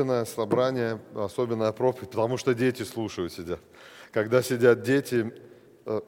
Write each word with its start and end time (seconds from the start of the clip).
Особенное 0.00 0.24
собрание, 0.24 0.98
особенная 1.14 1.72
проповедь, 1.72 2.08
потому 2.08 2.38
что 2.38 2.54
дети 2.54 2.84
слушают, 2.84 3.34
сидят. 3.34 3.60
Когда 4.12 4.42
сидят 4.42 4.82
дети, 4.82 5.30
э, 5.84 6.00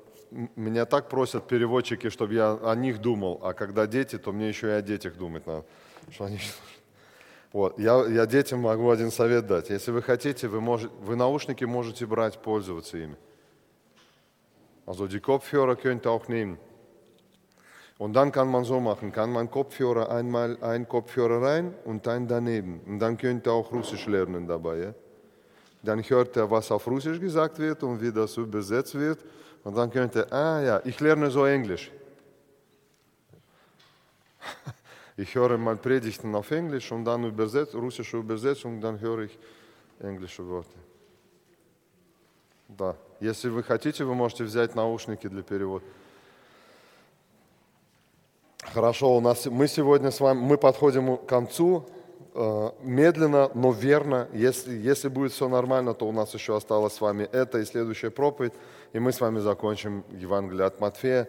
меня 0.57 0.87
так 0.87 1.11
просят 1.11 1.47
переводчики, 1.47 2.09
чтобы 2.09 2.33
я 2.33 2.53
о 2.53 2.75
них 2.75 3.03
думал, 3.03 3.39
а 3.43 3.53
когда 3.53 3.87
дети, 3.87 4.17
то 4.17 4.33
мне 4.33 4.49
еще 4.49 4.69
и 4.69 4.71
о 4.71 4.81
детях 4.81 5.17
думать 5.17 5.47
надо, 5.47 5.67
что 6.11 6.25
они 6.25 6.39
Вот. 7.53 7.79
Я, 7.79 8.07
я 8.07 8.25
детям 8.25 8.61
могу 8.61 8.89
один 8.89 9.11
совет 9.11 9.47
дать. 9.47 9.69
Если 9.69 9.91
вы 9.91 10.01
хотите, 10.01 10.49
вы, 10.49 10.63
можете, 10.63 10.95
вы 11.03 11.15
наушники 11.15 11.65
можете 11.67 12.07
брать, 12.07 12.39
пользоваться 12.39 12.97
ими. 12.97 13.17
Also 14.87 15.07
die 15.07 15.21
Kopfhörer 15.21 15.77
könnt 15.77 16.07
auch 16.07 16.29
nehmen. 16.29 16.59
Und 18.02 18.14
dann 18.14 18.32
kann 18.32 18.50
man 18.50 18.64
so 18.64 18.80
machen, 18.80 19.12
kann 19.12 19.32
man 19.32 19.50
Kopfhörer 19.50 20.12
einmal 20.12 20.58
ein 20.62 20.88
Kopfhörer 20.88 21.42
rein 21.42 21.74
und 21.84 22.08
ein 22.08 22.28
daneben. 22.28 22.80
Und 22.86 23.00
dann 23.00 23.18
könnt 23.18 23.48
ihr 23.48 23.54
auch 23.54 23.72
Russisch 23.72 24.06
lernen 24.06 24.48
dabei. 24.48 24.78
Ja? 24.78 24.94
Dann 25.82 26.04
hört 26.04 26.38
er, 26.38 26.50
was 26.50 26.72
auf 26.72 26.86
Russisch 26.86 27.20
gesagt 27.20 27.58
wird 27.58 27.82
und 27.84 28.00
wie 28.02 28.12
das 28.12 28.38
übersetzt 28.38 28.94
wird. 28.94 29.20
Und 29.64 29.76
dann 29.76 29.90
könnt 29.90 30.16
ihr, 30.16 30.32
ah 30.32 30.62
ja, 30.62 30.82
ich 30.86 31.00
lerne 31.00 31.32
so 31.32 31.46
Englisch. 31.46 31.92
Ich 35.20 35.34
höre 35.34 35.58
mal 35.58 35.76
Predigten 35.76 36.36
auf 36.36 36.52
Englisch 36.52 36.92
und 36.92 37.04
dann 37.04 37.24
übersetzt, 37.24 37.74
russische 37.74 38.18
Übersetzung, 38.18 38.80
dann 38.80 39.00
höre 39.00 39.24
ich 39.24 39.40
englische 40.00 40.48
Worte. 40.48 40.78
Да. 42.68 42.96
Если 43.20 43.50
вы 43.50 43.64
хотите, 43.64 44.04
вы 44.04 44.14
можете 44.14 44.44
взять 44.44 44.76
наушники 44.76 45.28
для 45.28 45.42
перевода. 45.42 45.84
Хорошо, 48.63 49.17
у 49.17 49.21
нас, 49.21 49.45
мы 49.47 49.69
сегодня 49.69 50.11
с 50.11 50.21
вами, 50.21 50.39
мы 50.39 50.57
подходим 50.57 51.19
к 51.19 51.27
концу, 51.27 51.85
э, 52.33 52.71
медленно, 52.81 53.51
но 53.55 53.71
верно. 53.73 54.29
Если, 54.33 54.75
если 54.79 55.09
будет 55.09 55.33
все 55.33 55.49
нормально, 55.49 55.93
то 55.93 56.09
у 56.09 56.13
нас 56.13 56.33
еще 56.33 56.57
осталось 56.57 56.95
с 56.95 57.01
вами 57.01 57.25
это 57.25 57.59
и 57.59 57.65
следующая 57.67 58.11
проповедь, 58.11 58.55
и 58.95 58.99
мы 58.99 59.13
с 59.13 59.21
вами 59.21 59.41
закончим 59.41 60.05
Евангелие 60.11 60.65
от 60.65 60.81
Матфея, 60.81 61.29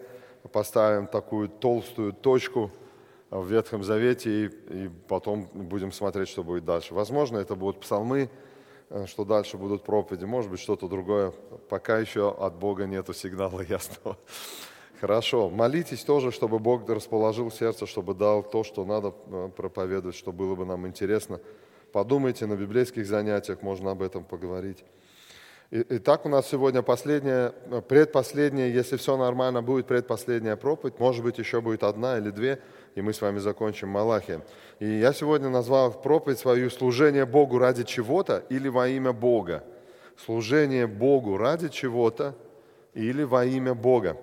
поставим 0.52 1.06
такую 1.06 1.48
толстую 1.48 2.14
точку 2.14 2.70
в 3.30 3.46
Ветхом 3.46 3.82
Завете, 3.82 4.30
и, 4.30 4.46
и 4.46 4.90
потом 5.08 5.50
будем 5.52 5.92
смотреть, 5.92 6.28
что 6.28 6.44
будет 6.44 6.64
дальше. 6.64 6.94
Возможно, 6.94 7.38
это 7.38 7.56
будут 7.56 7.80
псалмы, 7.80 8.30
э, 8.88 9.06
что 9.06 9.26
дальше 9.26 9.58
будут 9.58 9.82
проповеди, 9.82 10.24
может 10.24 10.50
быть, 10.50 10.60
что-то 10.60 10.88
другое. 10.88 11.32
Пока 11.68 11.98
еще 11.98 12.30
от 12.30 12.54
Бога 12.54 12.86
нету 12.86 13.12
сигнала 13.12 13.60
ясного. 13.68 14.16
Хорошо. 15.00 15.50
Молитесь 15.50 16.04
тоже, 16.04 16.30
чтобы 16.30 16.58
Бог 16.58 16.88
расположил 16.88 17.50
сердце, 17.50 17.86
чтобы 17.86 18.14
дал 18.14 18.42
то, 18.42 18.64
что 18.64 18.84
надо 18.84 19.12
э, 19.26 19.50
проповедовать, 19.56 20.16
что 20.16 20.32
было 20.32 20.54
бы 20.54 20.64
нам 20.64 20.86
интересно. 20.86 21.40
Подумайте, 21.92 22.46
на 22.46 22.56
библейских 22.56 23.06
занятиях 23.06 23.62
можно 23.62 23.90
об 23.90 24.02
этом 24.02 24.24
поговорить. 24.24 24.84
Итак, 25.70 26.24
у 26.24 26.28
нас 26.28 26.48
сегодня 26.48 26.82
последняя, 26.82 27.52
э, 27.66 27.80
предпоследняя, 27.80 28.68
если 28.68 28.96
все 28.96 29.16
нормально, 29.16 29.62
будет 29.62 29.86
предпоследняя 29.86 30.56
проповедь. 30.56 31.00
Может 31.00 31.24
быть, 31.24 31.38
еще 31.38 31.60
будет 31.60 31.82
одна 31.82 32.18
или 32.18 32.30
две, 32.30 32.60
и 32.94 33.02
мы 33.02 33.12
с 33.12 33.20
вами 33.20 33.40
закончим 33.40 33.88
Малахия. 33.88 34.42
И 34.78 34.86
я 34.86 35.12
сегодня 35.12 35.48
назвал 35.48 35.90
проповедь 35.90 36.38
свою 36.38 36.70
«Служение 36.70 37.26
Богу 37.26 37.58
ради 37.58 37.82
чего-то 37.82 38.44
или 38.48 38.68
во 38.68 38.86
имя 38.86 39.12
Бога». 39.12 39.64
Служение 40.16 40.86
Богу 40.86 41.36
ради 41.36 41.68
чего-то 41.68 42.36
или 42.94 43.24
во 43.24 43.44
имя 43.44 43.74
Бога. 43.74 44.16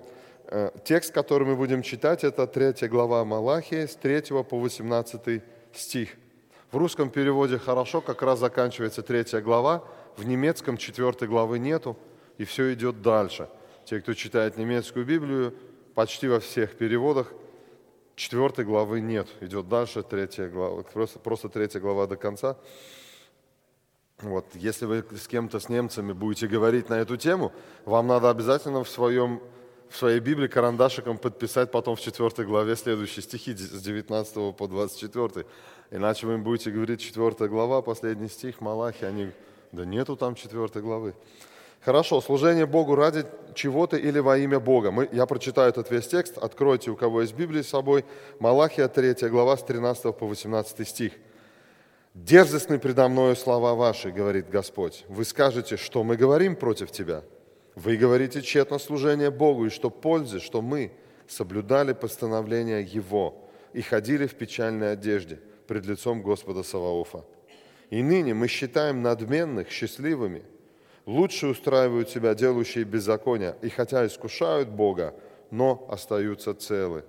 Э, 0.54 0.70
текст, 0.84 1.14
который 1.14 1.48
мы 1.48 1.56
будем 1.56 1.82
читать, 1.82 2.26
это 2.26 2.46
3 2.46 2.90
глава 2.90 3.24
Малахии 3.24 3.86
с 3.86 3.96
3 3.96 4.44
по 4.44 4.60
18 4.60 5.42
стих. 5.74 6.10
В 6.72 6.78
русском 6.78 7.10
переводе 7.10 7.58
хорошо, 7.58 8.02
как 8.02 8.22
раз 8.22 8.40
заканчивается 8.40 9.02
3 9.02 9.40
глава, 9.40 9.82
в 10.18 10.28
немецком 10.28 10.76
4 10.76 11.26
главы 11.26 11.58
нету, 11.58 11.98
и 12.38 12.44
все 12.44 12.74
идет 12.74 13.02
дальше. 13.02 13.48
Те, 13.86 14.02
кто 14.02 14.14
читает 14.14 14.58
немецкую 14.58 15.06
Библию, 15.06 15.54
почти 15.96 16.28
во 16.28 16.42
всех 16.42 16.78
переводах 16.78 17.32
4 18.16 18.66
главы 18.66 19.00
нет, 19.00 19.30
идет 19.40 19.70
дальше 19.70 20.04
3 20.04 20.50
глава, 20.50 20.84
просто, 20.84 21.20
просто 21.20 21.48
3 21.48 21.80
глава 21.80 22.08
до 22.08 22.18
конца. 22.18 22.58
Вот, 24.22 24.46
если 24.56 24.86
вы 24.86 25.06
с 25.16 25.30
кем-то, 25.30 25.62
с 25.62 25.70
немцами 25.70 26.12
будете 26.12 26.48
говорить 26.48 26.90
на 26.90 26.96
эту 26.96 27.16
тему, 27.16 27.54
вам 27.86 28.08
надо 28.08 28.30
обязательно 28.30 28.84
в 28.84 28.90
своем 28.90 29.42
в 29.92 29.98
своей 29.98 30.20
Библии 30.20 30.48
карандашиком 30.48 31.18
подписать 31.18 31.70
потом 31.70 31.96
в 31.96 32.02
4 32.02 32.48
главе 32.48 32.76
следующие 32.76 33.22
стихи 33.22 33.54
с 33.56 33.82
19 33.82 34.56
по 34.56 34.68
24. 34.68 35.46
Иначе 35.92 36.28
вы 36.28 36.36
им 36.36 36.44
будете 36.44 36.72
говорить 36.72 37.02
4 37.02 37.50
глава, 37.50 37.82
последний 37.82 38.30
стих, 38.30 38.62
Малахи, 38.62 39.04
они, 39.04 39.32
да 39.74 39.84
нету 39.84 40.16
там 40.16 40.36
4 40.36 40.68
главы. 40.82 41.14
Хорошо, 41.82 42.22
служение 42.22 42.66
Богу 42.66 42.96
ради 42.96 43.26
чего-то 43.54 43.98
или 43.98 44.20
во 44.20 44.38
имя 44.38 44.60
Бога. 44.60 44.92
Мы, 44.92 45.10
я 45.12 45.26
прочитаю 45.26 45.70
этот 45.70 45.92
весь 45.92 46.08
текст, 46.08 46.38
откройте, 46.38 46.92
у 46.92 46.96
кого 46.96 47.22
есть 47.22 47.36
Библия 47.36 47.62
с 47.62 47.68
собой. 47.68 48.06
Малахия 48.40 48.88
3 48.88 49.30
глава 49.30 49.58
с 49.58 49.64
13 49.64 50.16
по 50.16 50.26
18 50.26 50.88
стих. 50.88 51.14
«Дерзостны 52.14 52.78
предо 52.80 53.08
мною 53.10 53.36
слова 53.36 53.74
ваши, 53.74 54.12
говорит 54.12 54.50
Господь. 54.50 55.06
Вы 55.10 55.26
скажете, 55.26 55.76
что 55.76 56.04
мы 56.04 56.16
говорим 56.16 56.56
против 56.56 56.92
тебя?» 56.92 57.24
Вы 57.76 57.96
говорите 57.96 58.42
тщетно 58.42 58.80
служение 58.80 59.32
Богу, 59.32 59.66
и 59.66 59.70
что 59.70 59.90
пользы, 59.90 60.40
что 60.40 60.62
мы 60.62 60.92
соблюдали 61.28 61.94
постановления 61.94 62.82
Его 62.82 63.50
и 63.74 63.82
ходили 63.82 64.28
в 64.28 64.36
печальной 64.36 64.92
одежде 64.92 65.40
пред 65.68 65.86
лицом 65.86 66.22
Господа 66.22 66.64
Саваофа. 66.64 67.24
И 67.90 68.04
ныне 68.04 68.34
мы 68.34 68.48
считаем 68.48 69.02
надменных 69.02 69.70
счастливыми, 69.70 70.44
лучше 71.06 71.48
устраивают 71.48 72.10
себя 72.10 72.36
делающие 72.36 72.84
беззакония, 72.84 73.56
и 73.62 73.70
хотя 73.70 74.06
искушают 74.06 74.70
Бога, 74.70 75.16
но 75.50 75.86
остаются 75.90 76.54
целы. 76.54 77.06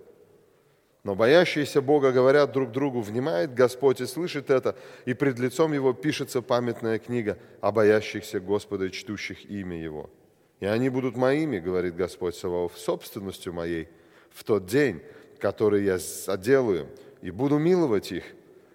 Но 1.02 1.16
боящиеся 1.16 1.82
Бога 1.82 2.12
говорят 2.12 2.52
друг 2.52 2.70
другу, 2.70 3.00
внимает 3.00 3.54
Господь 3.54 4.00
и 4.00 4.06
слышит 4.06 4.50
это, 4.50 4.76
и 5.04 5.14
пред 5.14 5.40
лицом 5.40 5.72
Его 5.72 5.92
пишется 5.92 6.42
памятная 6.42 7.00
книга 7.00 7.38
о 7.60 7.72
боящихся 7.72 8.38
Господа 8.38 8.84
и 8.84 8.92
чтущих 8.92 9.44
имя 9.50 9.76
Его. 9.76 10.10
И 10.62 10.64
они 10.64 10.90
будут 10.90 11.16
моими, 11.16 11.58
говорит 11.58 11.96
Господь 11.96 12.36
Саваоф, 12.36 12.78
собственностью 12.78 13.52
моей 13.52 13.88
в 14.30 14.44
тот 14.44 14.66
день, 14.66 15.02
который 15.40 15.82
я 15.82 15.98
оделаю, 16.28 16.86
и 17.20 17.32
буду 17.32 17.58
миловать 17.58 18.12
их, 18.12 18.22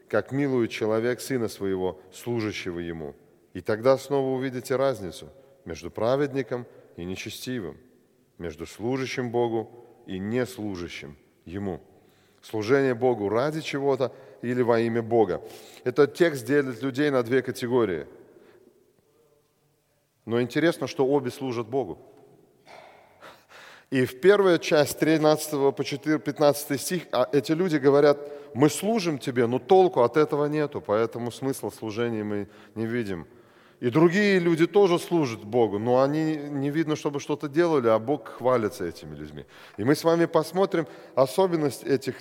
как 0.10 0.34
милует 0.34 0.70
человек 0.70 1.22
сына 1.22 1.48
своего, 1.48 1.98
служащего 2.12 2.80
ему. 2.80 3.16
И 3.54 3.62
тогда 3.62 3.98
снова 3.98 4.38
увидите 4.38 4.76
разницу 4.76 5.30
между 5.64 5.90
праведником 5.90 6.66
и 6.98 7.06
нечестивым, 7.06 7.78
между 8.38 8.66
служащим 8.66 9.32
Богу 9.32 9.86
и 10.08 10.20
неслужащим 10.20 11.16
Ему. 11.46 11.80
Служение 12.42 12.96
Богу 12.96 13.30
ради 13.30 13.62
чего-то 13.62 14.14
или 14.42 14.62
во 14.62 14.82
имя 14.82 15.02
Бога. 15.02 15.42
Этот 15.86 16.16
текст 16.16 16.46
делит 16.46 16.84
людей 16.84 17.12
на 17.12 17.24
две 17.24 17.42
категории– 17.42 18.08
но 20.28 20.42
интересно, 20.42 20.88
что 20.88 21.08
обе 21.08 21.32
служат 21.32 21.68
Богу. 21.68 21.98
И 23.90 24.06
в 24.06 24.20
первую 24.20 24.60
часть 24.60 25.00
13 25.00 25.74
по 25.74 25.84
4, 25.84 26.20
15 26.20 26.82
стих 26.82 27.04
а 27.14 27.30
эти 27.32 27.54
люди 27.54 27.78
говорят, 27.78 28.18
мы 28.54 28.70
служим 28.70 29.20
тебе, 29.20 29.48
но 29.48 29.58
толку 29.60 30.02
от 30.02 30.18
этого 30.18 30.46
нету, 30.48 30.82
поэтому 30.82 31.32
смысла 31.32 31.70
служения 31.70 32.26
мы 32.26 32.50
не 32.76 32.86
видим. 32.86 33.26
И 33.80 33.90
другие 33.90 34.40
люди 34.40 34.66
тоже 34.66 35.00
служат 35.00 35.46
Богу, 35.46 35.80
но 35.80 36.02
они 36.02 36.36
не 36.36 36.72
видно, 36.72 36.96
чтобы 36.96 37.20
что-то 37.20 37.48
делали, 37.48 37.88
а 37.88 38.00
Бог 38.00 38.28
хвалится 38.28 38.86
этими 38.86 39.16
людьми. 39.16 39.46
И 39.78 39.84
мы 39.84 39.94
с 39.96 40.04
вами 40.04 40.26
посмотрим 40.26 40.88
особенность 41.16 41.84
этих 41.84 42.16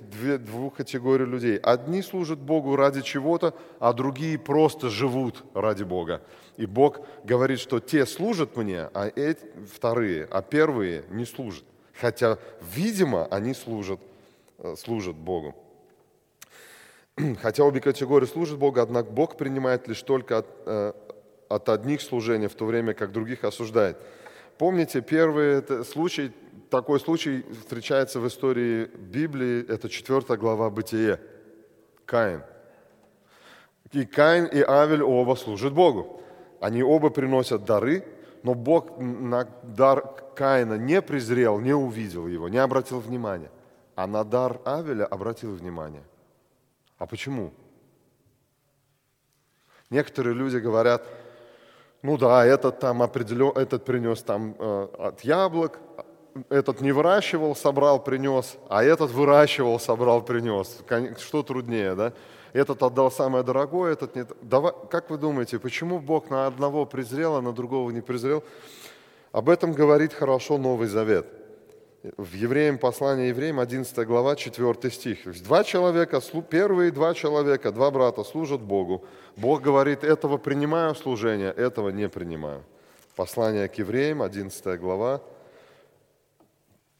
двух 0.44 0.74
категорий 0.74 1.24
людей. 1.24 1.56
Одни 1.56 2.02
служат 2.02 2.38
Богу 2.38 2.76
ради 2.76 3.00
чего-то, 3.00 3.54
а 3.80 3.94
другие 3.94 4.38
просто 4.38 4.90
живут 4.90 5.44
ради 5.54 5.82
Бога. 5.82 6.20
И 6.56 6.66
Бог 6.66 7.00
говорит, 7.24 7.60
что 7.60 7.80
те 7.80 8.06
служат 8.06 8.56
мне, 8.56 8.88
а 8.94 9.10
эти 9.14 9.44
вторые, 9.72 10.26
а 10.30 10.42
первые 10.42 11.04
не 11.10 11.26
служат. 11.26 11.64
Хотя, 12.00 12.38
видимо, 12.74 13.26
они 13.26 13.54
служат, 13.54 14.00
э, 14.58 14.74
служат 14.76 15.16
Богу. 15.16 15.54
Хотя 17.42 17.64
обе 17.64 17.80
категории 17.80 18.26
служат 18.26 18.58
Богу, 18.58 18.80
однако 18.80 19.10
Бог 19.10 19.36
принимает 19.36 19.86
лишь 19.88 20.02
только 20.02 20.38
от, 20.38 20.46
э, 20.66 20.92
от 21.48 21.68
одних 21.68 22.00
служений, 22.00 22.48
в 22.48 22.54
то 22.54 22.64
время 22.64 22.94
как 22.94 23.12
других 23.12 23.44
осуждает. 23.44 23.98
Помните, 24.58 25.02
первый 25.02 25.62
случай, 25.84 26.32
такой 26.70 27.00
случай 27.00 27.44
встречается 27.60 28.20
в 28.20 28.26
истории 28.26 28.86
Библии, 28.86 29.64
это 29.68 29.90
4 29.90 30.36
глава 30.38 30.70
Бытие. 30.70 31.20
Каин. 32.06 32.42
И 33.92 34.04
Каин 34.06 34.46
и 34.46 34.62
Авель 34.62 35.02
оба 35.02 35.34
служат 35.34 35.74
Богу. 35.74 36.22
Они 36.60 36.82
оба 36.82 37.10
приносят 37.10 37.64
дары, 37.64 38.04
но 38.42 38.54
Бог 38.54 38.98
на 38.98 39.48
дар 39.62 40.02
Каина 40.34 40.74
не 40.74 41.02
презрел, 41.02 41.58
не 41.58 41.74
увидел 41.74 42.26
его, 42.26 42.48
не 42.48 42.58
обратил 42.58 43.00
внимания. 43.00 43.50
А 43.94 44.06
на 44.06 44.24
дар 44.24 44.60
Авеля 44.64 45.06
обратил 45.06 45.54
внимание. 45.54 46.02
А 46.98 47.06
почему? 47.06 47.52
Некоторые 49.90 50.34
люди 50.34 50.56
говорят, 50.58 51.06
ну 52.02 52.16
да, 52.18 52.44
этот 52.44 52.80
там 52.80 53.02
определен, 53.02 53.52
этот 53.56 53.84
принес 53.84 54.22
там 54.22 54.54
э, 54.58 54.88
от 54.98 55.20
яблок, 55.22 55.78
этот 56.50 56.80
не 56.80 56.92
выращивал, 56.92 57.56
собрал, 57.56 58.02
принес, 58.02 58.56
а 58.68 58.84
этот 58.84 59.10
выращивал, 59.10 59.80
собрал, 59.80 60.22
принес. 60.22 60.82
Что 61.18 61.42
труднее, 61.42 61.94
да? 61.94 62.12
Этот 62.56 62.82
отдал 62.82 63.10
самое 63.10 63.44
дорогое, 63.44 63.92
этот 63.92 64.16
нет. 64.16 64.32
Давай, 64.40 64.72
как 64.90 65.10
вы 65.10 65.18
думаете, 65.18 65.58
почему 65.58 65.98
Бог 65.98 66.30
на 66.30 66.46
одного 66.46 66.86
презрел, 66.86 67.36
а 67.36 67.42
на 67.42 67.52
другого 67.52 67.90
не 67.90 68.00
презрел? 68.00 68.42
Об 69.30 69.50
этом 69.50 69.74
говорит 69.74 70.14
хорошо 70.14 70.56
Новый 70.56 70.88
Завет. 70.88 71.26
В 72.16 72.32
Евреям, 72.32 72.78
послание 72.78 73.28
Евреям, 73.28 73.60
11 73.60 74.06
глава, 74.06 74.36
4 74.36 74.90
стих. 74.90 75.42
Два 75.42 75.64
человека, 75.64 76.22
первые 76.48 76.92
два 76.92 77.12
человека, 77.12 77.72
два 77.72 77.90
брата 77.90 78.24
служат 78.24 78.62
Богу. 78.62 79.04
Бог 79.36 79.60
говорит, 79.60 80.02
этого 80.02 80.38
принимаю 80.38 80.94
служение, 80.94 81.52
этого 81.52 81.90
не 81.90 82.08
принимаю. 82.08 82.62
Послание 83.16 83.68
к 83.68 83.74
Евреям, 83.74 84.22
11 84.22 84.80
глава, 84.80 85.20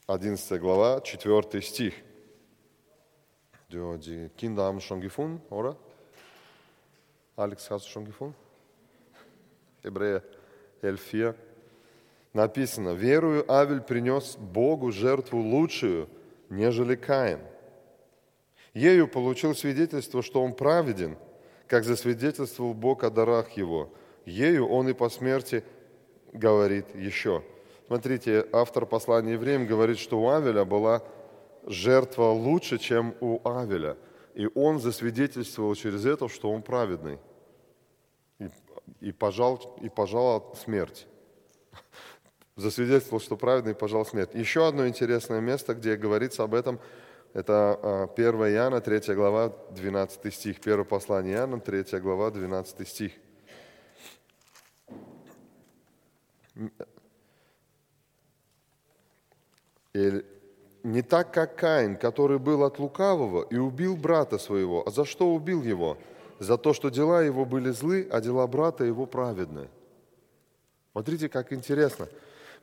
11 0.06 0.61
глава, 0.61 1.00
4 1.00 1.62
стих. 1.62 1.94
Die 3.99 4.31
Kinder 4.37 4.64
haben 4.64 4.81
schon 4.81 5.00
gefunden, 5.00 5.40
oder? 5.50 5.76
Alex, 7.37 7.70
hast 7.70 7.87
du 7.87 7.90
schon 7.90 8.05
gefunden? 8.06 8.34
Hebräer 9.82 10.23
11.4. 10.82 11.34
Написано, 12.32 12.90
верую, 12.94 13.50
Авель 13.50 13.81
принес 13.81 14.37
Богу 14.37 14.93
жертву 14.93 15.38
лучшую, 15.38 16.08
нежели 16.50 16.94
Каин. 16.94 17.40
Ею 18.75 19.08
получил 19.08 19.55
свидетельство, 19.55 20.23
что 20.23 20.43
он 20.43 20.55
праведен, 20.55 21.17
как 21.67 21.84
засвидетельствовал 21.84 22.75
Бог 22.75 23.05
о 23.05 23.11
дарах 23.11 23.50
его. 23.52 23.90
Ею 24.26 24.69
он 24.69 24.88
и 24.88 24.93
по 24.93 25.08
смерти 25.08 25.64
говорит 26.32 26.94
еще. 26.94 27.43
Смотрите, 27.87 28.46
автор 28.52 28.84
послания 28.84 29.32
евреям 29.32 29.67
говорит, 29.67 29.99
что 29.99 30.20
у 30.20 30.28
Авеля 30.28 30.64
была 30.64 31.02
жертва 31.67 32.31
лучше, 32.31 32.79
чем 32.79 33.15
у 33.21 33.47
Авеля. 33.47 33.97
И 34.35 34.49
он 34.55 34.81
засвидетельствовал 34.81 35.75
через 35.75 36.07
это, 36.07 36.29
что 36.29 36.51
он 36.51 36.63
праведный. 36.63 37.19
И, 38.39 38.49
и, 39.01 39.13
пожал, 39.13 39.79
и 39.83 39.89
пожал 39.89 40.55
смерть. 40.63 41.07
Засвидетельствовал, 42.57 43.21
что 43.21 43.37
праведный, 43.37 43.73
и 43.73 43.75
пожал 43.75 44.07
смерть. 44.07 44.35
Еще 44.35 44.67
одно 44.67 44.87
интересное 44.87 45.41
место, 45.41 45.75
где 45.75 45.97
говорится 45.97 46.45
об 46.45 46.55
этом, 46.55 46.81
это 47.33 48.09
1 48.17 48.43
а, 48.43 48.51
Иоанна, 48.51 48.81
3 48.81 49.15
глава, 49.15 49.53
12 49.71 50.33
стих. 50.33 50.61
Первое 50.61 50.85
послание 50.85 51.37
Иоанна, 51.37 51.61
3 51.61 51.99
глава, 52.01 52.31
12 52.31 52.89
стих. 52.89 53.12
И 59.93 60.25
не 60.87 61.03
так, 61.03 61.33
как 61.33 61.56
Каин, 61.56 61.97
который 61.97 62.38
был 62.38 62.62
от 62.62 62.79
лукавого 62.79 63.43
и 63.50 63.56
убил 63.56 63.97
брата 63.97 64.38
своего. 64.38 64.87
А 64.87 64.91
за 64.91 65.05
что 65.05 65.35
убил 65.35 65.62
его? 65.62 65.99
За 66.38 66.56
то, 66.56 66.73
что 66.73 66.91
дела 66.91 67.23
его 67.23 67.44
были 67.44 67.71
злы, 67.71 68.09
а 68.12 68.21
дела 68.21 68.47
брата 68.47 68.85
его 68.85 69.06
праведны. 69.06 69.69
Смотрите, 70.93 71.29
как 71.29 71.53
интересно. 71.53 72.09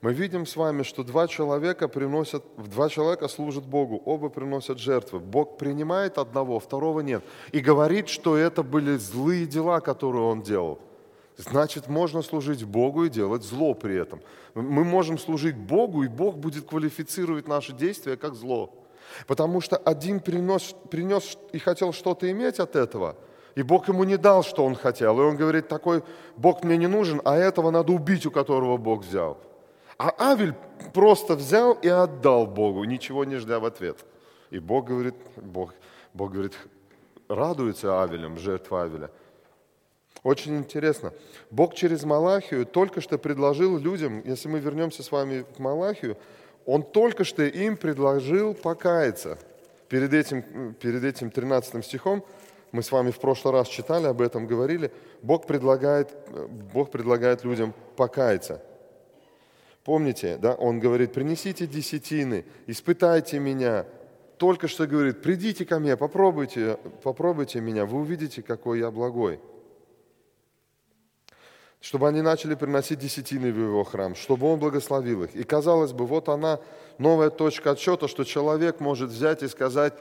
Мы 0.00 0.14
видим 0.14 0.46
с 0.46 0.56
вами, 0.56 0.82
что 0.84 1.04
два 1.04 1.28
человека 1.28 1.86
приносят, 1.86 2.42
два 2.56 2.88
человека 2.88 3.28
служат 3.28 3.64
Богу, 3.64 4.00
оба 4.04 4.28
приносят 4.30 4.78
жертвы. 4.78 5.18
Бог 5.20 5.58
принимает 5.58 6.18
одного, 6.18 6.58
второго 6.60 7.00
нет. 7.00 7.22
И 7.52 7.60
говорит, 7.60 8.08
что 8.08 8.36
это 8.36 8.62
были 8.62 8.96
злые 8.96 9.46
дела, 9.46 9.80
которые 9.80 10.24
он 10.24 10.42
делал. 10.42 10.78
Значит, 11.36 11.88
можно 11.88 12.22
служить 12.22 12.64
Богу 12.64 13.04
и 13.04 13.08
делать 13.08 13.42
зло 13.42 13.74
при 13.74 13.96
этом. 13.96 14.20
Мы 14.54 14.84
можем 14.84 15.18
служить 15.18 15.56
Богу, 15.56 16.04
и 16.04 16.08
Бог 16.08 16.36
будет 16.36 16.66
квалифицировать 16.66 17.48
наши 17.48 17.72
действия 17.72 18.16
как 18.16 18.34
зло. 18.34 18.72
Потому 19.26 19.60
что 19.60 19.76
один 19.76 20.20
принес, 20.20 20.74
принес 20.90 21.36
и 21.52 21.58
хотел 21.58 21.92
что-то 21.92 22.30
иметь 22.30 22.60
от 22.60 22.76
этого, 22.76 23.16
и 23.56 23.62
Бог 23.62 23.88
ему 23.88 24.04
не 24.04 24.16
дал, 24.16 24.42
что 24.42 24.64
он 24.64 24.74
хотел. 24.76 25.20
И 25.20 25.24
он 25.24 25.36
говорит, 25.36 25.68
такой 25.68 26.02
Бог 26.36 26.62
мне 26.64 26.76
не 26.76 26.86
нужен, 26.86 27.20
а 27.24 27.36
этого 27.36 27.70
надо 27.70 27.92
убить, 27.92 28.26
у 28.26 28.30
которого 28.30 28.76
Бог 28.76 29.04
взял. 29.04 29.38
А 29.98 30.14
Авель 30.18 30.54
просто 30.92 31.34
взял 31.34 31.72
и 31.74 31.88
отдал 31.88 32.46
Богу, 32.46 32.84
ничего 32.84 33.24
не 33.24 33.36
ждя 33.36 33.58
в 33.58 33.64
ответ. 33.64 34.04
И 34.50 34.58
Бог 34.58 34.86
говорит, 34.86 35.14
Бог, 35.36 35.74
Бог 36.12 36.32
говорит, 36.32 36.54
радуется 37.28 38.02
Авелем, 38.02 38.38
жертва 38.38 38.84
Авеля– 38.84 39.10
очень 40.24 40.56
интересно. 40.56 41.12
Бог 41.50 41.74
через 41.74 42.02
Малахию 42.02 42.64
только 42.64 43.02
что 43.02 43.18
предложил 43.18 43.76
людям, 43.76 44.22
если 44.24 44.48
мы 44.48 44.58
вернемся 44.58 45.02
с 45.02 45.12
вами 45.12 45.44
к 45.54 45.58
Малахию, 45.58 46.16
Он 46.64 46.82
только 46.82 47.24
что 47.24 47.42
им 47.42 47.76
предложил 47.76 48.54
покаяться. 48.54 49.38
Перед 49.88 50.14
этим, 50.14 50.74
перед 50.80 51.04
этим 51.04 51.30
13 51.30 51.84
стихом, 51.84 52.24
мы 52.72 52.82
с 52.82 52.90
вами 52.90 53.10
в 53.10 53.20
прошлый 53.20 53.52
раз 53.52 53.68
читали, 53.68 54.06
об 54.06 54.22
этом 54.22 54.46
говорили, 54.46 54.90
Бог 55.20 55.46
предлагает, 55.46 56.08
Бог 56.72 56.90
предлагает 56.90 57.44
людям 57.44 57.74
покаяться. 57.94 58.62
Помните, 59.84 60.38
да, 60.40 60.54
Он 60.54 60.80
говорит, 60.80 61.12
принесите 61.12 61.66
десятины, 61.66 62.46
испытайте 62.66 63.38
меня. 63.38 63.84
Только 64.38 64.68
что 64.68 64.86
говорит, 64.86 65.20
придите 65.20 65.66
ко 65.66 65.78
мне, 65.78 65.98
попробуйте, 65.98 66.78
попробуйте 67.02 67.60
меня, 67.60 67.84
вы 67.84 68.00
увидите, 68.00 68.42
какой 68.42 68.78
я 68.78 68.90
благой 68.90 69.38
чтобы 71.84 72.08
они 72.08 72.22
начали 72.22 72.54
приносить 72.54 72.98
десятины 72.98 73.52
в 73.52 73.58
его 73.58 73.84
храм, 73.84 74.14
чтобы 74.14 74.50
он 74.50 74.58
благословил 74.58 75.24
их. 75.24 75.36
И 75.36 75.44
казалось 75.44 75.92
бы, 75.92 76.06
вот 76.06 76.30
она, 76.30 76.58
новая 76.96 77.28
точка 77.28 77.72
отсчета, 77.72 78.08
что 78.08 78.24
человек 78.24 78.80
может 78.80 79.10
взять 79.10 79.42
и 79.42 79.48
сказать, 79.48 79.92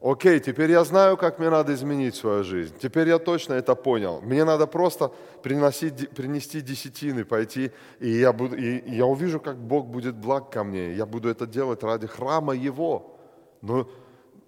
окей, 0.00 0.40
теперь 0.40 0.70
я 0.70 0.84
знаю, 0.84 1.18
как 1.18 1.38
мне 1.38 1.50
надо 1.50 1.74
изменить 1.74 2.14
свою 2.14 2.44
жизнь, 2.44 2.74
теперь 2.80 3.08
я 3.08 3.18
точно 3.18 3.52
это 3.52 3.74
понял. 3.74 4.22
Мне 4.22 4.44
надо 4.44 4.66
просто 4.66 5.12
приносить, 5.42 6.08
принести 6.08 6.62
десятины, 6.62 7.26
пойти, 7.26 7.72
и 8.00 8.08
я, 8.08 8.32
буду, 8.32 8.56
и 8.56 8.90
я 8.90 9.04
увижу, 9.04 9.38
как 9.38 9.58
Бог 9.58 9.88
будет 9.88 10.14
благ 10.14 10.48
ко 10.48 10.64
мне, 10.64 10.94
я 10.94 11.04
буду 11.04 11.28
это 11.28 11.46
делать 11.46 11.82
ради 11.82 12.06
храма 12.06 12.54
Его. 12.54 13.18
Но 13.60 13.86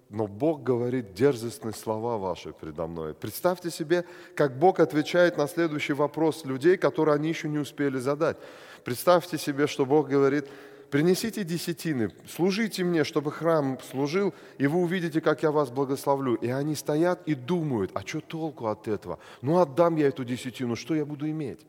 но 0.09 0.27
Бог 0.27 0.63
говорит 0.63 1.13
дерзостные 1.13 1.73
слова 1.73 2.17
ваши 2.17 2.53
предо 2.53 2.87
мной. 2.87 3.13
Представьте 3.13 3.71
себе, 3.71 4.05
как 4.35 4.57
Бог 4.57 4.79
отвечает 4.79 5.37
на 5.37 5.47
следующий 5.47 5.93
вопрос 5.93 6.45
людей, 6.45 6.77
которые 6.77 7.15
они 7.15 7.29
еще 7.29 7.49
не 7.49 7.57
успели 7.57 7.97
задать. 7.97 8.37
Представьте 8.83 9.37
себе, 9.37 9.67
что 9.67 9.85
Бог 9.85 10.07
говорит, 10.07 10.47
принесите 10.91 11.43
десятины, 11.43 12.11
служите 12.27 12.83
мне, 12.83 13.03
чтобы 13.03 13.31
храм 13.31 13.79
служил, 13.89 14.33
и 14.59 14.67
вы 14.67 14.79
увидите, 14.79 15.21
как 15.21 15.41
я 15.43 15.51
вас 15.51 15.71
благословлю. 15.71 16.35
И 16.35 16.49
они 16.49 16.75
стоят 16.75 17.21
и 17.25 17.33
думают, 17.33 17.91
а 17.95 18.01
что 18.01 18.21
толку 18.21 18.67
от 18.67 18.87
этого? 18.87 19.17
Ну 19.41 19.57
отдам 19.57 19.95
я 19.95 20.07
эту 20.07 20.23
десятину, 20.23 20.75
что 20.75 20.93
я 20.93 21.05
буду 21.05 21.27
иметь? 21.29 21.65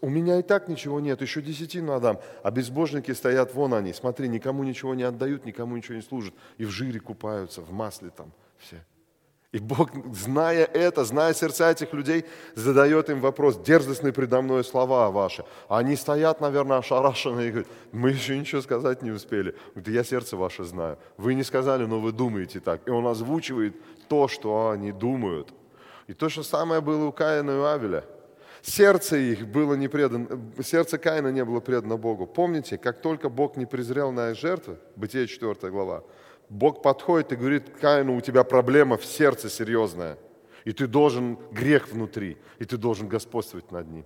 У 0.00 0.08
меня 0.08 0.38
и 0.38 0.42
так 0.42 0.68
ничего 0.68 1.00
нет, 1.00 1.22
еще 1.22 1.42
десятину 1.42 1.92
отдам. 1.92 2.18
А 2.42 2.50
безбожники 2.50 3.12
стоят, 3.12 3.54
вон 3.54 3.74
они, 3.74 3.92
смотри, 3.92 4.28
никому 4.28 4.64
ничего 4.64 4.94
не 4.94 5.02
отдают, 5.02 5.44
никому 5.44 5.76
ничего 5.76 5.96
не 5.96 6.02
служат. 6.02 6.34
И 6.58 6.64
в 6.64 6.70
жире 6.70 7.00
купаются, 7.00 7.62
в 7.62 7.72
масле 7.72 8.10
там 8.10 8.32
все. 8.58 8.84
И 9.52 9.58
Бог, 9.58 9.90
зная 10.14 10.64
это, 10.64 11.04
зная 11.04 11.34
сердца 11.34 11.72
этих 11.72 11.92
людей, 11.92 12.24
задает 12.54 13.10
им 13.10 13.20
вопрос, 13.20 13.58
дерзостные 13.58 14.12
предо 14.12 14.42
мной 14.42 14.62
слова 14.62 15.10
ваши. 15.10 15.44
Они 15.68 15.96
стоят, 15.96 16.40
наверное, 16.40 16.78
ошарашенные 16.78 17.48
и 17.48 17.50
говорят, 17.50 17.68
мы 17.90 18.10
еще 18.10 18.38
ничего 18.38 18.62
сказать 18.62 19.02
не 19.02 19.10
успели. 19.10 19.56
Да 19.74 19.90
я 19.90 20.04
сердце 20.04 20.36
ваше 20.36 20.62
знаю. 20.62 20.98
Вы 21.16 21.34
не 21.34 21.42
сказали, 21.42 21.84
но 21.84 21.98
вы 21.98 22.12
думаете 22.12 22.60
так. 22.60 22.86
И 22.86 22.90
он 22.90 23.06
озвучивает 23.08 23.74
то, 24.08 24.28
что 24.28 24.70
они 24.70 24.92
думают. 24.92 25.52
И 26.06 26.14
то 26.14 26.28
же 26.28 26.44
самое 26.44 26.80
было 26.80 27.06
у 27.06 27.12
Каина 27.12 27.50
и 27.50 27.54
у 27.54 27.64
Авеля– 27.64 28.04
Сердце 28.62 29.16
их 29.16 29.48
было 29.48 29.74
не 29.74 29.88
предано, 29.88 30.28
сердце 30.62 30.98
Каина 30.98 31.28
не 31.28 31.44
было 31.44 31.60
предано 31.60 31.96
Богу. 31.96 32.26
Помните, 32.26 32.76
как 32.76 33.00
только 33.00 33.28
Бог 33.28 33.56
не 33.56 33.66
презрел 33.66 34.12
на 34.12 34.34
жертвы, 34.34 34.78
Бытие 34.96 35.26
4 35.26 35.54
глава, 35.70 36.04
Бог 36.48 36.82
подходит 36.82 37.32
и 37.32 37.36
говорит, 37.36 37.70
Каину, 37.80 38.16
у 38.16 38.20
тебя 38.20 38.44
проблема 38.44 38.96
в 38.96 39.04
сердце 39.04 39.48
серьезная, 39.48 40.18
и 40.64 40.72
ты 40.72 40.86
должен 40.86 41.38
грех 41.52 41.88
внутри, 41.88 42.36
и 42.58 42.64
ты 42.64 42.76
должен 42.76 43.08
господствовать 43.08 43.70
над 43.70 43.88
ним. 43.88 44.04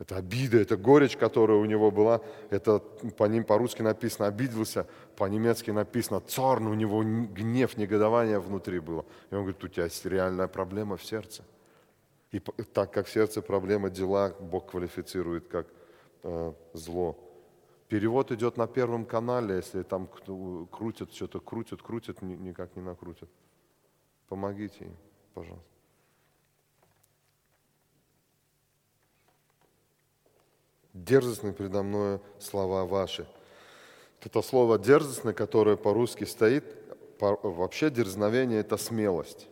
Это 0.00 0.16
обида, 0.16 0.58
это 0.58 0.78
горечь, 0.78 1.18
которая 1.18 1.58
у 1.58 1.66
него 1.66 1.90
была. 1.90 2.22
Это 2.48 2.78
по 2.78 3.24
ним 3.24 3.44
по-русски 3.44 3.82
написано 3.82 4.28
«обиделся», 4.28 4.86
по-немецки 5.14 5.70
написано 5.70 6.20
«цорн», 6.20 6.68
у 6.68 6.74
него 6.74 7.02
гнев, 7.02 7.76
негодование 7.76 8.40
внутри 8.40 8.80
было. 8.80 9.04
И 9.30 9.34
он 9.34 9.42
говорит, 9.42 9.62
у 9.62 9.68
тебя 9.68 9.88
реальная 10.04 10.48
проблема 10.48 10.96
в 10.96 11.04
сердце. 11.04 11.44
И 12.32 12.38
так 12.38 12.92
как 12.92 13.06
в 13.06 13.10
сердце 13.10 13.42
проблема 13.42 13.90
дела, 13.90 14.34
Бог 14.38 14.70
квалифицирует 14.70 15.48
как 15.48 15.66
э, 16.22 16.52
зло. 16.74 17.18
Перевод 17.88 18.30
идет 18.30 18.56
на 18.56 18.68
первом 18.68 19.04
канале, 19.04 19.56
если 19.56 19.82
там 19.82 20.08
крутят 20.70 21.12
что-то, 21.12 21.40
крутят, 21.40 21.82
крутят, 21.82 22.22
никак 22.22 22.76
не 22.76 22.82
накрутят. 22.82 23.28
Помогите 24.28 24.84
им, 24.84 24.96
пожалуйста. 25.34 25.66
Дерзостны 30.92 31.52
предо 31.52 31.82
мною 31.82 32.20
слова 32.38 32.84
ваши. 32.84 33.26
Это 34.20 34.40
слово 34.42 34.78
дерзостно, 34.78 35.32
которое 35.32 35.76
по-русски 35.76 36.24
стоит, 36.24 36.64
вообще 37.18 37.90
дерзновение– 37.90 38.60
это 38.60 38.76
смелость. 38.76 39.48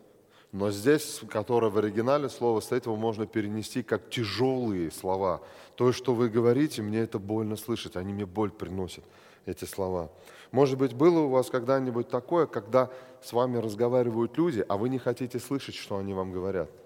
Но 0.52 0.71
здесь, 0.71 1.21
которое 1.28 1.71
в 1.71 1.78
оригинале 1.78 2.28
слово 2.28 2.61
стоит, 2.61 2.87
его 2.87 2.97
можно 2.97 3.26
перенести 3.26 3.83
как 3.83 4.09
тяжелые 4.09 4.90
слова. 4.90 5.43
То, 5.76 5.93
что 5.93 6.14
вы 6.14 6.28
говорите, 6.28 6.81
мне 6.81 7.00
это 7.00 7.19
больно 7.19 7.57
слышать, 7.57 7.97
они 7.97 8.12
мне 8.12 8.25
боль 8.25 8.50
приносят, 8.50 9.05
эти 9.45 9.64
слова. 9.64 10.11
Может 10.50 10.78
быть, 10.78 10.95
было 10.95 11.21
у 11.21 11.28
вас 11.28 11.50
когда-нибудь 11.50 12.09
такое, 12.09 12.47
когда 12.47 12.90
с 13.23 13.33
вами 13.33 13.59
разговаривают 13.59 14.38
люди, 14.38 14.64
а 14.67 14.78
вы 14.78 14.88
не 14.88 14.99
хотите 14.99 15.38
слышать, 15.38 15.75
что 15.75 15.99
они 15.99 16.14
вам 16.14 16.33
говорят– 16.33 16.71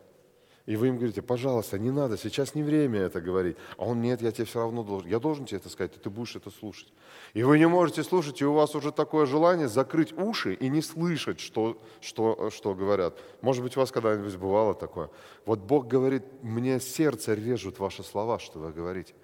и 0.64 0.76
вы 0.76 0.88
им 0.88 0.96
говорите, 0.96 1.22
пожалуйста, 1.22 1.76
не 1.76 1.90
надо, 1.90 2.16
сейчас 2.16 2.54
не 2.54 2.62
время 2.62 3.00
это 3.00 3.20
говорить. 3.20 3.56
А 3.76 3.84
он, 3.84 4.00
нет, 4.00 4.22
я 4.22 4.30
тебе 4.30 4.44
все 4.44 4.60
равно 4.60 4.84
должен. 4.84 5.08
Я 5.08 5.18
должен 5.18 5.44
тебе 5.44 5.58
это 5.58 5.68
сказать, 5.68 6.00
ты 6.00 6.08
будешь 6.08 6.36
это 6.36 6.50
слушать. 6.50 6.92
И 7.34 7.42
вы 7.42 7.58
не 7.58 7.66
можете 7.66 8.04
слушать, 8.04 8.40
и 8.40 8.44
у 8.44 8.52
вас 8.52 8.76
уже 8.76 8.92
такое 8.92 9.26
желание 9.26 9.66
закрыть 9.66 10.12
уши 10.12 10.54
и 10.54 10.68
не 10.68 10.80
слышать, 10.80 11.40
что, 11.40 11.82
что, 12.00 12.50
что 12.50 12.74
говорят. 12.74 13.18
Может 13.40 13.64
быть, 13.64 13.76
у 13.76 13.80
вас 13.80 13.90
когда-нибудь 13.90 14.36
бывало 14.36 14.74
такое. 14.74 15.10
Вот 15.46 15.58
Бог 15.58 15.88
говорит, 15.88 16.22
мне 16.42 16.78
сердце 16.78 17.34
режут 17.34 17.80
ваши 17.80 18.04
слова, 18.04 18.38
что 18.38 18.60
вы 18.60 18.72
говорите. 18.72 19.14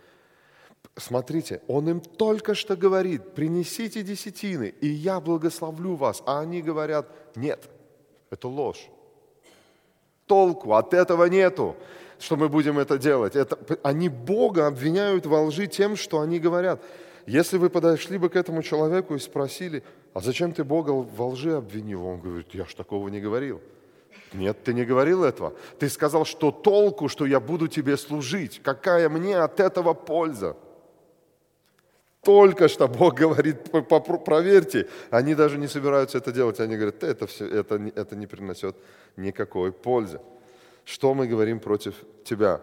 Смотрите, 0.96 1.62
Он 1.68 1.88
им 1.88 2.00
только 2.00 2.56
что 2.56 2.74
говорит, 2.74 3.34
принесите 3.34 4.02
десятины, 4.02 4.74
и 4.80 4.88
я 4.88 5.20
благословлю 5.20 5.94
вас. 5.94 6.20
А 6.26 6.40
они 6.40 6.62
говорят, 6.62 7.36
нет, 7.36 7.70
это 8.30 8.48
ложь 8.48 8.90
толку, 10.28 10.74
от 10.74 10.94
этого 10.94 11.24
нету, 11.24 11.74
что 12.20 12.36
мы 12.36 12.48
будем 12.48 12.78
это 12.78 12.98
делать. 12.98 13.34
Это, 13.34 13.58
они 13.82 14.08
Бога 14.08 14.68
обвиняют 14.68 15.26
во 15.26 15.42
лжи 15.42 15.66
тем, 15.66 15.96
что 15.96 16.20
они 16.20 16.38
говорят. 16.38 16.80
Если 17.26 17.58
вы 17.58 17.68
подошли 17.68 18.18
бы 18.18 18.28
к 18.28 18.36
этому 18.36 18.62
человеку 18.62 19.14
и 19.14 19.18
спросили, 19.18 19.82
а 20.14 20.20
зачем 20.20 20.52
ты 20.52 20.64
Бога 20.64 20.90
во 20.90 21.26
лжи 21.28 21.56
обвинил? 21.56 22.06
Он 22.06 22.20
говорит, 22.20 22.54
я 22.54 22.64
ж 22.64 22.74
такого 22.74 23.08
не 23.08 23.20
говорил. 23.20 23.60
Нет, 24.32 24.62
ты 24.62 24.74
не 24.74 24.84
говорил 24.84 25.24
этого. 25.24 25.52
Ты 25.78 25.88
сказал, 25.88 26.24
что 26.24 26.50
толку, 26.50 27.08
что 27.08 27.26
я 27.26 27.40
буду 27.40 27.68
тебе 27.68 27.96
служить. 27.96 28.60
Какая 28.62 29.08
мне 29.08 29.38
от 29.38 29.60
этого 29.60 29.94
польза? 29.94 30.56
Только 32.22 32.68
что 32.68 32.88
Бог 32.88 33.14
говорит, 33.14 33.70
проверьте. 34.24 34.88
Они 35.10 35.34
даже 35.34 35.58
не 35.58 35.68
собираются 35.68 36.18
это 36.18 36.32
делать. 36.32 36.60
Они 36.60 36.74
говорят, 36.74 37.02
это, 37.02 37.26
все, 37.26 37.46
это, 37.46 37.76
это 37.94 38.16
не 38.16 38.26
принесет 38.26 38.76
никакой 39.16 39.72
пользы. 39.72 40.20
Что 40.84 41.14
мы 41.14 41.26
говорим 41.26 41.60
против 41.60 41.94
тебя? 42.24 42.60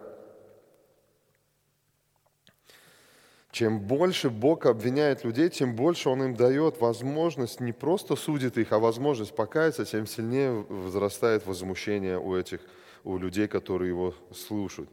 Чем 3.51 3.79
больше 3.79 4.29
Бог 4.29 4.65
обвиняет 4.65 5.24
людей, 5.24 5.47
тем 5.50 5.75
больше 5.75 6.09
Он 6.09 6.21
им 6.24 6.35
дает 6.35 6.81
возможность, 6.81 7.62
не 7.62 7.71
просто 7.71 8.17
судит 8.17 8.57
их, 8.57 8.74
а 8.74 8.79
возможность 8.79 9.33
покаяться, 9.33 9.85
тем 9.85 10.07
сильнее 10.07 10.65
возрастает 10.67 11.45
возмущение 11.47 12.19
у 12.19 12.35
этих, 12.35 12.59
у 13.05 13.17
людей, 13.17 13.47
которые 13.47 13.91
его 13.91 14.13
слушают. 14.33 14.89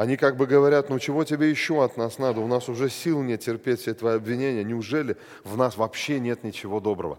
Они 0.00 0.16
как 0.16 0.38
бы 0.38 0.46
говорят, 0.46 0.88
ну 0.88 0.98
чего 0.98 1.24
тебе 1.24 1.50
еще 1.50 1.84
от 1.84 1.98
нас 1.98 2.16
надо? 2.16 2.40
У 2.40 2.46
нас 2.46 2.70
уже 2.70 2.88
сил 2.88 3.20
нет 3.20 3.42
терпеть 3.42 3.80
все 3.80 3.92
твои 3.92 4.16
обвинения. 4.16 4.64
Неужели 4.64 5.18
в 5.44 5.58
нас 5.58 5.76
вообще 5.76 6.18
нет 6.18 6.42
ничего 6.42 6.80
доброго? 6.80 7.18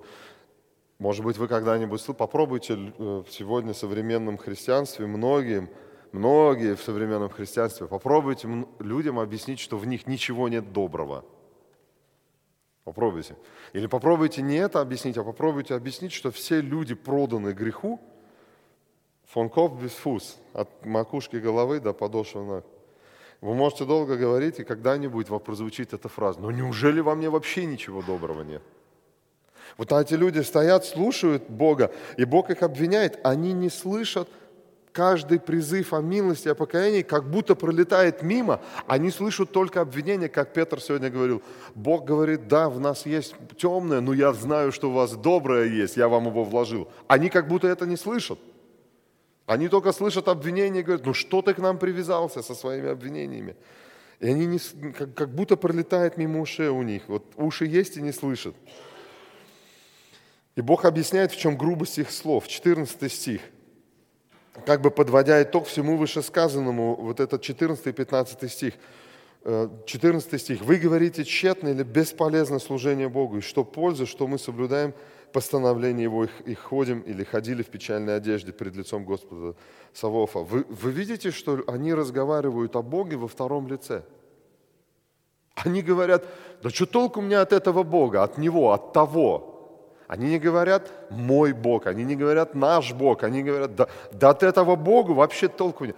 Может 0.98 1.24
быть, 1.24 1.38
вы 1.38 1.48
когда-нибудь 1.48 2.04
попробуйте 2.18 2.74
э, 2.98 3.24
сегодня 3.30 3.74
в 3.74 3.78
современном 3.78 4.40
христианстве 4.40 5.06
многим, 5.06 5.70
многие 6.12 6.76
в 6.76 6.82
современном 6.82 7.30
христианстве, 7.30 7.86
попробуйте 7.86 8.50
людям 8.80 9.20
объяснить, 9.20 9.60
что 9.60 9.78
в 9.78 9.86
них 9.86 10.08
ничего 10.08 10.50
нет 10.50 10.74
доброго. 10.74 11.24
Попробуйте. 12.84 13.36
Или 13.74 13.86
попробуйте 13.86 14.42
не 14.42 14.56
это 14.56 14.82
объяснить, 14.82 15.20
а 15.20 15.24
попробуйте 15.24 15.76
объяснить, 15.76 16.14
что 16.14 16.32
все 16.32 16.62
люди 16.62 16.96
проданы 16.96 17.52
греху, 17.52 18.00
Фон 19.32 19.50
Коп 19.50 19.82
без 19.82 19.92
фус, 19.92 20.38
от 20.52 20.86
макушки 20.86 21.38
головы 21.38 21.80
до 21.80 21.94
подошвы 21.94 22.44
ног. 22.44 22.66
Вы 23.42 23.56
можете 23.56 23.86
долго 23.86 24.18
говорить, 24.18 24.60
и 24.60 24.64
когда-нибудь 24.64 25.28
прозвучит 25.44 25.94
эта 25.94 26.08
фраза. 26.08 26.40
Но 26.40 26.52
неужели 26.52 27.00
во 27.00 27.16
мне 27.16 27.30
вообще 27.30 27.66
ничего 27.66 28.04
доброго 28.04 28.44
нет? 28.44 28.62
Вот 29.78 29.92
эти 29.92 30.14
люди 30.14 30.40
стоят, 30.40 30.86
слушают 30.86 31.50
Бога, 31.50 31.92
и 32.18 32.26
Бог 32.26 32.52
их 32.52 32.62
обвиняет. 32.62 33.20
Они 33.24 33.54
не 33.54 33.70
слышат 33.70 34.30
каждый 34.92 35.40
призыв 35.40 35.94
о 35.94 36.02
милости, 36.02 36.50
о 36.50 36.56
покаянии, 36.56 37.02
как 37.02 37.30
будто 37.30 37.56
пролетает 37.56 38.22
мимо. 38.22 38.60
Они 38.86 39.10
слышат 39.10 39.52
только 39.52 39.82
обвинения, 39.82 40.30
как 40.30 40.54
Петр 40.54 40.80
сегодня 40.80 41.10
говорил. 41.10 41.42
Бог 41.74 42.06
говорит, 42.06 42.48
да, 42.48 42.70
в 42.70 42.80
нас 42.80 43.06
есть 43.06 43.34
темное, 43.58 44.02
но 44.02 44.14
я 44.14 44.34
знаю, 44.34 44.72
что 44.72 44.90
у 44.90 44.94
вас 44.94 45.14
доброе 45.14 45.68
есть, 45.70 45.98
я 45.98 46.10
вам 46.10 46.28
его 46.28 46.44
вложил. 46.44 46.88
Они 47.08 47.30
как 47.30 47.48
будто 47.48 47.68
это 47.68 47.88
не 47.88 47.96
слышат. 47.98 48.38
Они 49.46 49.68
только 49.68 49.92
слышат 49.92 50.28
обвинения 50.28 50.80
и 50.80 50.84
говорят, 50.84 51.06
ну 51.06 51.14
что 51.14 51.42
ты 51.42 51.54
к 51.54 51.58
нам 51.58 51.78
привязался 51.78 52.42
со 52.42 52.56
своими 52.56 52.90
обвинениями? 52.90 53.56
И 54.20 54.28
они 54.28 54.46
не, 54.46 54.60
как, 54.94 55.14
как 55.16 55.30
будто 55.34 55.58
пролетает 55.58 56.18
мимо 56.18 56.42
ушей 56.42 56.68
у 56.68 56.84
них. 56.84 57.04
Вот 57.08 57.26
уши 57.38 57.66
есть 57.66 57.98
и 57.98 58.02
не 58.02 58.12
слышат. 58.12 58.56
И 60.56 60.62
Бог 60.62 60.86
объясняет, 60.86 61.32
в 61.32 61.40
чем 61.40 61.58
грубость 61.58 61.98
их 61.98 62.12
слов. 62.12 62.48
14 62.48 63.12
стих. 63.12 63.42
Как 64.66 64.82
бы 64.82 64.92
подводя 64.92 65.42
итог 65.42 65.66
всему 65.66 65.98
вышесказанному, 65.98 66.96
вот 66.96 67.20
этот 67.20 67.42
14 67.42 67.88
и 67.88 67.92
15 67.92 68.52
стих. 68.52 68.74
14 69.44 70.34
э, 70.34 70.38
стих. 70.38 70.62
«Вы 70.62 70.76
говорите 70.78 71.24
тщетно 71.24 71.70
или 71.70 71.84
бесполезно 71.84 72.60
служение 72.60 73.10
Богу, 73.10 73.38
и 73.38 73.42
что 73.42 73.64
польза, 73.64 74.06
что 74.06 74.28
мы 74.28 74.38
соблюдаем 74.38 74.94
постановление 75.32 76.04
его 76.04 76.26
и 76.46 76.54
ходим 76.54 77.00
или 77.02 77.24
ходили 77.24 77.64
в 77.64 77.68
печальной 77.68 78.16
одежде 78.16 78.52
перед 78.52 78.76
лицом 78.76 79.06
Господа 79.06 79.56
Савофа. 79.94 80.40
Вы, 80.40 80.66
вы 80.70 80.92
видите, 80.92 81.32
что 81.32 81.64
они 81.68 81.94
разговаривают 81.94 82.76
о 82.76 82.82
Боге 82.82 83.18
во 83.18 83.28
втором 83.28 83.68
лице? 83.68 84.04
Они 85.56 85.82
говорят, 85.82 86.26
да 86.64 86.70
что 86.70 86.86
толку 86.86 87.22
меня 87.22 87.42
от 87.42 87.54
этого 87.54 87.84
Бога, 87.84 88.24
от 88.24 88.38
Него, 88.38 88.72
от 88.72 88.94
того? 88.94 89.48
Они 90.08 90.30
не 90.30 90.40
говорят 90.40 90.92
«мой 91.10 91.54
Бог», 91.54 91.88
они 91.88 92.04
не 92.04 92.18
говорят 92.18 92.54
«наш 92.54 92.92
Бог», 92.92 93.24
они 93.24 93.44
говорят 93.44 93.76
«да, 93.76 93.88
да 94.12 94.32
от 94.32 94.44
этого 94.44 94.76
Бога 94.76 95.12
вообще 95.12 95.48
толку 95.48 95.86
нет». 95.86 95.96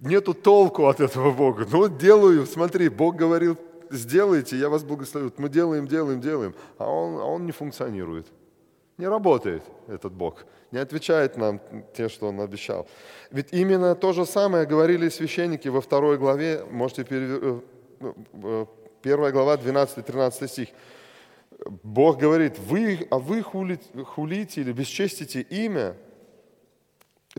Нету 0.00 0.34
толку 0.34 0.86
от 0.86 1.00
этого 1.00 1.30
Бога. 1.30 1.64
Ну, 1.70 1.86
делаю, 1.86 2.46
смотри, 2.46 2.88
Бог 2.88 3.14
говорил 3.14 3.56
сделайте, 3.92 4.56
я 4.56 4.68
вас 4.68 4.82
благословлю. 4.82 5.32
Мы 5.36 5.48
делаем, 5.48 5.86
делаем, 5.86 6.20
делаем, 6.20 6.54
а 6.78 6.90
он, 6.90 7.20
а 7.20 7.24
он 7.24 7.46
не 7.46 7.52
функционирует. 7.52 8.26
Не 8.98 9.08
работает 9.08 9.62
этот 9.88 10.12
Бог, 10.12 10.44
не 10.70 10.78
отвечает 10.78 11.36
нам 11.36 11.60
те, 11.94 12.08
что 12.08 12.28
Он 12.28 12.40
обещал. 12.40 12.86
Ведь 13.30 13.48
именно 13.52 13.94
то 13.94 14.12
же 14.12 14.26
самое 14.26 14.66
говорили 14.66 15.08
священники 15.08 15.68
во 15.68 15.80
второй 15.80 16.18
главе, 16.18 16.64
можете 16.70 17.06
э, 17.08 17.60
э, 18.00 18.12
э, 18.34 18.66
первая 19.00 19.32
глава, 19.32 19.56
12-13 19.56 20.46
стих. 20.46 20.68
Бог 21.82 22.18
говорит, 22.18 22.58
вы, 22.58 23.06
а 23.10 23.18
вы 23.18 23.42
хулите, 23.42 24.04
хулите 24.04 24.60
или 24.60 24.72
бесчестите 24.72 25.40
имя 25.40 25.96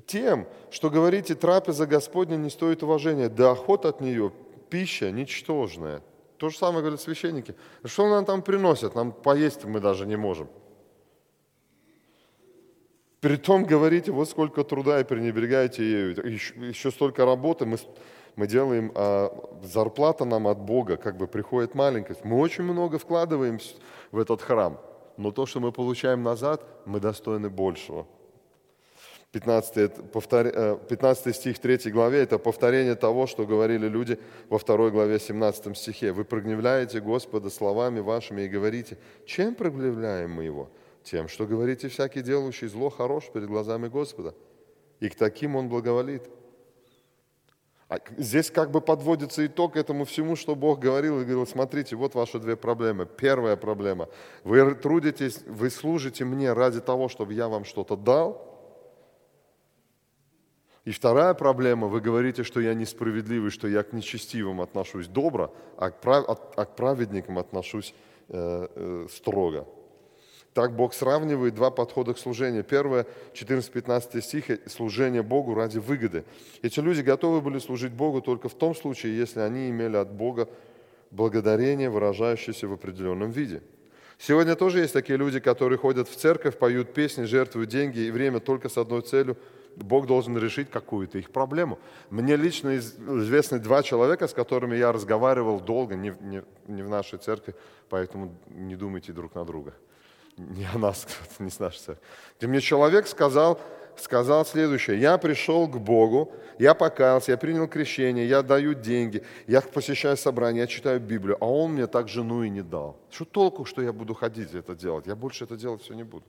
тем, 0.07 0.47
что 0.71 0.89
говорите, 0.89 1.35
трапеза 1.35 1.85
Господня 1.85 2.35
не 2.35 2.49
стоит 2.49 2.81
уважения, 2.81 3.29
да 3.29 3.51
охот 3.51 3.85
от 3.85 4.01
нее 4.01 4.31
пища 4.69 5.11
ничтожная– 5.11 6.01
то 6.37 6.49
же 6.49 6.57
самое 6.57 6.81
говорят 6.81 7.01
священники. 7.01 7.55
Что 7.83 8.09
нам 8.09 8.25
там 8.25 8.41
приносят? 8.41 8.95
Нам 8.95 9.11
поесть 9.11 9.65
мы 9.65 9.79
даже 9.79 10.05
не 10.05 10.15
можем. 10.15 10.47
Притом 13.21 13.63
говорите, 13.63 14.11
вот 14.11 14.29
сколько 14.29 14.65
труда 14.65 14.99
и 14.99 15.05
пренебрегаете 15.05 15.83
ею. 15.83 16.33
Еще, 16.33 16.53
еще 16.55 16.91
столько 16.91 17.25
работы 17.25 17.65
мы, 17.65 17.77
мы 18.35 18.47
делаем, 18.47 18.91
а 18.95 19.31
зарплата 19.63 20.25
нам 20.25 20.47
от 20.47 20.59
Бога 20.59 20.97
как 20.97 21.15
бы 21.15 21.27
приходит 21.27 21.73
маленькая. 21.73 22.17
Мы 22.23 22.37
очень 22.37 22.65
много 22.65 22.97
вкладываем 22.97 23.59
в 24.11 24.17
этот 24.19 24.41
храм, 24.41 24.77
но 25.15 25.31
то, 25.31 25.45
что 25.45 25.61
мы 25.61 25.71
получаем 25.71 26.21
назад, 26.21 26.65
мы 26.85 26.99
достойны 26.99 27.49
большего. 27.49 28.05
15, 29.33 30.11
повтор... 30.11 30.77
15 30.87 31.27
э, 31.27 31.33
стих 31.33 31.59
3 31.59 31.91
главе– 31.91 32.19
это 32.21 32.37
повторение 32.37 32.93
того, 32.93 33.25
что 33.25 33.47
говорили 33.47 33.87
люди 33.87 34.19
во 34.47 34.59
2 34.59 34.91
главе 34.91 35.19
17 35.19 35.75
стихе. 35.75 36.11
«Вы 36.11 36.23
прогневляете 36.23 37.01
Господа 37.01 37.49
словами 37.49 37.99
вашими 37.99 38.43
и 38.43 38.47
говорите, 38.47 38.97
чем 39.25 39.55
прогневляем 39.55 40.31
мы 40.31 40.43
Его? 40.43 40.69
Тем, 41.03 41.27
что 41.27 41.47
говорите, 41.47 41.87
всякий 41.87 42.21
делающий 42.21 42.67
зло 42.67 42.91
хорош 42.91 43.23
перед 43.33 43.47
глазами 43.47 43.87
Господа, 43.87 44.35
и 44.99 45.09
к 45.09 45.15
таким 45.15 45.55
Он 45.55 45.67
благоволит». 45.67 46.29
А 47.89 47.97
здесь 48.17 48.51
как 48.51 48.69
бы 48.69 48.81
подводится 48.81 49.43
итог 49.43 49.75
этому 49.75 50.05
всему, 50.05 50.35
что 50.35 50.55
Бог 50.55 50.79
говорил 50.79 51.19
и 51.19 51.23
говорил, 51.23 51.47
смотрите, 51.47 51.95
вот 51.95 52.13
ваши 52.13 52.39
две 52.39 52.55
проблемы. 52.55 53.07
Первая 53.07 53.55
проблема– 53.55 54.09
вы 54.43 54.75
трудитесь, 54.75 55.41
вы 55.47 55.71
служите 55.71 56.23
мне 56.23 56.53
ради 56.53 56.81
того, 56.81 57.09
чтобы 57.09 57.33
я 57.33 57.47
вам 57.47 57.65
что-то 57.65 57.95
дал– 57.95 58.51
И 60.85 60.91
вторая 60.91 61.33
проблема, 61.33 61.87
вы 61.87 62.01
говорите, 62.01 62.43
что 62.43 62.59
я 62.59 62.73
несправедливый, 62.73 63.51
что 63.51 63.67
я 63.69 63.83
к 63.83 63.93
нечестивым 63.93 64.59
отношусь 64.59 65.07
добро, 65.07 65.53
а 65.77 65.91
к, 65.91 66.01
прав, 66.01 66.25
а 66.27 66.65
к 66.65 66.75
праведникам 66.75 67.39
отношусь 67.39 67.93
э, 68.27 68.67
э, 68.75 69.07
строго. 69.09 69.65
Так 70.53 70.75
Бог 70.75 70.93
сравнивает 70.93 71.55
два 71.55 71.71
подхода 71.71 72.13
к 72.13 72.19
служению. 72.19 72.65
Первое, 72.65 73.07
14-15 73.33 74.21
стих, 74.21 74.69
служение 74.69 75.23
Богу 75.23 75.55
ради 75.55 75.77
выгоды. 75.77 76.25
Эти 76.61 76.81
люди 76.81 77.01
готовы 77.01 77.39
были 77.39 77.59
служить 77.59 77.93
Богу 77.93 78.21
только 78.21 78.49
в 78.49 78.53
том 78.53 78.75
случае, 78.75 79.17
если 79.17 79.39
они 79.39 79.69
имели 79.69 79.95
от 79.95 80.11
Бога 80.11 80.49
благодарение, 81.11 81.89
выражающееся 81.89 82.67
в 82.67 82.73
определенном 82.73 83.31
виде. 83.31 83.61
Сегодня 84.19 84.55
тоже 84.55 84.81
есть 84.81 84.93
такие 84.93 85.17
люди, 85.17 85.39
которые 85.39 85.79
ходят 85.79 86.07
в 86.09 86.15
церковь, 86.15 86.57
поют 86.57 86.93
песни, 86.93 87.23
жертвуют 87.23 87.69
деньги 87.69 87.99
и 87.99 88.11
время 88.11 88.41
только 88.41 88.67
с 88.67 88.77
одной 88.77 89.01
целью– 89.01 89.37
Бог 89.75 90.07
должен 90.07 90.37
решить 90.37 90.69
какую-то 90.69 91.17
их 91.17 91.31
проблему. 91.31 91.79
Мне 92.09 92.35
лично 92.35 92.77
известны 92.77 93.59
два 93.59 93.83
человека, 93.83 94.27
с 94.27 94.33
которыми 94.33 94.75
я 94.75 94.91
разговаривал 94.91 95.59
долго, 95.59 95.95
не, 95.95 96.13
не, 96.21 96.43
не 96.67 96.83
в 96.83 96.89
нашей 96.89 97.19
церкви, 97.19 97.55
поэтому 97.89 98.35
не 98.47 98.75
думайте 98.75 99.13
друг 99.13 99.35
на 99.35 99.45
друга. 99.45 99.73
Не 100.37 100.67
о 100.73 100.77
нас, 100.77 101.07
не 101.39 101.49
с 101.49 101.59
нашей 101.59 101.79
церкви. 101.79 102.03
Где 102.37 102.47
мне 102.47 102.61
человек 102.61 103.07
сказал, 103.07 103.59
сказал 103.97 104.45
следующее. 104.45 104.99
Я 104.99 105.17
пришел 105.17 105.67
к 105.67 105.77
Богу, 105.77 106.33
я 106.59 106.73
покаялся, 106.73 107.31
я 107.31 107.37
принял 107.37 107.67
крещение, 107.67 108.27
я 108.27 108.41
даю 108.41 108.73
деньги, 108.73 109.23
я 109.47 109.61
посещаю 109.61 110.17
собрания, 110.17 110.61
я 110.61 110.67
читаю 110.67 110.99
Библию, 110.99 111.37
а 111.39 111.45
он 111.45 111.73
мне 111.73 111.87
так 111.87 112.07
жену 112.07 112.43
и 112.43 112.49
не 112.49 112.61
дал. 112.61 112.97
Что 113.11 113.25
толку, 113.25 113.65
что 113.65 113.81
я 113.81 113.93
буду 113.93 114.13
ходить 114.13 114.53
это 114.53 114.75
делать? 114.75 115.07
Я 115.07 115.15
больше 115.15 115.43
это 115.45 115.55
делать 115.55 115.81
все 115.81 115.93
не 115.93 116.03
буду. 116.03 116.25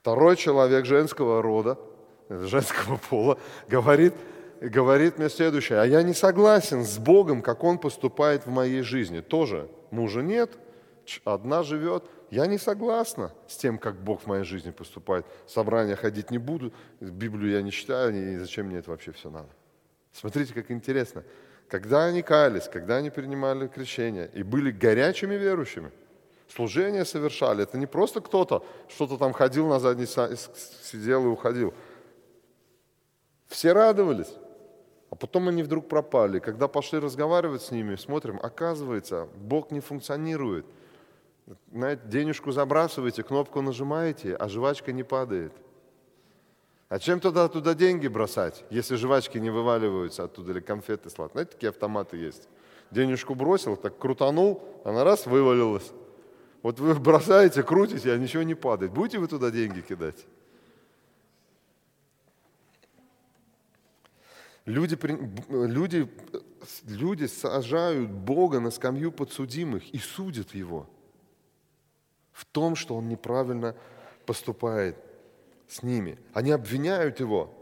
Второй 0.00 0.36
человек 0.36 0.84
женского 0.84 1.42
рода, 1.42 1.78
женского 2.28 2.96
пола, 2.96 3.38
говорит, 3.68 4.14
говорит 4.60 5.18
мне 5.18 5.28
следующее. 5.28 5.80
А 5.80 5.86
я 5.86 6.02
не 6.02 6.14
согласен 6.14 6.84
с 6.84 6.98
Богом, 6.98 7.42
как 7.42 7.64
Он 7.64 7.78
поступает 7.78 8.46
в 8.46 8.50
моей 8.50 8.82
жизни. 8.82 9.20
Тоже 9.20 9.68
мужа 9.90 10.22
нет, 10.22 10.58
одна 11.24 11.62
живет. 11.62 12.04
Я 12.30 12.46
не 12.46 12.58
согласна 12.58 13.32
с 13.46 13.56
тем, 13.56 13.78
как 13.78 13.96
Бог 14.02 14.22
в 14.22 14.26
моей 14.26 14.44
жизни 14.44 14.72
поступает. 14.72 15.24
В 15.46 15.50
собрания 15.50 15.94
ходить 15.94 16.30
не 16.30 16.38
буду, 16.38 16.72
Библию 17.00 17.52
я 17.52 17.62
не 17.62 17.70
читаю, 17.70 18.14
и 18.14 18.36
зачем 18.38 18.66
мне 18.66 18.78
это 18.78 18.90
вообще 18.90 19.12
все 19.12 19.30
надо. 19.30 19.48
Смотрите, 20.12 20.52
как 20.52 20.70
интересно. 20.70 21.22
Когда 21.68 22.06
они 22.06 22.22
каялись, 22.22 22.68
когда 22.68 22.96
они 22.96 23.10
принимали 23.10 23.68
крещение 23.68 24.30
и 24.34 24.42
были 24.42 24.70
горячими 24.70 25.34
верующими, 25.34 25.92
служение 26.48 27.04
совершали, 27.04 27.64
это 27.64 27.76
не 27.76 27.86
просто 27.86 28.20
кто-то 28.20 28.64
что-то 28.88 29.18
там 29.18 29.32
ходил 29.32 29.68
на 29.68 29.78
задней 29.78 30.06
сидел 30.06 31.24
и 31.24 31.28
уходил– 31.28 31.74
все 33.48 33.72
радовались. 33.72 34.32
А 35.10 35.14
потом 35.14 35.48
они 35.48 35.62
вдруг 35.62 35.88
пропали. 35.88 36.40
Когда 36.40 36.68
пошли 36.68 36.98
разговаривать 36.98 37.62
с 37.62 37.70
ними, 37.70 37.96
смотрим, 37.96 38.40
оказывается, 38.42 39.28
Бог 39.36 39.70
не 39.70 39.80
функционирует. 39.80 40.66
Знаете, 41.72 42.02
денежку 42.06 42.50
забрасываете, 42.50 43.22
кнопку 43.22 43.62
нажимаете, 43.62 44.34
а 44.34 44.48
жвачка 44.48 44.92
не 44.92 45.04
падает. 45.04 45.52
А 46.88 46.98
чем 46.98 47.20
туда 47.20 47.48
туда 47.48 47.74
деньги 47.74 48.06
бросать, 48.08 48.64
если 48.70 48.96
жвачки 48.96 49.38
не 49.38 49.50
вываливаются 49.50 50.24
оттуда 50.24 50.52
или 50.52 50.60
конфеты 50.60 51.10
сладкие? 51.10 51.32
Знаете, 51.32 51.52
такие 51.52 51.70
автоматы 51.70 52.16
есть. 52.16 52.48
Денежку 52.90 53.34
бросил, 53.34 53.76
так 53.76 53.98
крутанул, 53.98 54.62
она 54.84 55.02
раз 55.02 55.26
вывалилась. 55.26 55.92
Вот 56.62 56.80
вы 56.80 56.94
бросаете, 57.00 57.62
крутите, 57.62 58.12
а 58.12 58.18
ничего 58.18 58.42
не 58.42 58.54
падает. 58.54 58.92
Будете 58.92 59.18
вы 59.18 59.28
туда 59.28 59.50
деньги 59.50 59.80
кидать? 59.80 60.26
Люди, 64.66 64.98
люди, 65.48 66.08
люди 66.88 67.26
сажают 67.26 68.10
Бога 68.10 68.58
на 68.58 68.72
скамью 68.72 69.12
подсудимых 69.12 69.88
и 69.94 69.98
судят 69.98 70.54
Его 70.54 70.88
в 72.32 72.44
том, 72.44 72.74
что 72.74 72.96
Он 72.96 73.08
неправильно 73.08 73.76
поступает 74.26 74.96
с 75.68 75.84
ними. 75.84 76.18
Они 76.34 76.50
обвиняют 76.50 77.20
Его. 77.20 77.54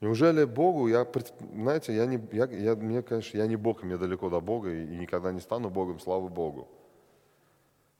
Неужели 0.00 0.44
Богу, 0.44 0.88
я, 0.88 1.06
знаете, 1.54 1.96
я 1.96 2.04
не, 2.06 2.20
я, 2.32 2.44
я, 2.44 2.76
мне, 2.76 3.02
конечно, 3.02 3.36
я 3.38 3.46
не 3.46 3.56
Бог, 3.56 3.82
мне 3.82 3.96
далеко 3.96 4.28
до 4.28 4.40
Бога, 4.40 4.72
и 4.72 4.86
никогда 4.96 5.32
не 5.32 5.40
стану 5.40 5.70
Богом, 5.70 5.98
слава 5.98 6.28
Богу. 6.28 6.68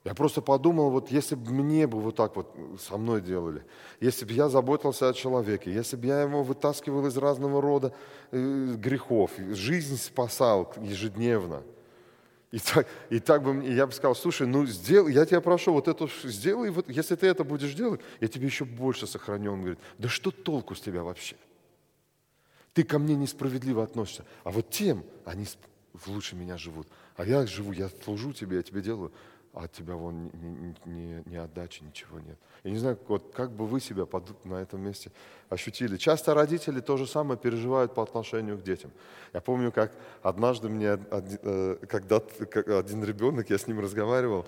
Я 0.04 0.14
просто 0.14 0.40
подумал, 0.40 0.90
вот 0.90 1.10
если 1.10 1.34
бы 1.34 1.50
мне 1.50 1.86
бы 1.86 2.00
вот 2.00 2.16
так 2.16 2.36
вот 2.36 2.54
со 2.80 2.96
мной 2.96 3.20
делали, 3.20 3.64
если 4.00 4.24
бы 4.24 4.32
я 4.32 4.48
заботился 4.48 5.08
о 5.08 5.12
человеке, 5.12 5.72
если 5.72 5.96
бы 5.96 6.06
я 6.06 6.22
его 6.22 6.42
вытаскивал 6.42 7.06
из 7.06 7.16
разного 7.16 7.60
рода 7.60 7.92
э, 8.30 8.74
грехов, 8.76 9.32
жизнь 9.36 9.96
спасал 9.96 10.72
ежедневно, 10.80 11.62
и 12.52 12.58
так, 12.60 12.86
и 13.10 13.18
так 13.18 13.42
бы 13.42 13.62
я 13.66 13.86
бы 13.86 13.92
сказал, 13.92 14.14
слушай, 14.14 14.46
ну 14.46 14.64
сделай, 14.66 15.12
я 15.12 15.26
тебя 15.26 15.40
прошу, 15.40 15.72
вот 15.72 15.88
это 15.88 16.08
сделай, 16.22 16.70
вот, 16.70 16.88
если 16.88 17.16
ты 17.16 17.26
это 17.26 17.44
будешь 17.44 17.74
делать, 17.74 18.00
я 18.20 18.28
тебе 18.28 18.46
еще 18.46 18.64
больше 18.64 19.06
сохраню. 19.06 19.52
Он 19.52 19.60
говорит, 19.60 19.78
да 19.98 20.08
что 20.08 20.30
толку 20.30 20.74
с 20.74 20.80
тебя 20.80 21.02
вообще? 21.02 21.36
Ты 22.72 22.84
ко 22.84 22.98
мне 22.98 23.16
несправедливо 23.16 23.82
относишься, 23.82 24.24
а 24.44 24.50
вот 24.50 24.70
тем 24.70 25.04
они 25.26 25.46
лучше 26.06 26.36
меня 26.36 26.56
живут. 26.56 26.86
А 27.16 27.24
я 27.24 27.44
живу, 27.46 27.72
я 27.72 27.90
служу 28.04 28.32
тебе, 28.32 28.58
я 28.58 28.62
тебе 28.62 28.80
делаю 28.80 29.12
а 29.52 29.64
от 29.64 29.72
тебя 29.72 29.94
вон 29.94 30.30
ни, 30.34 30.46
ни, 30.46 30.74
ни, 30.86 31.22
ни 31.28 31.36
отдачи, 31.36 31.82
ничего 31.82 32.20
нет. 32.20 32.38
Я 32.64 32.70
не 32.70 32.76
знаю, 32.76 32.98
вот 33.08 33.32
как 33.34 33.50
бы 33.50 33.66
вы 33.66 33.80
себя 33.80 34.06
под, 34.06 34.44
на 34.44 34.56
этом 34.56 34.80
месте 34.80 35.10
ощутили. 35.48 35.96
Часто 35.96 36.34
родители 36.34 36.80
то 36.80 36.96
же 36.96 37.06
самое 37.06 37.38
переживают 37.38 37.94
по 37.94 38.02
отношению 38.02 38.58
к 38.58 38.62
детям. 38.62 38.90
Я 39.32 39.40
помню, 39.40 39.72
как 39.72 39.92
однажды 40.22 40.68
мне 40.68 40.92
один, 40.92 41.38
э, 41.42 41.76
когда 41.88 42.20
один 42.78 43.04
ребенок, 43.04 43.50
я 43.50 43.58
с 43.58 43.66
ним 43.66 43.80
разговаривал, 43.80 44.46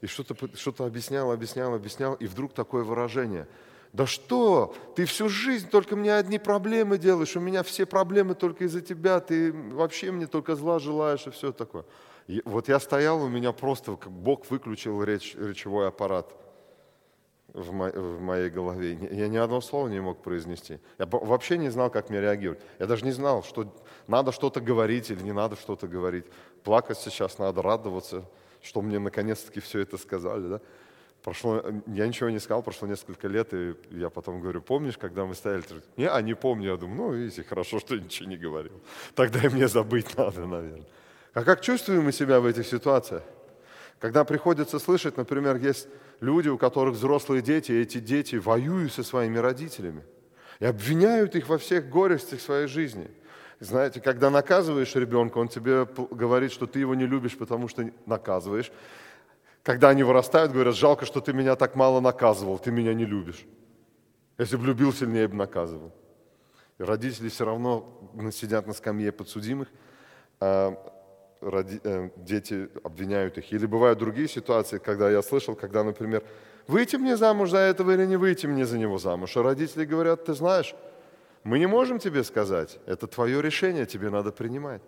и 0.00 0.06
что-то 0.06 0.36
что 0.56 0.84
объяснял, 0.84 1.32
объяснял, 1.32 1.74
объяснял, 1.74 2.14
и 2.14 2.26
вдруг 2.26 2.52
такое 2.52 2.84
выражение. 2.84 3.46
Да 3.92 4.06
что, 4.06 4.74
ты 4.94 5.06
всю 5.06 5.28
жизнь 5.28 5.70
только 5.70 5.96
мне 5.96 6.14
одни 6.14 6.38
проблемы 6.38 6.98
делаешь, 6.98 7.34
у 7.36 7.40
меня 7.40 7.62
все 7.62 7.86
проблемы 7.86 8.34
только 8.34 8.64
из-за 8.64 8.82
тебя, 8.82 9.20
ты 9.20 9.52
вообще 9.52 10.10
мне 10.10 10.26
только 10.26 10.54
зла 10.54 10.78
желаешь 10.78 11.26
и 11.26 11.30
все 11.30 11.50
такое. 11.52 11.84
Вот 12.44 12.68
я 12.68 12.80
стоял, 12.80 13.22
у 13.22 13.28
меня 13.28 13.52
просто 13.52 13.92
Бог 13.92 14.50
выключил 14.50 15.02
речь, 15.02 15.34
речевой 15.36 15.88
аппарат 15.88 16.34
в, 17.52 17.72
мо, 17.72 17.90
в 17.90 18.20
моей 18.20 18.50
голове. 18.50 18.98
Я 19.10 19.28
ни 19.28 19.36
одного 19.36 19.60
слова 19.60 19.88
не 19.88 20.00
мог 20.00 20.22
произнести. 20.22 20.78
Я 20.98 21.06
вообще 21.06 21.56
не 21.56 21.70
знал, 21.70 21.90
как 21.90 22.10
мне 22.10 22.20
реагировать. 22.20 22.60
Я 22.78 22.86
даже 22.86 23.04
не 23.04 23.12
знал, 23.12 23.42
что 23.42 23.72
надо 24.08 24.32
что-то 24.32 24.60
говорить 24.60 25.10
или 25.10 25.22
не 25.22 25.32
надо 25.32 25.56
что-то 25.56 25.86
говорить. 25.88 26.26
Плакать 26.64 26.98
сейчас 26.98 27.38
надо, 27.38 27.62
радоваться, 27.62 28.24
что 28.60 28.82
мне 28.82 28.98
наконец-таки 28.98 29.60
все 29.60 29.80
это 29.80 29.96
сказали. 29.96 30.48
Да? 30.48 30.60
Прошло, 31.22 31.62
я 31.86 32.06
ничего 32.06 32.28
не 32.30 32.38
сказал, 32.38 32.62
прошло 32.62 32.86
несколько 32.86 33.26
лет, 33.26 33.54
и 33.54 33.74
я 33.90 34.10
потом 34.10 34.40
говорю, 34.40 34.60
помнишь, 34.60 34.98
когда 34.98 35.24
мы 35.24 35.34
стояли? 35.34 35.64
Не, 35.96 36.08
а 36.08 36.20
не 36.22 36.34
помню. 36.34 36.70
Я 36.70 36.76
думаю, 36.76 36.96
ну, 36.96 37.12
видите, 37.12 37.42
хорошо, 37.42 37.80
что 37.80 37.96
ничего 37.96 38.28
не 38.28 38.36
говорил. 38.36 38.80
Тогда 39.14 39.40
и 39.40 39.48
мне 39.48 39.66
забыть 39.66 40.16
надо, 40.16 40.46
наверное. 40.46 40.86
А 41.36 41.44
как 41.44 41.60
чувствуем 41.60 42.04
мы 42.04 42.12
себя 42.12 42.40
в 42.40 42.46
этих 42.46 42.66
ситуациях? 42.66 43.22
Когда 43.98 44.24
приходится 44.24 44.78
слышать, 44.78 45.18
например, 45.18 45.56
есть 45.56 45.86
люди, 46.20 46.48
у 46.48 46.56
которых 46.56 46.94
взрослые 46.94 47.42
дети, 47.42 47.72
и 47.72 47.82
эти 47.82 47.98
дети 47.98 48.36
воюют 48.36 48.94
со 48.94 49.02
своими 49.02 49.36
родителями 49.36 50.02
и 50.60 50.64
обвиняют 50.64 51.36
их 51.36 51.50
во 51.50 51.58
всех 51.58 51.90
горестях 51.90 52.40
своей 52.40 52.68
жизни. 52.68 53.10
Знаете, 53.60 54.00
когда 54.00 54.30
наказываешь 54.30 54.94
ребенка, 54.94 55.36
он 55.36 55.48
тебе 55.48 55.84
говорит, 56.10 56.52
что 56.52 56.66
ты 56.66 56.78
его 56.78 56.94
не 56.94 57.04
любишь, 57.04 57.36
потому 57.36 57.68
что 57.68 57.86
наказываешь. 58.06 58.72
Когда 59.62 59.90
они 59.90 60.04
вырастают, 60.04 60.52
говорят, 60.52 60.74
жалко, 60.74 61.04
что 61.04 61.20
ты 61.20 61.34
меня 61.34 61.54
так 61.54 61.76
мало 61.76 62.00
наказывал, 62.00 62.58
ты 62.58 62.70
меня 62.70 62.94
не 62.94 63.04
любишь. 63.04 63.44
Если 64.38 64.56
бы 64.56 64.64
любил, 64.64 64.90
сильнее 64.90 65.28
бы 65.28 65.34
наказывал. 65.34 65.92
И 66.78 66.82
родители 66.82 67.28
все 67.28 67.44
равно 67.44 68.10
сидят 68.32 68.66
на 68.66 68.72
скамье 68.72 69.12
подсудимых, 69.12 69.68
а 70.40 70.95
роди, 71.40 71.80
э, 71.84 72.10
дети 72.16 72.68
обвиняют 72.82 73.38
их. 73.38 73.52
Или 73.52 73.66
бывают 73.66 73.98
другие 73.98 74.28
ситуации, 74.28 74.78
когда 74.78 75.10
я 75.10 75.22
слышал, 75.22 75.54
когда, 75.54 75.84
например, 75.84 76.22
выйти 76.66 76.96
мне 76.96 77.16
замуж 77.16 77.50
за 77.50 77.58
этого 77.58 77.92
или 77.92 78.06
не 78.06 78.16
выйти 78.16 78.46
мне 78.46 78.66
за 78.66 78.78
него 78.78 78.98
замуж. 78.98 79.36
А 79.36 79.42
родители 79.42 79.84
говорят, 79.84 80.24
ты 80.24 80.34
знаешь, 80.34 80.74
мы 81.44 81.58
не 81.58 81.66
можем 81.66 81.98
тебе 81.98 82.24
сказать, 82.24 82.78
это 82.86 83.06
твое 83.06 83.40
решение, 83.40 83.86
тебе 83.86 84.10
надо 84.10 84.32
принимать. 84.32 84.82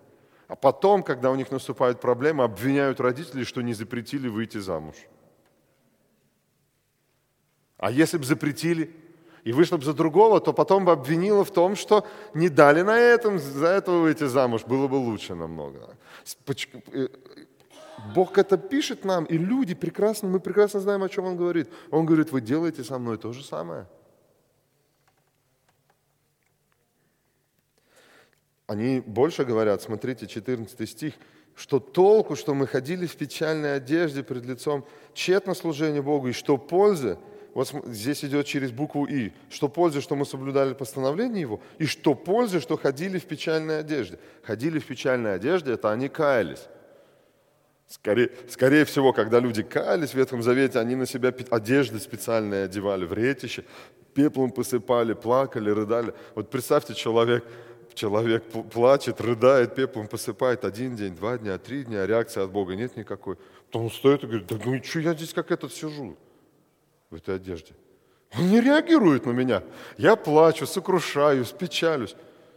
А 0.47 0.55
потом, 0.55 1.03
когда 1.03 1.31
у 1.31 1.35
них 1.35 1.51
наступают 1.51 2.01
проблемы, 2.01 2.43
обвиняют 2.43 2.99
родителей, 2.99 3.45
что 3.45 3.61
не 3.61 3.73
запретили 3.73 4.27
выйти 4.27 4.57
замуж. 4.57 4.95
А 7.77 7.91
если 7.91 8.17
бы 8.17 8.25
запретили, 8.25 8.93
и 9.43 9.53
вышла 9.53 9.77
бы 9.77 9.85
за 9.85 9.93
другого, 9.93 10.39
то 10.39 10.53
потом 10.53 10.85
бы 10.85 10.91
обвинила 10.91 11.43
в 11.43 11.51
том, 11.51 11.75
что 11.75 12.05
не 12.33 12.49
дали 12.49 12.81
на 12.81 12.97
этом, 12.97 13.39
за 13.39 13.67
этого 13.67 14.01
выйти 14.01 14.25
замуж, 14.27 14.63
было 14.65 14.87
бы 14.87 14.95
лучше 14.95 15.35
намного. 15.35 15.95
Э, 16.91 17.07
Бог 18.13 18.37
это 18.37 18.57
пишет 18.57 19.05
нам, 19.05 19.25
и 19.25 19.37
люди 19.37 19.73
прекрасно, 19.73 20.29
мы 20.29 20.39
прекрасно 20.39 20.79
знаем, 20.79 21.03
о 21.03 21.09
чем 21.09 21.25
Он 21.25 21.35
говорит. 21.35 21.69
Он 21.91 22.05
говорит, 22.05 22.31
вы 22.31 22.41
делаете 22.41 22.83
со 22.83 22.97
мной 22.97 23.17
то 23.17 23.33
же 23.33 23.43
самое. 23.43 23.87
Они 28.67 28.99
больше 28.99 29.45
говорят, 29.45 29.81
смотрите, 29.81 30.27
14 30.27 30.89
стих, 30.89 31.15
что 31.55 31.79
толку, 31.79 32.35
что 32.35 32.53
мы 32.53 32.67
ходили 32.67 33.07
в 33.07 33.15
печальной 33.15 33.75
одежде 33.75 34.23
пред 34.23 34.45
лицом, 34.45 34.85
тщетно 35.13 35.55
служение 35.55 36.01
Богу, 36.01 36.29
и 36.29 36.33
что 36.33 36.57
пользы– 36.57 37.17
вот 37.53 37.73
здесь 37.85 38.23
идет 38.23 38.45
через 38.45 38.71
букву 38.71 39.05
«и», 39.05 39.31
что 39.49 39.69
пользы, 39.69 40.01
что 40.01 40.15
мы 40.15 40.25
соблюдали 40.25 40.73
постановление 40.73 41.41
Его, 41.41 41.61
и 41.79 41.85
что 41.85 42.13
пользы, 42.13 42.59
что 42.59 42.77
ходили 42.77 43.17
в 43.17 43.25
печальной 43.25 43.79
одежде. 43.79 44.19
Ходили 44.43 44.79
в 44.79 44.85
печальной 44.85 45.35
одежде, 45.35 45.73
это 45.73 45.91
они 45.91 46.09
каялись. 46.09 46.67
Скорее, 47.87 48.29
скорее 48.49 48.85
всего, 48.85 49.13
когда 49.13 49.39
люди 49.39 49.63
каялись 49.63 50.11
в 50.11 50.13
Ветхом 50.13 50.43
Завете, 50.43 50.77
они 50.77 50.95
на 50.95 51.07
себя 51.07 51.33
одежды 51.49 51.99
специальные 51.99 52.65
одевали, 52.65 53.05
в 53.05 53.13
ретище, 53.13 53.65
пеплом 54.13 54.51
посыпали, 54.51 55.13
плакали, 55.13 55.71
рыдали. 55.71 56.13
Вот 56.35 56.51
представьте, 56.51 56.93
человек, 56.93 57.43
человек 57.95 58.43
плачет, 58.71 59.19
рыдает, 59.21 59.73
пеплом 59.73 60.07
посыпает 60.07 60.65
один 60.65 60.95
день, 60.95 61.15
два 61.15 61.39
дня, 61.39 61.57
три 61.57 61.83
дня, 61.83 62.05
реакции 62.05 62.43
от 62.43 62.51
Бога 62.51 62.75
нет 62.75 62.95
никакой. 62.95 63.37
Потом 63.65 63.85
он 63.85 63.91
стоит 63.91 64.23
и 64.23 64.27
говорит, 64.27 64.45
да 64.45 64.57
ну 64.63 64.75
и 64.75 64.83
что 64.83 64.99
я 64.99 65.15
здесь 65.15 65.33
как 65.33 65.49
этот 65.49 65.73
сижу 65.73 66.15
в 67.09 67.15
этой 67.15 67.35
одежде? 67.35 67.73
Он 68.37 68.49
не 68.49 68.61
реагирует 68.61 69.25
на 69.25 69.31
меня. 69.31 69.63
Я 69.97 70.15
плачу, 70.15 70.67
сокрушаюсь, 70.67 71.51
печалюсь. 71.51 72.15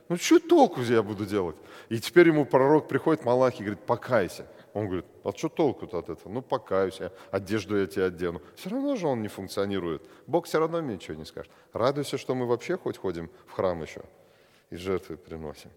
Ну 0.09 0.17
что 0.17 0.39
толку 0.39 0.83
я 0.83 1.03
буду 1.03 1.25
делать? 1.25 1.57
И 1.89 1.99
теперь 1.99 2.29
ему 2.29 2.45
пророк 2.45 2.89
приходит, 2.89 3.25
Малахи, 3.25 3.63
говорит, 3.63 3.81
покайся. 3.81 4.47
Он 4.75 4.87
говорит, 4.87 5.07
а 5.23 5.33
что 5.33 5.49
толку-то 5.49 5.99
от 5.99 6.09
этого? 6.09 6.33
Ну, 6.33 6.43
покаюсь 6.43 6.99
я, 7.01 7.13
одежду 7.31 7.79
я 7.79 7.87
тебе 7.87 8.07
одену. 8.07 8.41
Все 8.57 8.71
равно 8.71 8.97
же 8.97 9.07
он 9.07 9.23
не 9.23 9.29
функционирует. 9.29 10.03
Бог 10.27 10.47
все 10.47 10.59
равно 10.59 10.81
мне 10.81 10.95
ничего 10.95 11.17
не 11.17 11.25
скажет. 11.25 11.51
Радуйся, 11.73 12.17
что 12.17 12.35
мы 12.35 12.47
вообще 12.47 12.79
хоть 12.79 12.97
ходим 12.97 13.31
в 13.47 13.53
храм 13.53 13.81
еще 13.83 14.03
и 14.71 14.77
жертвы 14.77 15.17
приносим. 15.17 15.71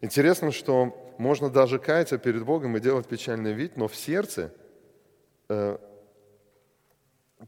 Интересно, 0.00 0.52
что 0.52 1.14
можно 1.18 1.50
даже 1.50 1.80
каяться 1.80 2.18
перед 2.18 2.44
Богом 2.44 2.76
и 2.76 2.80
делать 2.80 3.08
печальный 3.08 3.52
вид, 3.52 3.76
но 3.76 3.88
в 3.88 3.96
сердце 3.96 4.54
э, 5.48 5.78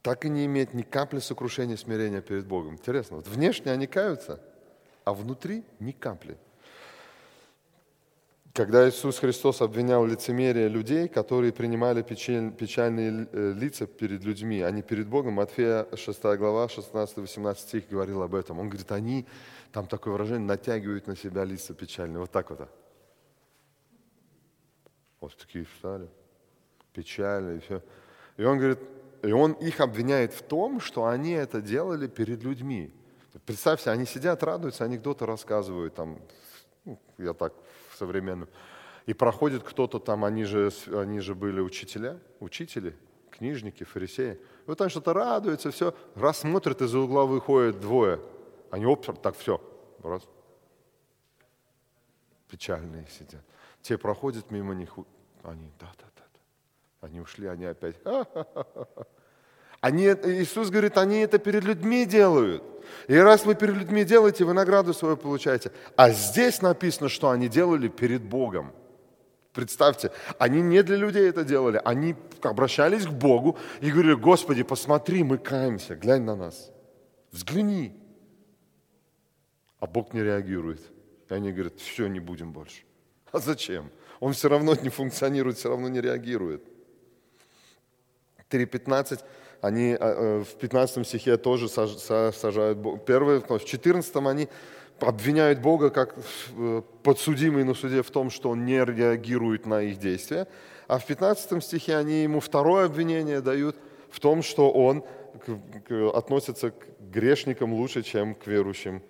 так 0.03 0.25
и 0.25 0.29
не 0.29 0.47
иметь 0.47 0.75
ни 0.75 0.83
капли 0.83 1.19
сокрушения, 1.19 1.77
смирения 1.77 2.21
перед 2.21 2.47
Богом. 2.47 2.75
Интересно, 2.75 3.17
вот 3.17 3.29
внешне 3.29 3.73
они 3.73 3.87
каются, 3.87 4.41
а 5.05 5.13
внутри 5.13 5.65
ни 5.79 5.93
капли– 5.93 6.37
когда 8.53 8.89
Иисус 8.89 9.19
Христос 9.19 9.61
обвинял 9.61 10.05
лицемерие 10.05 10.69
людей, 10.69 11.07
которые 11.07 11.53
принимали 11.53 12.03
печальные 12.03 13.29
э, 13.31 13.53
лица 13.53 13.87
перед 13.87 14.25
людьми, 14.25 14.61
а 14.61 14.71
не 14.73 14.83
перед 14.83 15.07
Богом, 15.07 15.35
Матфея 15.35 15.87
6 15.95 16.23
глава, 16.37 16.67
16-18 16.67 17.59
стих 17.59 17.89
говорил 17.89 18.23
об 18.23 18.35
этом. 18.35 18.59
Он 18.59 18.69
говорит, 18.69 18.91
они, 18.91 19.25
там 19.73 19.87
такое 19.87 20.13
выражение, 20.13 20.47
натягивают 20.47 21.07
на 21.07 21.17
себя 21.17 21.45
лица 21.45 21.75
печальные. 21.75 22.19
Вот 22.19 22.33
так 22.33 22.51
вот. 22.51 22.69
Вот 25.21 25.37
такие 25.37 25.65
встали, 25.67 26.09
печальные, 26.93 27.59
и 27.59 27.61
все. 27.61 27.83
И 28.37 28.43
он 28.43 28.59
говорит, 28.59 28.81
и 29.23 29.33
он 29.33 29.53
их 29.53 29.81
обвиняет 29.81 30.33
в 30.33 30.43
том, 30.43 30.81
что 30.81 31.07
они 31.07 31.33
это 31.33 31.61
делали 31.61 32.07
перед 32.07 32.43
людьми. 32.43 32.93
Представьте, 33.47 33.91
они 33.91 34.07
сидят, 34.07 34.43
радуются, 34.43 34.85
анекдоты 34.85 35.27
рассказывают, 35.27 35.95
там, 35.95 36.19
ну, 36.85 36.99
я 37.19 37.33
так 37.33 37.53
современным. 37.97 38.49
И 39.07 39.15
проходит 39.15 39.63
кто-то 39.63 39.99
там, 39.99 40.25
они 40.25 40.45
же, 40.45 40.71
они 40.93 41.21
же 41.21 41.35
были 41.35 41.61
учителя, 41.61 42.19
учители, 42.41 42.97
книжники, 43.31 43.85
фарисеи. 43.85 44.41
Вот 44.67 44.79
там 44.79 44.89
что-то 44.89 45.13
радуется, 45.13 45.71
все. 45.71 45.95
Раз 46.15 46.39
смотрят, 46.39 46.83
из-за 46.83 46.99
угла 46.99 47.25
выходит 47.25 47.81
двое. 47.81 48.21
Они 48.71 48.87
оп, 48.87 49.05
так 49.21 49.37
все. 49.37 49.61
Раз. 50.03 50.23
Печальные 52.49 53.07
сидят. 53.07 53.43
Те 53.83 53.97
проходят 53.97 54.51
мимо 54.51 54.75
них, 54.75 54.91
они, 55.43 55.71
да-да-да. 55.79 56.10
Они 57.01 57.21
ушли, 57.21 57.47
они 57.47 57.65
опять. 57.65 57.97
Они, 59.81 60.05
Иисус 60.05 60.69
говорит, 60.69 60.99
они 60.99 61.21
это 61.21 61.39
перед 61.39 61.65
людьми 61.65 62.05
делают. 62.05 62.63
И 63.09 63.17
раз 63.17 63.47
вы 63.47 63.55
перед 63.55 63.77
людьми 63.77 64.05
делаете, 64.05 64.45
вы 64.45 64.53
награду 64.53 64.93
свою 64.93 65.17
получаете. 65.17 65.73
А 65.97 66.11
здесь 66.11 66.61
написано, 66.61 67.09
что 67.09 67.31
они 67.31 67.49
делали 67.49 67.89
перед 67.89 68.23
Богом. 68.23 68.73
Представьте, 69.55 70.13
они 70.39 70.61
не 70.61 70.83
для 70.83 70.97
людей 70.97 71.29
это 71.29 71.45
делали, 71.45 71.81
они 71.85 72.15
обращались 72.43 73.07
к 73.07 73.11
Богу 73.11 73.59
и 73.81 73.91
говорили, 73.91 74.15
Господи, 74.15 74.63
посмотри, 74.63 75.25
мы 75.25 75.39
каемся, 75.39 75.97
глянь 75.97 76.23
на 76.23 76.37
нас, 76.37 76.71
взгляни. 77.33 77.99
А 79.79 79.87
Бог 79.87 80.13
не 80.13 80.23
реагирует. 80.23 80.83
И 81.31 81.35
они 81.35 81.53
говорят, 81.53 81.81
все, 81.81 82.07
не 82.07 82.21
будем 82.21 82.53
больше. 82.53 82.83
А 83.33 83.39
зачем? 83.39 83.91
Он 84.21 84.35
все 84.35 84.49
равно 84.49 84.75
не 84.75 84.91
функционирует, 84.91 85.57
все 85.57 85.71
равно 85.71 85.89
не 85.89 86.01
реагирует. 86.01 86.63
3.15 88.51 89.21
они 89.61 89.97
а, 89.99 90.41
э, 90.41 90.45
в 90.45 90.55
15 90.55 91.07
стихе 91.07 91.37
тоже 91.37 91.69
сажают 91.69 92.79
Бога. 92.79 92.99
Первое, 92.99 93.41
в 93.41 93.65
14 93.65 94.17
они 94.17 94.49
обвиняют 94.99 95.61
Бога 95.61 95.91
как 95.91 96.15
э, 96.57 96.83
подсудимый 97.03 97.65
на 97.65 97.75
суде 97.75 98.03
в 98.03 98.11
том, 98.11 98.31
что 98.31 98.51
он 98.51 98.65
не 98.65 98.85
реагирует 98.85 99.67
на 99.67 99.83
их 99.83 99.99
действия. 99.99 100.47
А 100.89 100.99
в 100.99 101.07
15 101.07 101.63
стихе 101.63 101.97
они 101.97 102.23
ему 102.23 102.41
второе 102.41 102.87
обвинение 102.87 103.41
дают 103.41 103.77
в 104.11 104.19
том, 104.19 104.43
что 104.43 104.71
он 104.71 105.05
относится 106.15 106.71
к 106.71 106.87
грешникам 106.99 107.73
лучше, 107.73 108.03
чем 108.03 108.35
к 108.35 108.47
верующим 108.47 109.03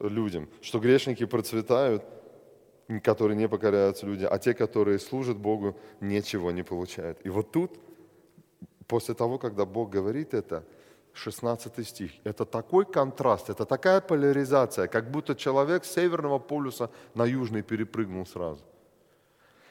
людям. 0.00 0.48
Что 0.60 0.78
грешники 0.78 1.24
процветают, 1.24 2.04
которые 3.02 3.36
не 3.36 3.48
покоряются 3.48 4.06
люди, 4.06 4.24
а 4.24 4.38
те, 4.38 4.52
которые 4.52 4.98
служат 4.98 5.38
Богу, 5.38 5.76
ничего 6.00 6.50
не 6.50 6.62
получают. 6.62 7.18
И 7.24 7.30
вот 7.30 7.50
тут 7.52 7.78
после 8.86 9.14
того, 9.14 9.38
когда 9.38 9.64
Бог 9.64 9.90
говорит 9.90 10.34
это, 10.34 10.64
16 11.14 11.86
стих, 11.86 12.10
это 12.24 12.44
такой 12.44 12.84
контраст, 12.84 13.48
это 13.48 13.64
такая 13.64 14.00
поляризация, 14.00 14.88
как 14.88 15.10
будто 15.10 15.34
человек 15.34 15.84
с 15.84 15.92
северного 15.92 16.38
полюса 16.38 16.90
на 17.14 17.24
южный 17.24 17.62
перепрыгнул 17.62 18.26
сразу. 18.26 18.62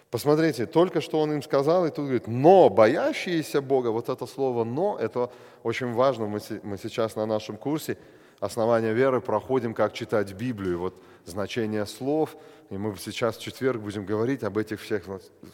Посмотрите, 0.09 0.67
только 0.67 1.01
что 1.01 1.19
он 1.19 1.33
им 1.33 1.41
сказал, 1.41 1.85
и 1.85 1.89
тут 1.89 2.05
говорит, 2.05 2.27
но 2.27 2.69
боящиеся 2.69 3.61
Бога, 3.61 3.87
вот 3.87 4.09
это 4.09 4.27
слово 4.27 4.63
«но», 4.63 4.95
это 4.99 5.31
очень 5.63 5.91
важно, 5.91 6.27
мы, 6.27 6.39
сейчас 6.77 7.15
на 7.15 7.25
нашем 7.25 7.57
курсе 7.57 7.97
основания 8.39 8.93
веры 8.93 9.21
проходим, 9.21 9.73
как 9.73 9.93
читать 9.93 10.33
Библию, 10.33 10.79
вот 10.79 10.95
значение 11.25 11.85
слов, 11.85 12.35
и 12.69 12.77
мы 12.77 12.95
сейчас 12.97 13.37
в 13.37 13.41
четверг 13.41 13.81
будем 13.81 14.05
говорить 14.05 14.43
об 14.43 14.57
этих 14.57 14.81
всех, 14.81 15.03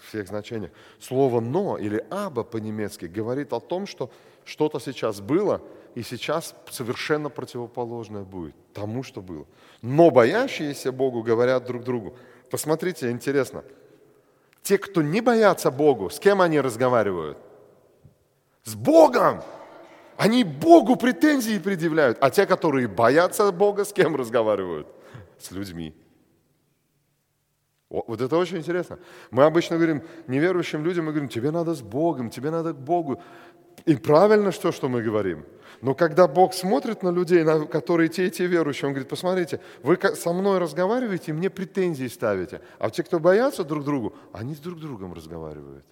всех 0.07 0.27
значениях. 0.27 0.71
Слово 0.99 1.41
«но» 1.41 1.77
или 1.77 2.05
«аба» 2.09 2.43
по-немецки 2.43 3.05
говорит 3.05 3.53
о 3.53 3.59
том, 3.59 3.87
что 3.87 4.09
что-то 4.45 4.79
сейчас 4.79 5.19
было, 5.19 5.61
и 5.95 6.03
сейчас 6.03 6.55
совершенно 6.69 7.29
противоположное 7.29 8.23
будет 8.23 8.55
тому, 8.73 9.03
что 9.03 9.21
было. 9.21 9.45
Но 9.81 10.11
боящиеся 10.11 10.91
Богу 10.91 11.23
говорят 11.23 11.65
друг 11.65 11.83
другу. 11.83 12.15
Посмотрите, 12.49 13.11
интересно. 13.11 13.63
Те, 14.63 14.77
кто 14.77 15.01
не 15.01 15.21
боятся 15.21 15.71
Богу, 15.71 16.09
с 16.09 16.19
кем 16.19 16.41
они 16.41 16.59
разговаривают? 16.59 17.37
С 18.63 18.75
Богом! 18.75 19.41
Они 20.19 20.43
Богу 20.43 20.97
претензии 20.97 21.57
предъявляют. 21.59 22.17
А 22.19 22.29
те, 22.29 22.45
которые 22.45 22.89
боятся 22.89 23.49
Бога, 23.53 23.85
с 23.85 23.93
кем 23.93 24.17
разговаривают? 24.17 24.85
С 25.37 25.49
людьми. 25.51 25.95
Вот 27.89 28.19
это 28.19 28.35
очень 28.35 28.57
интересно. 28.57 28.99
Мы 29.31 29.45
обычно 29.45 29.77
говорим 29.77 30.03
неверующим 30.27 30.83
людям, 30.83 31.05
мы 31.05 31.13
говорим, 31.13 31.29
тебе 31.29 31.51
надо 31.51 31.73
с 31.73 31.81
Богом, 31.81 32.29
тебе 32.29 32.51
надо 32.51 32.73
к 32.73 32.77
Богу. 32.77 33.21
И 33.85 33.95
правильно 33.95 34.51
что, 34.51 34.73
что 34.73 34.89
мы 34.89 35.01
говорим. 35.01 35.45
Но 35.81 35.95
когда 35.95 36.27
Бог 36.27 36.53
смотрит 36.53 37.01
на 37.01 37.11
людей, 37.11 37.43
на 37.43 37.65
которые 37.65 38.09
те 38.09 38.27
и 38.27 38.29
те 38.29 38.45
верующие, 38.45 38.87
Он 38.87 38.93
говорит, 38.93 39.07
посмотрите, 39.07 39.61
вы 39.83 39.97
со 40.15 40.33
мной 40.33 40.59
разговариваете, 40.59 41.31
мне 41.31 41.49
претензии 41.49 42.07
ставите. 42.07 42.59
А 42.77 42.89
те, 42.89 43.03
кто 43.03 43.21
боятся 43.21 43.63
друг 43.63 43.85
другу, 43.85 44.13
они 44.33 44.53
с 44.53 44.59
друг 44.59 44.81
другом 44.81 45.13
разговаривают. 45.13 45.85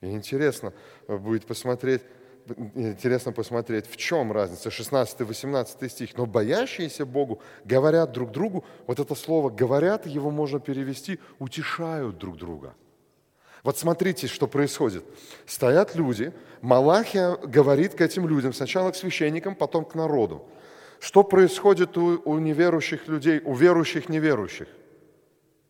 И 0.00 0.10
интересно 0.10 0.72
будет 1.06 1.46
посмотреть, 1.46 2.02
интересно 2.74 3.32
посмотреть, 3.32 3.86
в 3.86 3.96
чем 3.96 4.32
разница, 4.32 4.68
16-18 4.68 5.88
стих. 5.88 6.16
Но 6.16 6.26
боящиеся 6.26 7.06
Богу 7.06 7.40
говорят 7.64 8.12
друг 8.12 8.30
другу, 8.30 8.64
вот 8.86 9.00
это 9.00 9.14
слово 9.14 9.50
«говорят», 9.50 10.06
его 10.06 10.30
можно 10.30 10.60
перевести 10.60 11.18
«утешают 11.38 12.18
друг 12.18 12.36
друга». 12.36 12.74
Вот 13.62 13.78
смотрите, 13.78 14.26
что 14.26 14.46
происходит. 14.46 15.04
Стоят 15.46 15.94
люди, 15.94 16.32
Малахия 16.62 17.36
говорит 17.36 17.94
к 17.94 18.00
этим 18.00 18.26
людям, 18.26 18.54
сначала 18.54 18.90
к 18.90 18.96
священникам, 18.96 19.54
потом 19.54 19.84
к 19.84 19.94
народу. 19.94 20.42
Что 20.98 21.22
происходит 21.22 21.96
у, 21.98 22.22
у 22.24 22.38
неверующих 22.38 23.06
людей, 23.06 23.40
у 23.44 23.54
верующих 23.54 24.08
неверующих? 24.08 24.68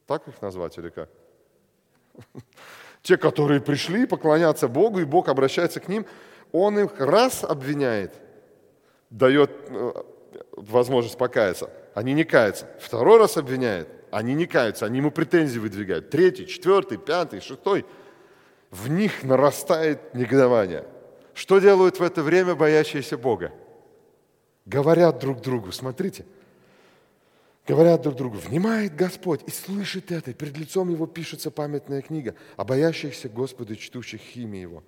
Так 0.07 0.29
их 0.29 0.41
назвать 0.41 0.79
или 0.79 0.91
как? 0.91 1.09
Те, 3.03 3.17
которые 3.17 3.61
пришли 3.61 4.07
поклоняться 4.07 4.69
Богу, 4.69 5.01
и 5.01 5.05
Бог 5.05 5.29
обращается 5.29 5.81
к 5.81 5.89
ним– 5.89 6.07
он 6.53 6.79
их 6.79 6.99
раз 6.99 7.45
обвиняет, 7.45 8.13
дает, 9.11 9.51
э, 9.69 9.93
возможность 10.53 11.19
покаяться. 11.19 11.71
Они 11.95 12.13
не 12.13 12.25
каются. 12.25 12.67
Второй 12.81 13.19
раз 13.19 13.37
обвиняет. 13.37 13.89
Они 14.11 14.35
не 14.35 14.47
каются, 14.47 14.87
они 14.87 14.99
ему 14.99 15.11
претензии 15.11 15.59
выдвигают. 15.59 16.11
Третий, 16.11 16.47
четвертый, 16.47 16.99
пятый, 16.99 17.41
шестой. 17.41 17.85
В 18.71 18.89
них 18.89 19.23
нарастает 19.23 20.15
негодование. 20.15 20.85
Что 21.35 21.59
делают 21.59 22.01
в 22.01 22.03
это 22.03 22.23
время 22.23 22.55
боящиеся 22.55 23.17
Бога? 23.17 23.53
Говорят 24.67 25.19
друг 25.19 25.41
другу, 25.41 25.73
смотрите, 25.73 26.27
говорят 27.67 28.03
друг 28.03 28.17
другу, 28.17 28.37
внимает 28.39 28.95
Господь 28.95 29.41
и 29.47 29.51
слышит 29.51 30.13
это, 30.13 30.33
перед 30.35 30.57
лицом 30.57 30.91
Его 30.91 31.07
пишется 31.07 31.51
памятная 31.51 32.03
книга 32.03 32.35
о 32.57 32.65
боящихся 32.65 33.29
Господа 33.29 33.77
чтущих 33.77 34.37
имя 34.37 34.61
Его. 34.61 34.83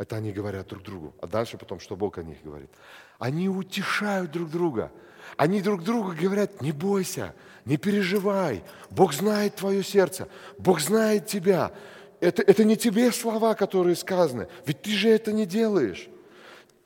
Это 0.00 0.16
они 0.16 0.32
говорят 0.32 0.66
друг 0.68 0.82
другу. 0.82 1.14
А 1.20 1.26
дальше 1.26 1.58
потом, 1.58 1.78
что 1.78 1.94
Бог 1.94 2.16
о 2.16 2.22
них 2.22 2.38
говорит. 2.42 2.70
Они 3.18 3.50
утешают 3.50 4.30
друг 4.30 4.50
друга. 4.50 4.90
Они 5.36 5.60
друг 5.60 5.84
другу 5.84 6.14
говорят, 6.18 6.62
не 6.62 6.72
бойся, 6.72 7.34
не 7.66 7.76
переживай. 7.76 8.64
Бог 8.88 9.12
знает 9.12 9.56
твое 9.56 9.84
сердце. 9.84 10.26
Бог 10.56 10.80
знает 10.80 11.26
тебя. 11.26 11.72
Это, 12.18 12.40
это 12.40 12.64
не 12.64 12.78
тебе 12.78 13.12
слова, 13.12 13.52
которые 13.52 13.94
сказаны. 13.94 14.48
Ведь 14.64 14.80
ты 14.80 14.92
же 14.92 15.10
это 15.10 15.32
не 15.32 15.44
делаешь. 15.44 16.08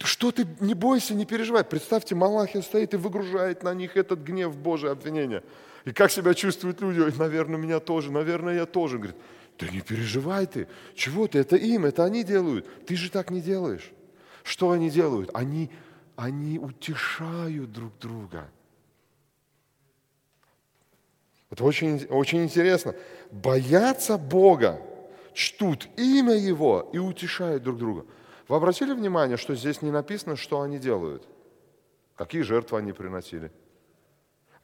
Что 0.00 0.32
ты, 0.32 0.44
не 0.58 0.74
бойся, 0.74 1.14
не 1.14 1.24
переживай. 1.24 1.62
Представьте, 1.62 2.16
Малахия 2.16 2.62
стоит 2.62 2.94
и 2.94 2.96
выгружает 2.96 3.62
на 3.62 3.74
них 3.74 3.96
этот 3.96 4.24
гнев 4.24 4.56
Божий 4.56 4.90
обвинения. 4.90 5.44
И 5.84 5.92
как 5.92 6.10
себя 6.10 6.34
чувствуют 6.34 6.80
люди? 6.80 7.16
Наверное, 7.16 7.58
меня 7.58 7.78
тоже, 7.78 8.10
наверное, 8.10 8.56
я 8.56 8.66
тоже. 8.66 8.98
Говорит, 8.98 9.16
да 9.58 9.68
не 9.68 9.80
переживай 9.80 10.46
ты. 10.46 10.68
Чего 10.94 11.28
ты? 11.28 11.38
Это 11.38 11.56
им, 11.56 11.84
это 11.84 12.04
они 12.04 12.24
делают. 12.24 12.66
Ты 12.86 12.96
же 12.96 13.10
так 13.10 13.30
не 13.30 13.40
делаешь. 13.40 13.92
Что 14.42 14.72
они 14.72 14.90
делают? 14.90 15.30
Они, 15.32 15.70
они 16.16 16.58
утешают 16.58 17.72
друг 17.72 17.96
друга. 17.98 18.50
Это 21.50 21.64
очень, 21.64 22.04
очень 22.06 22.42
интересно. 22.42 22.96
Боятся 23.30 24.18
Бога, 24.18 24.80
чтут 25.34 25.88
имя 25.96 26.34
Его 26.34 26.90
и 26.92 26.98
утешают 26.98 27.62
друг 27.62 27.78
друга. 27.78 28.06
Вы 28.48 28.56
обратили 28.56 28.92
внимание, 28.92 29.36
что 29.36 29.54
здесь 29.54 29.80
не 29.80 29.90
написано, 29.90 30.36
что 30.36 30.62
они 30.62 30.78
делают? 30.78 31.26
Какие 32.16 32.42
жертвы 32.42 32.78
они 32.78 32.92
приносили? 32.92 33.52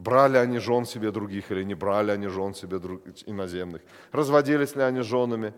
Брали 0.00 0.36
они 0.38 0.58
жен 0.58 0.84
себе 0.84 1.10
других 1.10 1.52
или 1.52 1.62
не 1.62 1.74
брали 1.74 2.10
они 2.10 2.28
жен 2.28 2.54
себе 2.54 2.78
друг, 2.78 3.02
иноземных? 3.26 3.82
Разводились 4.12 4.74
ли 4.74 4.82
они 4.82 5.02
женами? 5.02 5.52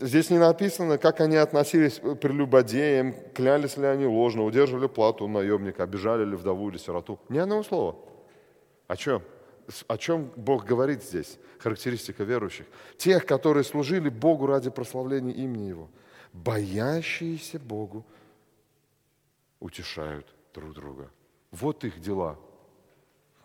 Здесь 0.00 0.28
не 0.28 0.38
написано, 0.38 0.98
как 0.98 1.20
они 1.20 1.36
относились 1.36 2.00
к 2.00 2.16
прелюбодеям, 2.16 3.14
клялись 3.34 3.78
ли 3.78 3.86
они 3.86 4.04
ложно, 4.04 4.44
удерживали 4.44 4.88
плату 4.88 5.26
наемника, 5.26 5.84
обижали 5.84 6.24
ли 6.24 6.36
вдову 6.36 6.68
или 6.68 6.76
сироту. 6.76 7.18
Ни 7.28 7.38
одного 7.38 7.62
слова. 7.62 7.96
О 8.88 8.96
чем? 8.96 9.22
О 9.86 9.96
чем 9.96 10.30
Бог 10.36 10.66
говорит 10.66 11.02
здесь? 11.02 11.38
Характеристика 11.60 12.24
верующих. 12.24 12.66
Тех, 12.98 13.24
которые 13.24 13.64
служили 13.64 14.08
Богу 14.10 14.46
ради 14.46 14.68
прославления 14.68 15.32
имени 15.32 15.68
Его– 15.68 15.88
боящиеся 16.32 17.58
Богу 17.58 18.04
утешают 19.58 20.26
друг 20.54 20.74
друга. 20.74 21.10
Вот 21.50 21.84
их 21.84 22.00
дела, 22.00 22.38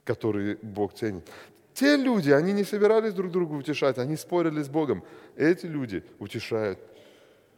которые 0.06 0.58
Бог 0.62 0.94
ценит. 0.94 1.28
Те 1.74 1.98
люди, 1.98 2.32
они 2.32 2.54
не 2.54 2.64
собирались 2.64 3.14
друг 3.14 3.32
друга 3.32 3.54
утешать, 3.54 3.98
они 3.98 4.16
спорили 4.16 4.62
с 4.62 4.70
Богом. 4.70 5.04
Эти 5.36 5.66
люди 5.66 6.04
утешают 6.20 6.80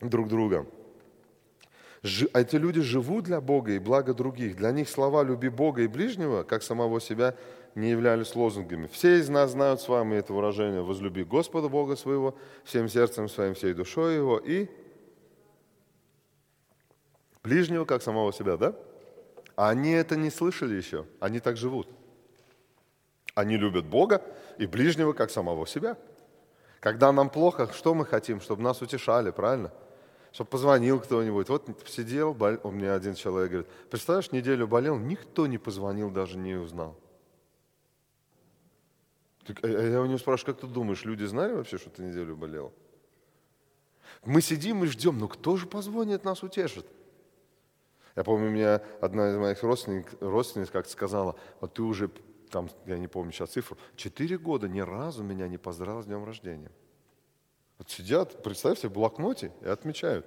друг 0.01 0.27
друга. 0.27 0.65
Эти 2.01 2.55
люди 2.55 2.81
живут 2.81 3.25
для 3.25 3.41
Бога 3.41 3.73
и 3.73 3.79
блага 3.79 4.15
других. 4.15 4.55
Для 4.55 4.71
них 4.71 4.89
слова 4.89 5.23
«люби 5.23 5.49
Бога 5.49 5.83
и 5.83 5.87
ближнего», 5.87 6.43
как 6.43 6.63
самого 6.63 6.99
себя, 6.99 7.35
не 7.75 7.91
являлись 7.91 8.35
лозунгами. 8.35 8.87
Все 8.87 9.19
из 9.19 9.29
нас 9.29 9.51
знают 9.51 9.81
с 9.81 9.87
вами 9.87 10.15
это 10.15 10.33
выражение 10.33 10.81
«возлюби 10.81 11.23
Господа 11.23 11.69
Бога 11.69 11.95
своего 11.95 12.35
всем 12.63 12.89
сердцем 12.89 13.29
своим, 13.29 13.53
всей 13.53 13.73
душой 13.73 14.15
его» 14.15 14.39
и 14.39 14.67
Ближнего, 17.47 17.85
как 17.85 18.01
самого 18.01 18.33
себя, 18.33 18.57
да? 18.57 18.75
А 19.55 19.69
они 19.69 19.91
это 19.91 20.17
не 20.17 20.29
слышали 20.29 20.75
еще, 20.75 21.05
они 21.21 21.39
так 21.39 21.55
живут. 21.55 21.87
Они 23.37 23.55
любят 23.55 23.85
Бога 23.85 24.23
и 24.57 24.65
ближнего, 24.65 25.13
как 25.13 25.29
самого 25.29 25.67
себя. 25.67 25.95
Когда 26.79 27.11
нам 27.11 27.29
плохо, 27.29 27.71
что 27.71 27.93
мы 27.93 28.03
хотим? 28.03 28.41
Чтобы 28.41 28.63
нас 28.63 28.81
утешали, 28.81 29.29
правильно? 29.29 29.71
Чтобы 30.31 30.49
позвонил 30.49 30.99
кто-нибудь. 30.99 31.47
Вот 31.47 31.69
сидел, 31.85 32.33
бол... 32.33 32.57
у 32.63 32.71
меня 32.71 32.95
один 32.95 33.13
человек 33.13 33.51
говорит, 33.51 33.69
представляешь, 33.91 34.31
неделю 34.31 34.67
болел, 34.67 34.97
никто 34.97 35.45
не 35.45 35.59
позвонил, 35.59 36.09
даже 36.09 36.35
не 36.35 36.55
узнал. 36.55 36.95
А 39.61 39.67
я 39.67 40.01
у 40.01 40.07
него 40.07 40.17
спрашиваю, 40.17 40.55
как 40.55 40.61
ты 40.61 40.67
думаешь, 40.73 41.05
люди 41.05 41.23
знали 41.25 41.53
вообще, 41.53 41.77
что 41.77 41.91
ты 41.91 42.01
неделю 42.01 42.35
болел? 42.35 42.73
Мы 44.25 44.41
сидим 44.41 44.83
и 44.83 44.87
ждем, 44.87 45.19
ну 45.19 45.27
кто 45.27 45.57
же 45.57 45.67
позвонит, 45.67 46.23
нас 46.23 46.41
утешит? 46.41 46.87
Я 48.15 48.23
помню, 48.23 48.49
мне 48.49 48.81
одна 48.99 49.29
из 49.29 49.37
моих 49.37 49.61
родственниц, 49.61 50.07
родственниц 50.21 50.71
как-то 50.71 50.91
сказала, 50.91 51.35
вот 51.61 51.75
ты 51.75 51.83
уже, 51.83 52.09
там, 52.49 52.69
я 52.85 52.97
не 52.97 53.07
помню 53.07 53.31
сейчас 53.31 53.51
цифру, 53.51 53.77
четыре 53.95 54.37
года 54.37 54.67
ни 54.67 54.79
разу 54.79 55.23
меня 55.23 55.47
не 55.47 55.57
поздравил 55.57 56.01
с 56.01 56.05
днем 56.05 56.25
рождения. 56.25 56.71
Вот 57.77 57.89
сидят, 57.89 58.41
представьте, 58.43 58.87
в 58.87 58.93
блокноте 58.93 59.51
и 59.61 59.67
отмечают. 59.67 60.25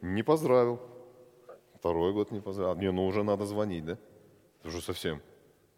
Не 0.00 0.22
поздравил. 0.22 0.80
Второй 1.74 2.12
год 2.12 2.30
не 2.32 2.40
поздравил. 2.40 2.76
Не, 2.76 2.90
ну 2.90 3.06
уже 3.06 3.22
надо 3.22 3.46
звонить, 3.46 3.84
да? 3.84 3.98
Уже 4.64 4.80
совсем. 4.80 5.20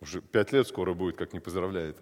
Уже 0.00 0.20
пять 0.20 0.52
лет 0.52 0.66
скоро 0.66 0.94
будет, 0.94 1.16
как 1.16 1.32
не 1.32 1.40
поздравляет. 1.40 1.96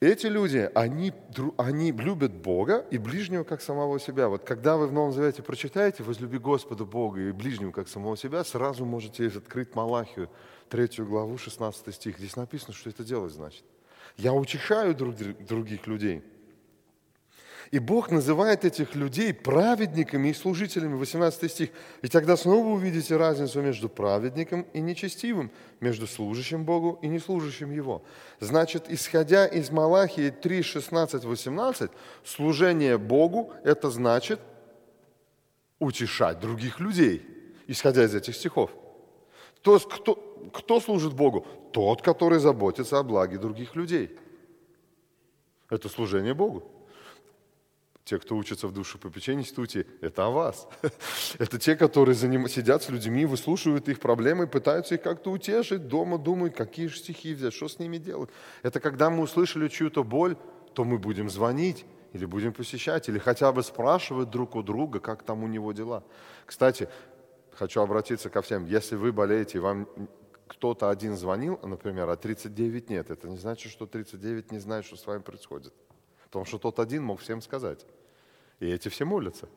Эти 0.00 0.26
люди, 0.26 0.70
они, 0.74 1.14
они 1.56 1.90
любят 1.92 2.32
Бога 2.34 2.84
и 2.90 2.98
ближнего 2.98 3.42
как 3.42 3.62
самого 3.62 3.98
себя. 3.98 4.28
Вот 4.28 4.44
когда 4.44 4.76
вы 4.76 4.86
в 4.86 4.92
Новом 4.92 5.12
Завете 5.12 5.42
прочитаете 5.42 6.02
«Возлюби 6.02 6.36
Господа 6.36 6.84
Бога 6.84 7.20
и 7.22 7.32
ближнего 7.32 7.70
как 7.70 7.88
самого 7.88 8.14
себя», 8.14 8.44
сразу 8.44 8.84
можете 8.84 9.28
открыть 9.28 9.74
Малахию, 9.74 10.28
третью 10.74 11.06
главу, 11.06 11.38
16 11.38 11.94
стих. 11.94 12.18
Здесь 12.18 12.34
написано, 12.34 12.74
что 12.74 12.90
это 12.90 13.04
делать 13.04 13.32
значит. 13.32 13.62
Я 14.16 14.32
утешаю 14.32 14.94
друг, 14.94 15.14
других 15.46 15.86
людей– 15.86 16.22
и 17.70 17.78
Бог 17.78 18.10
называет 18.10 18.64
этих 18.64 18.94
людей 18.94 19.32
праведниками 19.32 20.28
и 20.28 20.34
служителями, 20.34 20.94
18 20.94 21.50
стих. 21.50 21.70
И 22.02 22.08
тогда 22.08 22.36
снова 22.36 22.68
увидите 22.68 23.16
разницу 23.16 23.60
между 23.62 23.88
праведником 23.88 24.66
и 24.72 24.80
нечестивым, 24.80 25.50
между 25.80 26.06
служащим 26.06 26.64
Богу 26.64 26.98
и 27.02 27.08
неслужащим 27.08 27.72
Его. 27.72 28.04
Значит, 28.40 28.84
исходя 28.88 29.46
из 29.46 29.70
Малахии 29.70 30.30
3, 30.30 30.62
16, 30.62 31.24
18, 31.24 31.90
служение 32.24 32.98
Богу– 32.98 33.52
это 33.64 33.90
значит 33.90 34.40
утешать 35.78 36.38
других 36.38 36.80
людей, 36.80 37.26
исходя 37.66 38.04
из 38.04 38.14
этих 38.14 38.36
стихов. 38.36 38.70
То 39.62 39.74
есть 39.74 39.88
кто, 39.88 40.33
кто 40.52 40.80
служит 40.80 41.14
Богу? 41.14 41.46
Тот, 41.72 42.02
который 42.02 42.38
заботится 42.38 42.98
о 42.98 43.02
благе 43.02 43.38
других 43.38 43.74
людей. 43.76 44.16
Это 45.70 45.88
служение 45.88 46.34
Богу. 46.34 46.62
Те, 48.04 48.18
кто 48.18 48.36
учатся 48.36 48.68
в 48.68 48.72
душепопечении 48.72 49.42
институте, 49.42 49.86
это 50.02 50.26
о 50.26 50.30
вас. 50.30 50.68
Это 51.38 51.58
те, 51.58 51.74
которые 51.74 52.14
заним... 52.14 52.48
сидят 52.48 52.82
с 52.82 52.90
людьми, 52.90 53.24
выслушивают 53.24 53.88
их 53.88 53.98
проблемы, 53.98 54.46
пытаются 54.46 54.96
их 54.96 55.02
как-то 55.02 55.30
утешить, 55.30 55.88
дома 55.88 56.18
думают, 56.18 56.54
какие 56.54 56.88
же 56.88 56.98
стихи 56.98 57.32
взять, 57.32 57.54
что 57.54 57.66
с 57.66 57.78
ними 57.78 57.96
делать. 57.96 58.28
Это 58.62 58.78
когда 58.78 59.08
мы 59.08 59.22
услышали 59.22 59.68
чью-то 59.68 60.04
боль, 60.04 60.36
то 60.74 60.84
мы 60.84 60.98
будем 60.98 61.30
звонить, 61.30 61.86
или 62.12 62.26
будем 62.26 62.52
посещать, 62.52 63.08
или 63.08 63.18
хотя 63.18 63.50
бы 63.52 63.62
спрашивать 63.62 64.28
друг 64.28 64.54
у 64.54 64.62
друга, 64.62 65.00
как 65.00 65.22
там 65.22 65.42
у 65.42 65.48
него 65.48 65.72
дела. 65.72 66.04
Кстати, 66.44 66.88
хочу 67.52 67.80
обратиться 67.80 68.28
ко 68.28 68.42
всем. 68.42 68.66
Если 68.66 68.96
вы 68.96 69.12
болеете, 69.12 69.58
и 69.58 69.60
вам 69.60 69.88
кто-то 70.46 70.90
один 70.90 71.16
звонил, 71.16 71.58
например, 71.62 72.08
а 72.08 72.16
39 72.16 72.90
нет, 72.90 73.10
это 73.10 73.28
не 73.28 73.36
значит, 73.36 73.72
что 73.72 73.86
39 73.86 74.52
не 74.52 74.58
знает, 74.58 74.84
что 74.84 74.96
с 74.96 75.06
вами 75.06 75.22
происходит. 75.22 75.72
Потому 76.24 76.44
что 76.44 76.58
тот 76.58 76.78
один 76.80 77.04
мог 77.04 77.20
всем 77.20 77.40
сказать. 77.40 77.86
И 78.60 78.66
эти 78.66 78.88
все 78.88 79.04
молятся. 79.04 79.48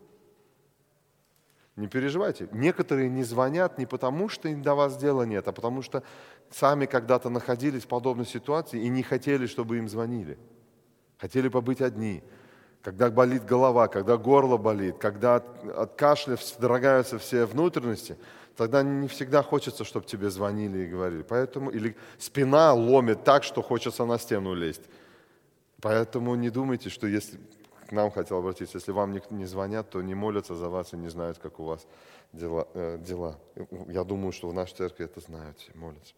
Не 1.75 1.87
переживайте. 1.87 2.49
Некоторые 2.51 3.09
не 3.09 3.23
звонят 3.23 3.77
не 3.77 3.85
потому, 3.85 4.29
что 4.29 4.53
до 4.55 4.73
вас 4.73 4.97
дела 4.97 5.23
нет, 5.23 5.47
а 5.47 5.51
потому 5.51 5.83
что 5.83 6.03
сами 6.49 6.87
когда-то 6.87 7.29
находились 7.29 7.83
в 7.83 7.87
подобной 7.87 8.25
ситуации 8.25 8.81
и 8.81 8.89
не 8.89 9.03
хотели, 9.03 9.45
чтобы 9.45 9.77
им 9.77 9.87
звонили. 9.87 10.39
Хотели 11.19 11.49
побыть 11.49 11.81
одни. 11.81 12.23
Когда 12.87 13.11
болит 13.11 13.43
голова, 13.43 13.89
когда 13.89 14.15
горло 14.15 14.55
болит, 14.55 14.97
когда 14.97 15.35
от, 15.35 15.65
от 15.75 15.95
кашля 15.95 16.37
дорогаются 16.57 17.19
все 17.19 17.45
внутренности, 17.45 18.15
тогда 18.55 18.81
не 18.81 19.09
всегда 19.09 19.43
хочется, 19.43 19.83
чтобы 19.83 20.05
тебе 20.05 20.29
звонили 20.29 20.85
и 20.85 20.87
говорили. 20.87 21.21
Поэтому, 21.21 21.69
или 21.69 21.97
спина 22.17 22.73
ломит 22.73 23.25
так, 23.25 23.43
что 23.43 23.61
хочется 23.61 24.05
на 24.05 24.17
стену 24.17 24.53
лезть. 24.53 24.83
Поэтому 25.81 26.35
не 26.35 26.49
думайте, 26.49 26.89
что 26.89 27.07
если 27.07 27.37
к 27.89 27.91
нам 27.91 28.09
хотел 28.09 28.37
обратиться. 28.37 28.77
Если 28.77 28.93
вам 28.93 29.11
не, 29.11 29.21
не 29.31 29.45
звонят, 29.45 29.89
то 29.89 30.01
не 30.01 30.15
молятся 30.15 30.55
за 30.55 30.69
вас 30.69 30.93
и 30.93 30.95
не 30.95 31.09
знают, 31.09 31.39
как 31.39 31.59
у 31.59 31.65
вас 31.65 31.85
дела. 32.31 32.69
Э, 32.73 32.97
дела. 33.05 33.37
Я 33.89 34.05
думаю, 34.05 34.31
что 34.31 34.47
в 34.47 34.53
нашей 34.53 34.77
церкви 34.77 35.03
это 35.03 35.19
знают 35.19 35.57
молятся. 35.75 36.13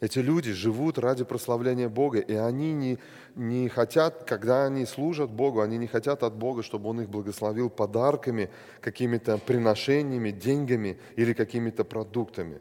Эти 0.00 0.20
люди 0.20 0.52
живут 0.52 0.96
ради 0.98 1.24
прославления 1.24 1.88
Бога, 1.88 2.20
и 2.20 2.34
они 2.34 2.72
не, 2.72 2.98
не 3.34 3.68
хотят, 3.68 4.22
когда 4.24 4.66
они 4.66 4.86
служат 4.86 5.28
Богу, 5.28 5.60
они 5.60 5.76
не 5.76 5.88
хотят 5.88 6.22
от 6.22 6.34
Бога, 6.34 6.62
чтобы 6.62 6.88
Он 6.88 7.00
их 7.00 7.08
благословил 7.08 7.68
подарками, 7.68 8.48
какими-то 8.80 9.38
приношениями, 9.38 10.30
деньгами 10.30 11.00
или 11.16 11.32
какими-то 11.32 11.84
продуктами. 11.84 12.60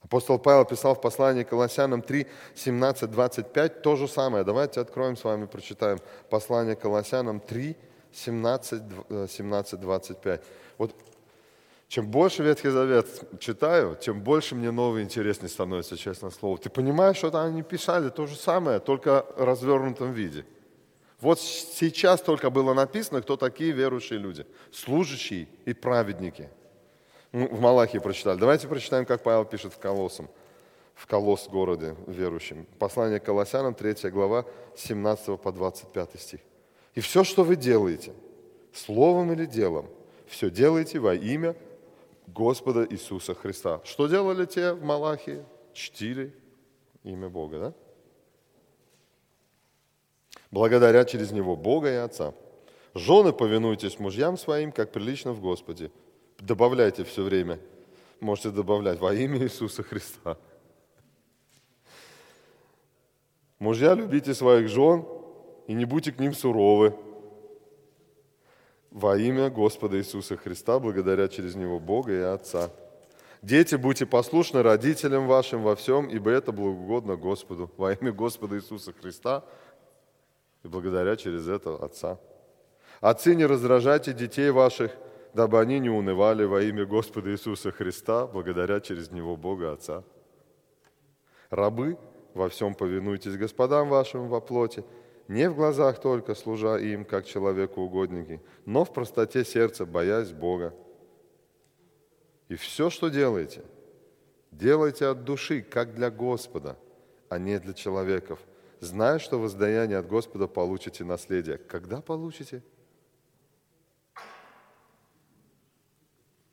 Апостол 0.00 0.40
Павел 0.40 0.64
писал 0.64 0.94
в 0.94 1.00
послании 1.00 1.44
к 1.44 1.50
Колоссянам 1.50 2.02
3, 2.02 2.26
17, 2.56 3.10
25 3.10 3.82
то 3.82 3.94
же 3.94 4.08
самое. 4.08 4.42
Давайте 4.42 4.80
откроем 4.80 5.16
с 5.16 5.22
вами, 5.22 5.46
прочитаем 5.46 5.98
послание 6.30 6.74
к 6.74 6.80
Колоссянам 6.80 7.38
3, 7.40 7.76
17, 8.12 8.82
17, 9.28 9.80
25. 9.80 10.42
Вот 10.78 10.94
чем 11.88 12.06
больше 12.06 12.42
Ветхий 12.42 12.68
Завет 12.68 13.06
читаю, 13.40 13.96
тем 13.96 14.20
больше 14.20 14.54
мне 14.54 14.70
новый 14.70 15.02
интересный 15.02 15.48
становится, 15.48 15.96
честно 15.96 16.30
слово. 16.30 16.58
Ты 16.58 16.68
понимаешь, 16.68 17.16
что 17.16 17.30
они 17.42 17.62
писали 17.62 18.10
то 18.10 18.26
же 18.26 18.36
самое, 18.36 18.78
только 18.78 19.24
в 19.36 19.42
развернутом 19.42 20.12
виде. 20.12 20.44
Вот 21.20 21.40
сейчас 21.40 22.20
только 22.20 22.50
было 22.50 22.74
написано, 22.74 23.22
кто 23.22 23.38
такие 23.38 23.72
верующие 23.72 24.18
люди. 24.18 24.46
Служащие 24.70 25.48
и 25.64 25.72
праведники. 25.72 26.50
Ну, 27.32 27.48
в 27.48 27.60
Малахии 27.60 27.98
прочитали. 27.98 28.38
Давайте 28.38 28.68
прочитаем, 28.68 29.06
как 29.06 29.22
Павел 29.22 29.46
пишет 29.46 29.72
в 29.72 29.78
Колоссам, 29.78 30.28
в 30.94 31.06
Колосс 31.06 31.48
городе 31.48 31.96
верующим. 32.06 32.66
Послание 32.78 33.18
к 33.18 33.24
Колоссянам, 33.24 33.74
3 33.74 34.10
глава, 34.10 34.44
17 34.76 35.40
по 35.40 35.52
25 35.52 36.20
стих. 36.20 36.40
«И 36.94 37.00
все, 37.00 37.24
что 37.24 37.44
вы 37.44 37.56
делаете, 37.56 38.12
словом 38.74 39.32
или 39.32 39.46
делом, 39.46 39.86
все 40.26 40.50
делайте 40.50 40.98
во 40.98 41.14
имя 41.14 41.56
Господа 42.34 42.86
Иисуса 42.90 43.34
Христа. 43.34 43.80
Что 43.84 44.06
делали 44.06 44.44
те 44.44 44.72
в 44.72 44.82
Малахии? 44.82 45.44
Чтили 45.72 46.34
имя 47.02 47.28
Бога, 47.28 47.58
да? 47.58 47.74
Благодаря 50.50 51.04
через 51.04 51.30
Него 51.30 51.56
Бога 51.56 51.90
и 51.90 51.96
Отца. 51.96 52.34
Жены, 52.94 53.32
повинуйтесь 53.32 53.98
мужьям 53.98 54.36
своим, 54.36 54.72
как 54.72 54.92
прилично 54.92 55.32
в 55.32 55.40
Господе. 55.40 55.90
Добавляйте 56.38 57.04
все 57.04 57.22
время. 57.22 57.60
Можете 58.20 58.50
добавлять 58.50 58.98
во 58.98 59.14
имя 59.14 59.38
Иисуса 59.38 59.82
Христа. 59.82 60.36
Мужья, 63.58 63.94
любите 63.94 64.34
своих 64.34 64.68
жен 64.68 65.04
и 65.66 65.74
не 65.74 65.84
будьте 65.84 66.12
к 66.12 66.18
ним 66.18 66.34
суровы, 66.34 66.94
во 68.90 69.16
имя 69.16 69.50
Господа 69.50 69.98
Иисуса 69.98 70.36
Христа, 70.36 70.78
благодаря 70.78 71.28
через 71.28 71.54
Него 71.54 71.78
Бога 71.78 72.12
и 72.12 72.20
Отца. 72.20 72.70
Дети, 73.42 73.76
будьте 73.76 74.06
послушны 74.06 74.62
родителям 74.62 75.26
вашим 75.28 75.62
во 75.62 75.76
всем, 75.76 76.08
ибо 76.08 76.30
это 76.30 76.50
благоугодно 76.50 77.16
Господу. 77.16 77.70
Во 77.76 77.92
имя 77.92 78.12
Господа 78.12 78.56
Иисуса 78.56 78.92
Христа 78.92 79.44
и 80.64 80.68
благодаря 80.68 81.16
через 81.16 81.46
это 81.46 81.76
Отца. 81.76 82.18
Отцы, 83.00 83.36
не 83.36 83.46
раздражайте 83.46 84.12
детей 84.12 84.50
ваших, 84.50 84.90
дабы 85.34 85.60
они 85.60 85.78
не 85.78 85.90
унывали 85.90 86.44
во 86.44 86.62
имя 86.62 86.84
Господа 86.84 87.30
Иисуса 87.30 87.70
Христа, 87.70 88.26
благодаря 88.26 88.80
через 88.80 89.12
Него 89.12 89.36
Бога 89.36 89.72
Отца. 89.72 90.02
Рабы, 91.50 91.96
во 92.34 92.48
всем 92.48 92.74
повинуйтесь 92.74 93.36
господам 93.36 93.88
вашим 93.88 94.28
во 94.28 94.40
плоти, 94.40 94.84
не 95.28 95.48
в 95.50 95.54
глазах 95.54 96.00
только, 96.00 96.34
служа 96.34 96.78
им, 96.78 97.04
как 97.04 97.26
человеку 97.26 97.82
угодники, 97.82 98.40
но 98.64 98.84
в 98.84 98.92
простоте 98.92 99.44
сердца, 99.44 99.84
боясь 99.84 100.32
Бога. 100.32 100.74
И 102.48 102.56
все, 102.56 102.88
что 102.88 103.10
делаете, 103.10 103.62
делайте 104.50 105.06
от 105.06 105.24
души, 105.24 105.60
как 105.60 105.94
для 105.94 106.10
Господа, 106.10 106.78
а 107.28 107.38
не 107.38 107.60
для 107.60 107.74
человеков, 107.74 108.38
зная, 108.80 109.18
что 109.18 109.38
воздаяние 109.38 109.98
от 109.98 110.06
Господа 110.06 110.46
получите 110.46 111.04
наследие. 111.04 111.58
Когда 111.58 112.00
получите? 112.00 112.62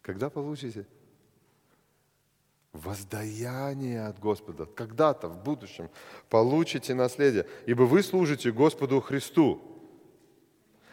Когда 0.02 0.30
получите? 0.30 0.86
Воздаяние 2.84 4.06
от 4.06 4.20
Господа. 4.20 4.66
Когда-то, 4.66 5.28
в 5.28 5.44
будущем, 5.44 5.90
получите 6.30 6.94
наследие, 6.94 7.46
ибо 7.66 7.84
вы 7.84 8.04
служите 8.04 8.52
Господу 8.52 9.02
Христу. 9.02 9.62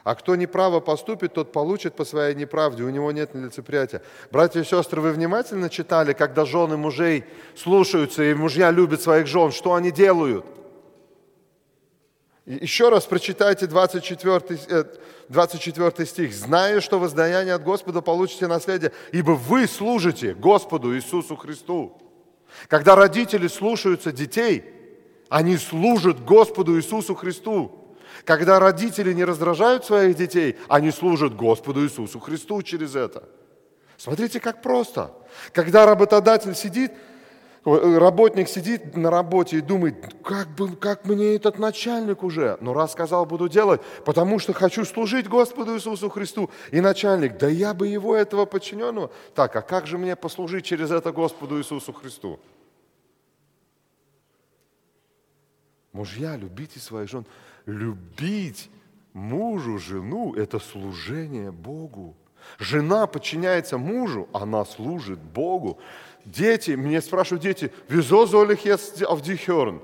А 0.05 0.15
кто 0.17 0.35
неправо 0.35 0.81
поступит, 0.81 1.35
тот 1.35 1.53
получит 1.53 1.95
по 1.95 2.05
своей 2.05 2.35
неправде, 2.35 2.83
у 2.83 2.91
него 2.91 3.13
нет 3.13 3.35
нелицеприятия. 3.35 4.03
Братья 4.33 4.61
и 4.61 4.65
сестры, 4.65 5.01
вы 5.01 5.13
внимательно 5.13 5.71
читали, 5.71 6.13
когда 6.13 6.45
жены 6.45 6.77
мужей 6.77 7.25
слушаются, 7.55 8.25
и 8.25 8.35
мужья 8.35 8.71
любят 8.73 9.01
своих 9.01 9.27
жен, 9.27 9.53
что 9.53 9.75
они 9.75 9.91
делают– 9.91 10.45
еще 12.47 12.89
раз 12.89 13.07
прочитайте 13.07 13.67
24, 13.67 14.87
24 15.29 15.93
э, 15.97 16.07
стих. 16.07 16.35
«Зная, 16.35 16.81
что 16.81 16.99
воздаяние 16.99 17.55
от 17.55 17.63
Господа 17.63 18.01
получите 18.01 18.47
наследие, 18.47 18.93
ибо 19.13 19.33
вы 19.33 19.67
служите 19.67 20.35
Господу 20.35 20.95
Иисусу 20.97 21.37
Христу». 21.37 21.99
Когда 22.69 22.95
родители 22.95 23.49
слушаются 23.49 24.13
детей, 24.13 24.65
они 25.29 25.57
служат 25.57 26.23
Господу 26.25 26.77
Иисусу 26.77 27.15
Христу. 27.15 27.73
Когда 28.25 28.59
родители 28.61 29.13
не 29.13 29.25
раздражают 29.25 29.85
своих 29.85 30.17
детей, 30.17 30.59
они 30.69 30.91
служат 30.91 31.35
Господу 31.35 31.85
Иисусу 31.85 32.21
Христу 32.21 32.63
через 32.63 32.95
это. 32.95 33.29
Смотрите, 33.97 34.41
как 34.41 34.63
просто. 34.63 35.13
Когда 35.53 35.87
работодатель 35.87 36.55
сидит 36.55 36.93
работник 37.65 38.49
сидит 38.49 38.97
на 38.97 39.11
работе 39.11 39.59
и 39.59 39.61
думает, 39.61 40.15
как, 40.25 40.49
бы, 40.51 40.75
как 40.75 41.05
мне 41.07 41.37
этот 41.37 41.59
начальник 41.59 42.23
уже? 42.23 42.59
Но 42.61 42.73
раз 42.75 42.93
сказал, 42.93 43.25
буду 43.25 43.49
делать, 43.49 43.81
потому 44.05 44.39
что 44.39 44.53
хочу 44.53 44.85
служить 44.85 45.29
Господу 45.29 45.77
Иисусу 45.77 46.11
Христу. 46.11 46.51
И 46.73 46.81
начальник, 46.81 47.39
да 47.39 47.49
я 47.49 47.73
бы 47.73 47.87
его, 47.87 48.17
этого 48.17 48.47
подчиненного. 48.47 49.11
Так, 49.35 49.55
а 49.55 49.63
как 49.63 49.87
же 49.87 49.97
мне 49.97 50.17
послужить 50.17 50.65
через 50.65 50.91
это 50.91 51.13
Господу 51.13 51.59
Иисусу 51.59 51.93
Христу? 51.93 52.41
Мужья, 55.93 56.37
любите 56.37 56.81
своих 56.81 57.09
жен. 57.09 57.27
Любить 57.67 58.71
мужу, 59.13 59.79
жену– 59.79 60.35
это 60.37 60.59
служение 60.59 61.53
Богу. 61.53 62.17
Жена 62.59 63.07
подчиняется 63.07 63.79
мужу, 63.79 64.29
она 64.33 64.65
служит 64.65 65.19
Богу. 65.19 65.79
Дети, 66.25 66.73
мне 66.73 67.01
спрашивают 67.01 67.43
дети, 67.43 67.73
«Визо 67.89 68.27
золих 68.27 68.65
есть 68.65 69.03
авдихерн?» 69.03 69.83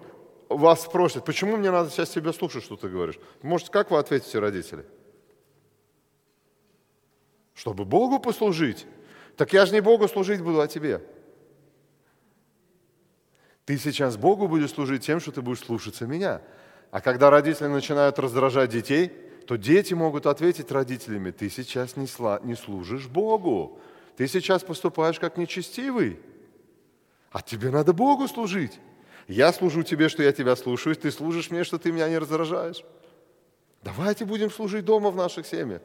Вас 0.48 0.84
спросят, 0.84 1.24
почему 1.24 1.56
мне 1.56 1.70
надо 1.70 1.90
сейчас 1.90 2.08
тебя 2.10 2.32
слушать, 2.32 2.64
что 2.64 2.76
ты 2.76 2.88
говоришь? 2.88 3.18
Может, 3.42 3.68
как 3.68 3.90
вы 3.90 3.98
ответите, 3.98 4.38
родители? 4.38 4.86
Чтобы 7.54 7.84
Богу 7.84 8.18
послужить. 8.18 8.86
Так 9.36 9.52
я 9.52 9.66
же 9.66 9.72
не 9.72 9.80
Богу 9.80 10.08
служить 10.08 10.40
буду, 10.40 10.60
а 10.60 10.68
тебе. 10.68 11.02
Ты 13.66 13.76
сейчас 13.76 14.16
Богу 14.16 14.48
будешь 14.48 14.70
служить 14.70 15.04
тем, 15.04 15.20
что 15.20 15.32
ты 15.32 15.42
будешь 15.42 15.60
слушаться 15.60 16.06
меня. 16.06 16.40
А 16.90 17.02
когда 17.02 17.28
родители 17.28 17.66
начинают 17.66 18.18
раздражать 18.18 18.70
детей, 18.70 19.12
то 19.46 19.56
дети 19.56 19.92
могут 19.92 20.26
ответить 20.26 20.72
родителями, 20.72 21.30
ты 21.30 21.50
сейчас 21.50 21.96
не, 21.96 22.06
сла, 22.06 22.40
не 22.42 22.54
служишь 22.54 23.06
Богу, 23.06 23.78
ты 24.18 24.26
сейчас 24.26 24.64
поступаешь 24.64 25.20
как 25.20 25.36
нечестивый, 25.36 26.18
а 27.30 27.40
тебе 27.40 27.70
надо 27.70 27.92
Богу 27.92 28.26
служить. 28.26 28.80
Я 29.28 29.52
служу 29.52 29.84
тебе, 29.84 30.08
что 30.08 30.24
я 30.24 30.32
тебя 30.32 30.56
слушаю, 30.56 30.96
ты 30.96 31.12
служишь 31.12 31.52
мне, 31.52 31.62
что 31.62 31.78
ты 31.78 31.92
меня 31.92 32.08
не 32.08 32.18
раздражаешь. 32.18 32.82
Давайте 33.84 34.24
будем 34.24 34.50
служить 34.50 34.84
дома 34.84 35.12
в 35.12 35.16
наших 35.16 35.46
семьях. 35.46 35.82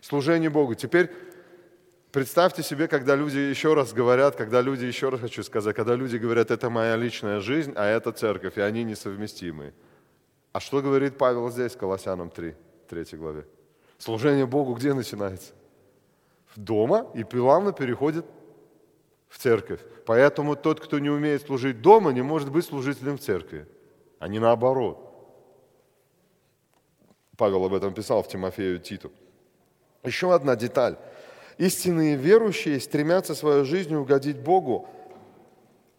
Служение 0.00 0.48
Богу. 0.48 0.74
Теперь 0.74 1.10
представьте 2.10 2.62
себе, 2.62 2.88
когда 2.88 3.16
люди 3.16 3.36
еще 3.36 3.74
раз 3.74 3.92
говорят, 3.92 4.34
когда 4.34 4.62
люди, 4.62 4.86
еще 4.86 5.10
раз 5.10 5.20
хочу 5.20 5.42
сказать, 5.42 5.76
когда 5.76 5.94
люди 5.94 6.16
говорят, 6.16 6.50
это 6.50 6.70
моя 6.70 6.96
личная 6.96 7.40
жизнь, 7.40 7.74
а 7.76 7.84
это 7.84 8.12
церковь, 8.12 8.56
и 8.56 8.62
они 8.62 8.82
несовместимы. 8.82 9.74
А 10.52 10.60
что 10.60 10.80
говорит 10.80 11.18
Павел 11.18 11.50
здесь, 11.50 11.76
Колоссянам 11.76 12.30
3, 12.30 12.54
3 12.88 13.18
главе? 13.18 13.44
Служение 13.98 14.46
Богу 14.46 14.72
где 14.72 14.94
начинается? 14.94 15.52
Дома 16.56 17.06
и 17.14 17.24
плавно 17.24 17.72
переходит 17.72 18.26
в 19.28 19.38
церковь. 19.38 19.80
Поэтому 20.06 20.56
тот, 20.56 20.80
кто 20.80 20.98
не 20.98 21.10
умеет 21.10 21.42
служить 21.42 21.80
дома, 21.80 22.12
не 22.12 22.22
может 22.22 22.50
быть 22.50 22.64
служителем 22.64 23.16
в 23.16 23.20
церкви, 23.20 23.66
а 24.18 24.28
не 24.28 24.38
наоборот. 24.38 25.08
Павел 27.36 27.64
об 27.64 27.74
этом 27.74 27.94
писал 27.94 28.22
в 28.22 28.28
Тимофею 28.28 28.78
Титу. 28.78 29.10
Еще 30.04 30.34
одна 30.34 30.56
деталь. 30.56 30.96
Истинные 31.58 32.16
верующие 32.16 32.80
стремятся 32.80 33.34
своей 33.34 33.64
жизнью 33.64 34.00
угодить 34.00 34.38
Богу, 34.38 34.88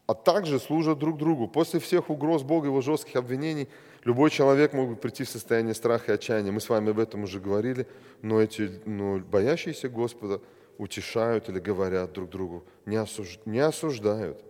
а 0.08 0.14
также 0.14 0.60
служат 0.60 1.00
друг 1.00 1.18
другу. 1.18 1.48
После 1.48 1.80
всех 1.80 2.10
угроз 2.10 2.44
Бога 2.44 2.68
и 2.68 2.70
его 2.70 2.82
жестких 2.82 3.16
обвинений 3.16 3.70
Любой 4.04 4.30
человек 4.30 4.74
мог 4.74 4.90
бы 4.90 4.96
прийти 4.96 5.24
в 5.24 5.30
состояние 5.30 5.74
страха 5.74 6.12
и 6.12 6.16
отчаяния. 6.16 6.52
Мы 6.52 6.60
с 6.60 6.68
вами 6.68 6.92
об 6.92 7.00
этом 7.00 7.24
уже 7.24 7.40
говорили, 7.40 7.88
но 8.22 8.42
эти 8.42 8.82
но 8.86 9.20
боящиеся 9.20 9.88
Господа 9.90 10.42
утешают 10.78 11.50
или 11.50 11.60
говорят 11.60 12.12
друг 12.14 12.30
другу, 12.30 12.66
не, 12.86 12.98
осуж... 12.98 13.40
не 13.46 13.60
осуждают, 13.60 14.44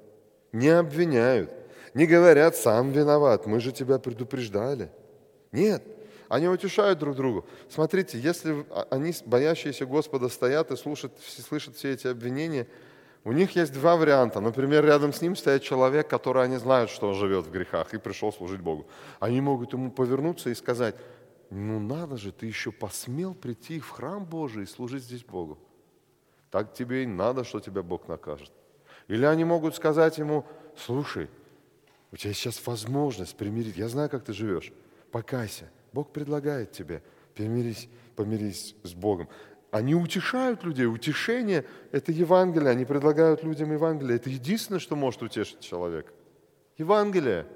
не 0.51 0.69
обвиняют, 0.69 1.53
не 1.93 2.07
говорят, 2.07 2.55
сам 2.55 2.91
виноват, 2.91 3.45
мы 3.45 3.59
же 3.59 3.71
тебя 3.71 3.99
предупреждали. 3.99 4.89
Нет, 5.51 5.83
они 6.29 6.47
утешают 6.47 6.97
друг 6.97 7.15
другу. 7.15 7.45
Смотрите, 7.69 8.17
если 8.19 8.65
они, 8.89 9.13
боящиеся 9.25 9.85
Господа, 9.85 10.29
стоят 10.29 10.71
и 10.71 10.75
слушают, 10.75 11.13
слышат 11.21 11.75
все 11.75 11.91
эти 11.91 12.07
обвинения, 12.07 12.67
у 13.25 13.31
них 13.31 13.55
есть 13.55 13.73
два 13.73 13.95
варианта. 13.95 14.41
Например, 14.41 14.85
рядом 14.85 15.13
с 15.13 15.21
ним 15.21 15.35
стоит 15.35 15.63
человек, 15.63 16.09
который 16.09 16.43
они 16.43 16.57
знают, 16.57 16.89
что 16.89 17.07
он 17.07 17.15
живет 17.15 17.45
в 17.45 17.51
грехах 17.51 17.93
и 17.93 17.97
пришел 17.97 18.33
служить 18.33 18.59
Богу. 18.59 18.85
Они 19.19 19.39
могут 19.39 19.73
ему 19.73 19.91
повернуться 19.91 20.49
и 20.49 20.55
сказать, 20.55 20.95
ну 21.49 21.79
надо 21.79 22.17
же, 22.17 22.31
ты 22.31 22.47
еще 22.47 22.71
посмел 22.71 23.33
прийти 23.33 23.79
в 23.79 23.89
храм 23.89 24.25
Божий 24.25 24.63
и 24.63 24.67
служить 24.67 25.03
здесь 25.03 25.23
Богу. 25.23 25.57
Так 26.51 26.73
тебе 26.73 27.03
и 27.03 27.07
надо, 27.07 27.43
что 27.43 27.59
тебя 27.59 27.81
Бог 27.81 28.07
накажет. 28.07 28.51
Или 29.07 29.25
они 29.25 29.45
могут 29.45 29.75
сказать 29.75 30.17
ему, 30.17 30.45
слушай, 30.75 31.29
у 32.11 32.17
тебя 32.17 32.33
сейчас 32.33 32.65
возможность 32.65 33.35
примирить. 33.35 33.77
Я 33.77 33.87
знаю, 33.87 34.09
как 34.09 34.23
ты 34.23 34.33
живешь. 34.33 34.71
Покайся. 35.11 35.69
Бог 35.93 36.11
предлагает 36.11 36.71
тебе 36.71 37.01
помирись, 37.35 37.89
помирись 38.15 38.75
с 38.83 38.93
Богом. 38.93 39.29
Они 39.73 39.95
утешают 39.95 40.63
людей. 40.63 40.85
Утешение– 40.85 41.65
это 41.91 42.11
Евангелие. 42.11 42.69
Они 42.69 42.85
предлагают 42.85 43.43
людям 43.43 43.73
Евангелие. 43.73 44.17
Это 44.17 44.29
единственное, 44.29 44.77
что 44.77 44.95
может 44.95 45.23
утешить 45.23 45.61
человека. 45.61 46.13
Евангелие. 46.77 47.47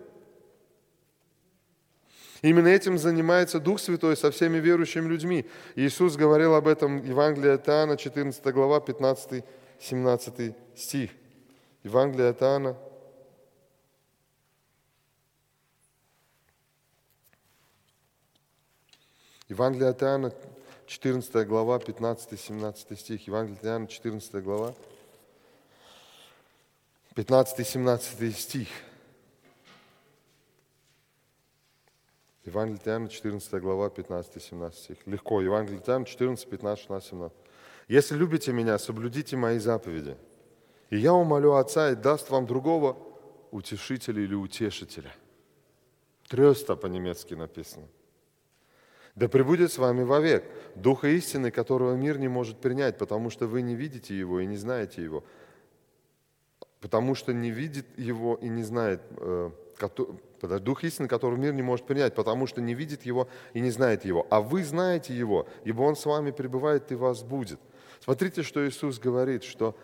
Именно 2.42 2.70
этим 2.70 2.98
занимается 2.98 3.60
Дух 3.60 3.80
Святой 3.80 4.18
со 4.18 4.32
всеми 4.32 4.58
верующими 4.58 5.08
людьми. 5.08 5.46
Иисус 5.76 6.16
говорил 6.16 6.56
об 6.56 6.68
этом 6.68 7.06
Евангелие 7.06 7.54
от 7.54 7.70
Иоанна, 7.70 7.98
14 7.98 8.44
глава, 8.52 8.80
15-17 8.80 10.56
стих. 10.76 11.12
Евангелие 11.84 12.30
от 12.30 12.42
Иоанна, 12.42 12.78
Евангелие 19.50 19.90
от 19.90 20.02
Иоанна, 20.02 20.34
14 20.88 21.46
глава, 21.46 21.80
15-17 21.80 22.96
стих. 22.96 23.28
Евангелие 23.28 23.60
Иоанна, 23.62 23.88
14 23.88 24.42
глава, 24.42 24.74
15-17 27.14 28.32
стих. 28.32 28.70
Евангелие 32.46 32.82
Иоанна, 32.86 33.10
14 33.10 33.62
глава, 33.62 33.88
15-17 33.90 34.74
стих. 34.74 34.98
Легко. 35.06 35.42
Евангелие 35.42 35.82
Иоанна, 35.86 36.06
14, 36.06 36.50
15, 36.50 36.80
16, 36.80 37.10
17. 37.10 37.38
«Если 37.90 38.16
любите 38.16 38.54
меня, 38.54 38.80
соблюдите 38.80 39.36
мои 39.36 39.60
заповеди, 39.60 40.16
и 40.90 40.98
я 40.98 41.14
умолю 41.14 41.56
Отца 41.56 41.92
и 41.92 41.96
даст 41.96 42.30
вам 42.30 42.46
другого 42.46 42.98
утешителя 43.52 44.22
или 44.22 44.36
утешителя». 44.36 45.14
Трёста 46.30 46.78
по-немецки 46.78 47.34
написано. 47.34 47.88
Да 49.18 49.28
пребудет 49.28 49.72
с 49.72 49.80
вами 49.80 50.04
вовек 50.04 50.46
Духа 50.76 51.08
истины, 51.08 51.50
которого 51.50 51.96
мир 51.96 52.20
не 52.20 52.28
может 52.28 52.60
принять, 52.60 53.00
потому 53.00 53.32
что 53.32 53.48
вы 53.48 53.64
не 53.64 53.74
видите 53.74 54.16
Его 54.16 54.40
и 54.40 54.46
не 54.46 54.58
знаете 54.58 55.04
Его. 55.04 55.24
Потому 56.82 57.16
что 57.16 57.34
не 57.34 57.50
видит 57.50 57.88
Его 57.98 58.36
и 58.36 58.48
не 58.48 58.62
знает, 58.62 59.02
э, 59.18 59.50
Дух 60.60 60.84
истины, 60.84 61.08
которого 61.08 61.36
мир 61.36 61.54
не 61.54 61.64
может 61.64 61.88
принять, 61.88 62.14
потому 62.14 62.46
что 62.46 62.62
не 62.62 62.76
видит 62.76 63.08
Его 63.08 63.28
и 63.56 63.60
не 63.60 63.72
знает 63.72 64.06
Его. 64.06 64.28
А 64.30 64.40
вы 64.40 64.64
знаете 64.64 65.18
Его, 65.18 65.48
ибо 65.64 65.82
Он 65.82 65.96
с 65.96 66.06
вами 66.06 66.30
пребывает 66.30 66.92
и 66.92 66.96
вас 66.96 67.24
будет. 67.24 67.60
Смотрите, 68.00 68.44
что 68.44 68.68
Иисус 68.68 69.00
говорит, 69.00 69.44
что 69.44 69.76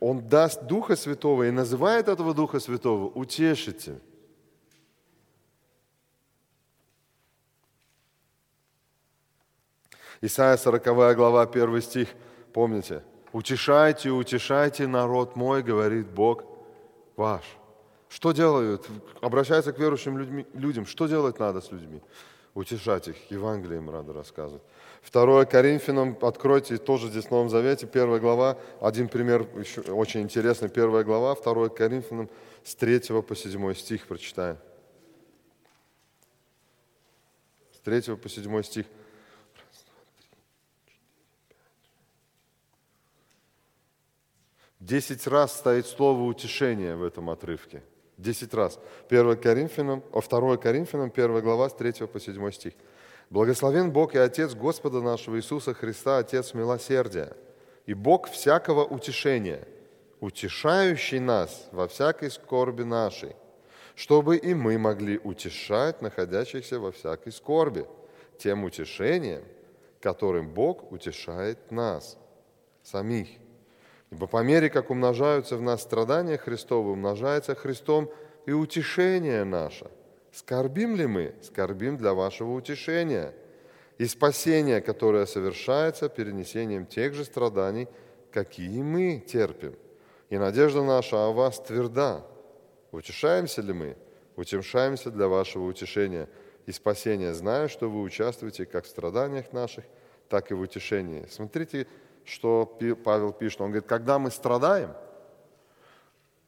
Он 0.00 0.26
даст 0.26 0.64
Духа 0.64 0.96
Святого 0.96 1.46
и 1.46 1.52
называет 1.52 2.08
этого 2.08 2.34
Духа 2.34 2.58
Святого 2.58 3.06
утешитель. 3.06 4.00
Исайя 10.22 10.56
40 10.56 11.16
глава, 11.16 11.42
1 11.42 11.80
стих, 11.80 12.08
помните? 12.52 13.02
«Утешайте, 13.32 14.10
утешайте 14.10 14.86
народ 14.86 15.36
мой, 15.36 15.62
говорит 15.62 16.08
Бог 16.08 16.44
ваш». 17.16 17.44
Что 18.08 18.32
делают? 18.32 18.88
Обращаются 19.22 19.72
к 19.72 19.78
верующим 19.78 20.18
людьми, 20.18 20.46
людям. 20.52 20.84
Что 20.84 21.06
делать 21.06 21.38
надо 21.38 21.60
с 21.60 21.70
людьми? 21.70 22.02
Утешать 22.54 23.06
их. 23.06 23.30
Евангелием 23.30 23.86
надо 23.86 24.12
рассказывать. 24.12 24.62
Второе 25.00 25.46
Коринфянам, 25.46 26.18
откройте 26.20 26.76
тоже 26.76 27.08
здесь 27.08 27.26
в 27.26 27.30
Новом 27.30 27.48
Завете, 27.48 27.86
первая 27.86 28.20
глава, 28.20 28.58
один 28.80 29.08
пример 29.08 29.46
еще 29.56 29.80
очень 29.82 30.22
интересный, 30.22 30.68
первая 30.68 31.04
глава, 31.04 31.34
второе 31.36 31.68
Коринфянам 31.70 32.28
с 32.64 32.74
3 32.74 33.22
по 33.22 33.36
7 33.36 33.74
стих 33.74 34.06
прочитаем. 34.06 34.58
С 37.72 37.78
3 37.78 38.16
по 38.16 38.28
7 38.28 38.62
стих. 38.62 38.86
Десять 44.80 45.26
раз 45.26 45.58
стоит 45.58 45.86
слово 45.86 46.22
утешение 46.22 46.96
в 46.96 47.04
этом 47.04 47.28
отрывке. 47.28 47.82
Десять 48.16 48.54
раз. 48.54 48.80
1 49.10 49.36
Коринфянам, 49.36 50.02
о 50.10 50.22
2 50.22 50.56
Коринфянам, 50.56 51.12
1 51.14 51.40
глава, 51.42 51.68
с 51.68 51.74
3 51.74 52.06
по 52.06 52.18
7 52.18 52.50
стих. 52.50 52.72
«Благословен 53.28 53.92
Бог 53.92 54.14
и 54.14 54.18
Отец 54.18 54.54
Господа 54.54 55.02
нашего 55.02 55.36
Иисуса 55.36 55.74
Христа, 55.74 56.16
Отец 56.16 56.54
милосердия, 56.54 57.36
и 57.84 57.92
Бог 57.92 58.30
всякого 58.30 58.84
утешения, 58.84 59.68
утешающий 60.18 61.18
нас 61.18 61.68
во 61.72 61.86
всякой 61.86 62.30
скорби 62.30 62.82
нашей, 62.82 63.36
чтобы 63.94 64.38
и 64.38 64.54
мы 64.54 64.78
могли 64.78 65.18
утешать 65.18 66.00
находящихся 66.00 66.80
во 66.80 66.90
всякой 66.90 67.32
скорби, 67.32 67.86
тем 68.38 68.64
утешением, 68.64 69.44
которым 70.00 70.48
Бог 70.48 70.90
утешает 70.90 71.70
нас, 71.70 72.16
самих». 72.82 73.39
Ибо 74.10 74.26
по 74.26 74.42
мере, 74.42 74.70
как 74.70 74.90
умножаются 74.90 75.56
в 75.56 75.62
нас 75.62 75.82
страдания 75.82 76.36
Христовы, 76.36 76.92
умножается 76.92 77.54
Христом 77.54 78.10
и 78.46 78.52
утешение 78.52 79.44
наше. 79.44 79.90
Скорбим 80.32 80.96
ли 80.96 81.06
мы? 81.06 81.34
Скорбим 81.42 81.96
для 81.96 82.14
вашего 82.14 82.52
утешения. 82.52 83.34
И 83.98 84.06
спасение, 84.06 84.80
которое 84.80 85.26
совершается 85.26 86.08
перенесением 86.08 86.86
тех 86.86 87.14
же 87.14 87.24
страданий, 87.24 87.86
какие 88.32 88.82
мы 88.82 89.20
терпим. 89.20 89.76
И 90.28 90.38
надежда 90.38 90.82
наша 90.82 91.26
о 91.26 91.32
вас 91.32 91.60
тверда. 91.60 92.24
Утешаемся 92.92 93.62
ли 93.62 93.72
мы? 93.72 93.96
Утешаемся 94.36 95.10
для 95.10 95.28
вашего 95.28 95.64
утешения 95.64 96.28
и 96.66 96.72
спасения, 96.72 97.34
зная, 97.34 97.68
что 97.68 97.90
вы 97.90 98.00
участвуете 98.00 98.64
как 98.64 98.84
в 98.84 98.88
страданиях 98.88 99.52
наших, 99.52 99.84
так 100.28 100.50
и 100.50 100.54
в 100.54 100.60
утешении. 100.60 101.26
Смотрите, 101.28 101.86
что 102.24 102.78
Павел 103.04 103.32
пишет. 103.32 103.60
Он 103.60 103.68
говорит, 103.68 103.88
когда 103.88 104.18
мы 104.18 104.30
страдаем, 104.30 104.92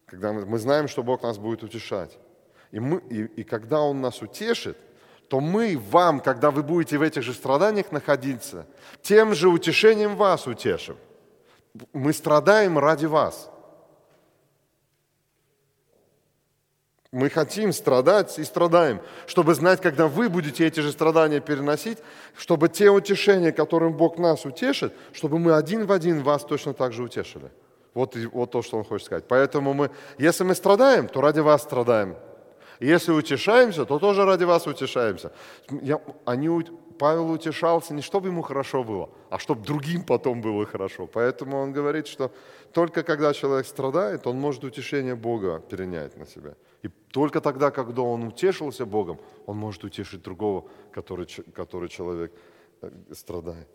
когда 0.07 0.33
мы, 0.33 0.47
мы 0.47 0.59
знаем, 0.59 0.89
что 0.89 1.03
Бог 1.03 1.23
нас 1.23 1.39
будет 1.39 1.63
утешать, 1.63 2.19
и, 2.71 2.81
мы, 2.81 3.03
и, 3.11 3.25
и 3.25 3.45
когда 3.45 3.81
Он 3.81 4.01
нас 4.01 4.23
утешит, 4.23 4.77
то 5.29 5.41
мы 5.41 5.79
вам, 5.79 6.21
когда 6.21 6.51
вы 6.51 6.63
будете 6.63 6.99
в 6.99 7.03
этих 7.03 7.23
же 7.23 7.33
страданиях 7.33 7.93
находиться, 7.93 8.67
тем 9.01 9.35
же 9.35 9.49
утешением 9.49 10.17
вас 10.17 10.47
утешим. 10.47 10.97
Мы 11.93 12.13
страдаем 12.13 12.79
ради 12.79 13.07
вас. 13.07 13.51
Мы 17.13 17.29
хотим 17.29 17.75
страдать 17.75 18.39
и 18.39 18.45
страдаем, 18.45 19.03
чтобы 19.27 19.55
знать, 19.55 19.83
когда 19.83 20.09
вы 20.09 20.31
будете 20.31 20.67
эти 20.67 20.81
же 20.81 20.93
страдания 20.93 21.41
переносить, 21.41 21.99
чтобы 22.39 22.71
те 22.71 22.89
утешения, 22.89 23.53
которым 23.53 23.93
Бог 23.93 24.17
нас 24.17 24.47
утешит, 24.47 24.95
чтобы 25.13 25.39
мы 25.39 25.53
один 25.53 25.85
в 25.85 25.93
один 25.93 26.23
вас 26.23 26.43
точно 26.43 26.73
так 26.73 26.95
же 26.95 27.03
утешили. 27.03 27.51
Вот, 27.93 28.17
вот 28.33 28.51
то, 28.51 28.63
что 28.63 28.79
он 28.79 28.85
хочет 28.85 29.07
сказать. 29.07 29.25
Поэтому 29.29 29.75
мы, 29.75 29.91
если 30.17 30.45
мы 30.45 30.55
страдаем, 30.55 31.07
то 31.07 31.21
ради 31.21 31.41
вас 31.41 31.63
страдаем. 31.63 32.17
Если 32.81 33.13
утешаемся, 33.13 33.85
то 33.85 33.99
тоже 33.99 34.25
ради 34.25 34.45
вас 34.45 34.67
утешаемся. 34.67 35.33
Я, 35.83 36.01
они, 36.25 36.49
Павел 36.99 37.31
утешался 37.31 37.93
не 37.93 38.01
чтобы 38.01 38.29
ему 38.29 38.41
хорошо 38.41 38.85
было, 38.85 39.11
а 39.29 39.39
чтобы 39.39 39.67
другим 39.67 40.03
потом 40.05 40.41
было 40.41 40.65
хорошо. 40.65 41.07
Поэтому 41.07 41.61
он 41.61 41.73
говорит, 41.73 42.07
что 42.07 42.33
только 42.73 43.03
когда 43.03 43.35
человек 43.35 43.67
страдает, 43.67 44.27
он 44.27 44.41
может 44.41 44.65
утешение 44.65 45.15
Бога 45.15 45.63
перенять 45.69 46.17
на 46.17 46.27
себя. 46.27 46.55
И 46.83 46.89
только 46.89 47.41
тогда, 47.41 47.71
когда 47.71 48.03
он 48.03 48.25
утешился 48.25 48.85
Богом, 48.87 49.19
он 49.47 49.57
может 49.57 49.85
утешить 49.85 50.23
другого, 50.23 50.69
который, 50.91 51.27
который 51.55 51.89
человек 51.89 52.33
э, 52.81 52.91
страдает. 53.13 53.69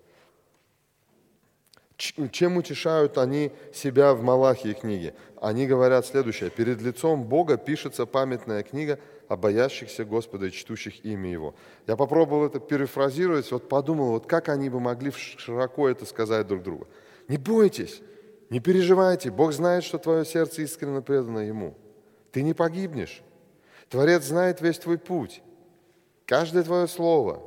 Чем 1.97 2.57
утешают 2.57 3.17
они 3.17 3.51
себя 3.73 4.13
в 4.13 4.21
Малахии 4.21 4.73
книге? 4.73 5.15
Они 5.41 5.65
говорят 5.65 6.05
следующее. 6.05 6.51
«Перед 6.51 6.79
лицом 6.79 7.23
Бога 7.23 7.57
пишется 7.57 8.05
памятная 8.05 8.61
книга, 8.61 8.99
о 9.27 9.35
боящихся 9.35 10.05
Господа 10.05 10.47
и 10.47 10.51
чтущих 10.51 11.03
имя 11.05 11.29
Его. 11.31 11.55
Я 11.85 11.95
попробовал 11.95 12.45
это 12.45 12.59
перефразировать, 12.59 13.51
вот 13.51 13.67
подумал, 13.67 14.11
вот 14.11 14.25
как 14.25 14.49
они 14.49 14.69
бы 14.69 14.79
могли 14.79 15.11
широко 15.11 15.89
это 15.89 16.05
сказать 16.05 16.47
друг 16.47 16.63
другу. 16.63 16.87
Не 17.27 17.37
бойтесь, 17.37 18.01
не 18.49 18.59
переживайте, 18.59 19.29
Бог 19.29 19.51
знает, 19.51 19.83
что 19.83 19.97
твое 19.97 20.25
сердце 20.25 20.61
искренне 20.61 21.01
предано 21.01 21.39
Ему. 21.39 21.75
Ты 22.37 22.43
не 22.43 22.53
погибнешь. 22.53 23.23
Творец 23.89 24.25
знает 24.25 24.61
весь 24.61 24.77
твой 24.77 24.99
путь. 24.99 25.41
Каждое 26.27 26.61
твое 26.61 26.87
слово, 26.87 27.41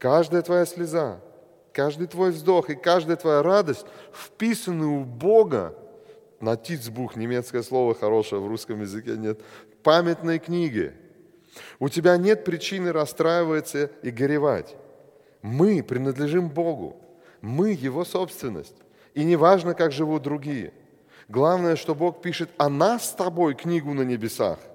каждая 0.00 0.42
твоя 0.42 0.66
слеза, 0.66 1.20
каждый 1.72 2.08
твой 2.08 2.32
вздох 2.32 2.68
и 2.68 2.74
каждая 2.74 3.16
твоя 3.16 3.44
радость 3.44 3.86
вписаны 4.12 4.86
у 4.86 5.04
Бога 5.04 5.78
на 6.40 6.56
тицбух, 6.56 7.14
немецкое 7.14 7.62
слово 7.62 7.94
хорошее, 7.94 8.42
в 8.42 8.48
русском 8.48 8.80
языке 8.80 9.12
нет, 9.16 9.40
памятной 9.84 10.40
книги. 10.40 10.92
У 11.78 11.88
тебя 11.88 12.16
нет 12.16 12.44
причины 12.44 12.90
расстраиваться 12.90 13.88
и 14.02 14.10
горевать. 14.10 14.74
Мы 15.42 15.80
принадлежим 15.84 16.48
Богу. 16.48 16.96
Мы 17.40 17.70
Его 17.70 18.04
собственность. 18.04 18.82
И 19.14 19.22
не 19.22 19.36
важно, 19.36 19.74
как 19.74 19.92
живут 19.92 20.24
другие. 20.24 20.72
Главное, 21.28 21.76
что 21.76 21.94
Бог 21.94 22.22
пишет 22.22 22.50
о 22.58 22.68
нас 22.68 23.10
с 23.10 23.12
тобой 23.12 23.54
книгу 23.54 23.94
на 23.94 24.02
небесах– 24.02 24.58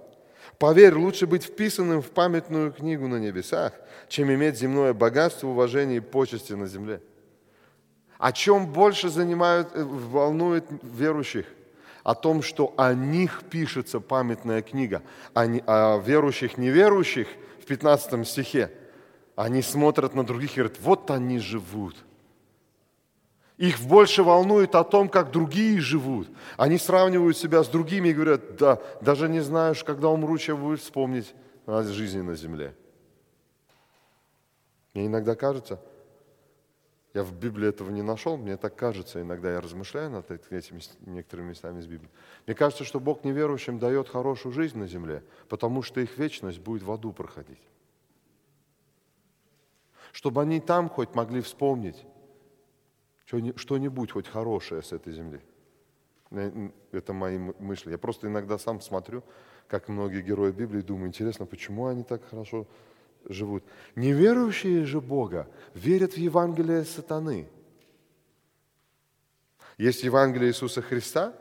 Поверь, 0.60 0.94
лучше 0.94 1.26
быть 1.26 1.46
вписанным 1.46 2.02
в 2.02 2.12
памятную 2.12 2.74
книгу 2.74 3.08
на 3.08 3.16
небесах, 3.16 3.72
чем 4.10 4.30
иметь 4.34 4.58
земное 4.58 4.94
богатство, 4.94 5.48
уважение 5.48 5.98
и 5.98 6.02
почести 6.02 6.52
на 6.52 6.68
земле. 6.68 7.02
О 8.18 8.34
чем 8.34 8.68
больше 8.68 9.08
занимают, 9.08 9.70
э, 9.74 9.82
волнует 9.82 10.66
верующих? 10.84 11.46
О 12.04 12.14
том, 12.14 12.42
что 12.42 12.74
о 12.76 12.94
них 12.94 13.44
пишется 13.50 14.02
памятная 14.02 14.62
книга, 14.62 15.02
а 15.34 15.46
не, 15.46 15.64
о 15.66 15.98
верующих 16.00 16.58
неверующих 16.58 17.30
в 17.62 17.66
15 17.66 18.28
стихе. 18.28 18.70
Они 19.38 19.62
смотрят 19.62 20.14
на 20.14 20.26
других 20.26 20.52
и 20.52 20.56
говорят, 20.56 20.78
вот 20.82 21.10
они 21.10 21.40
живут– 21.40 21.96
их 23.60 23.82
больше 23.82 24.24
волнует 24.24 24.74
о 24.74 24.86
том, 24.86 25.10
как 25.10 25.32
другие 25.32 25.82
живут. 25.82 26.30
Они 26.56 26.78
сравнивают 26.78 27.38
себя 27.38 27.62
с 27.62 27.68
другими 27.68 28.08
и 28.08 28.14
говорят, 28.14 28.56
да, 28.56 28.82
даже 29.02 29.28
не 29.28 29.42
знаешь, 29.42 29.84
когда 29.84 30.08
умру, 30.08 30.38
чем 30.38 30.62
будет 30.62 30.80
вспомнить 30.80 31.36
о 31.66 31.84
жизни 31.84 32.22
на 32.22 32.36
земле. 32.36 32.74
Мне 34.94 35.08
иногда 35.08 35.36
кажется, 35.36 35.82
я 37.14 37.22
в 37.22 37.34
Библии 37.34 37.68
этого 37.68 37.90
не 37.90 38.02
нашел, 38.02 38.38
мне 38.38 38.56
так 38.56 38.78
кажется, 38.78 39.22
иногда 39.22 39.52
я 39.52 39.60
размышляю 39.60 40.10
над 40.10 40.32
этими 40.32 40.80
некоторыми 41.06 41.50
местами 41.50 41.82
из 41.82 41.86
Библии. 41.86 42.10
Мне 42.46 42.56
кажется, 42.56 42.86
что 42.86 43.02
Бог 43.02 43.26
неверующим 43.26 43.78
дает 43.78 44.08
хорошую 44.08 44.54
жизнь 44.54 44.78
на 44.78 44.88
земле, 44.88 45.22
потому 45.50 45.82
что 45.82 46.00
их 46.00 46.18
вечность 46.18 46.60
будет 46.60 46.84
в 46.84 46.92
аду 46.94 47.12
проходить. 47.12 47.62
Чтобы 50.14 50.44
они 50.44 50.62
там 50.62 50.88
хоть 50.88 51.14
могли 51.14 51.42
вспомнить, 51.42 52.06
что-нибудь 53.56 54.12
хоть 54.12 54.28
хорошее 54.28 54.82
с 54.82 54.92
этой 54.92 55.14
земли. 55.14 55.40
Это 56.92 57.14
мои 57.14 57.38
мысли. 57.38 57.92
Я 57.92 57.98
просто 57.98 58.28
иногда 58.28 58.58
сам 58.58 58.82
смотрю, 58.82 59.24
как 59.68 59.88
многие 59.88 60.22
герои 60.22 60.52
Библии, 60.52 60.82
думаю, 60.82 61.08
интересно, 61.08 61.46
почему 61.46 61.88
они 61.88 62.04
так 62.04 62.28
хорошо 62.30 62.68
живут. 63.26 63.64
Неверующие 63.96 64.86
же 64.86 65.02
Бога 65.02 65.48
верят 65.74 66.14
в 66.14 66.18
Евангелие 66.18 66.86
сатаны. 66.86 67.48
Есть 69.78 70.04
Евангелие 70.04 70.50
Иисуса 70.50 70.82
Христа, 70.82 71.34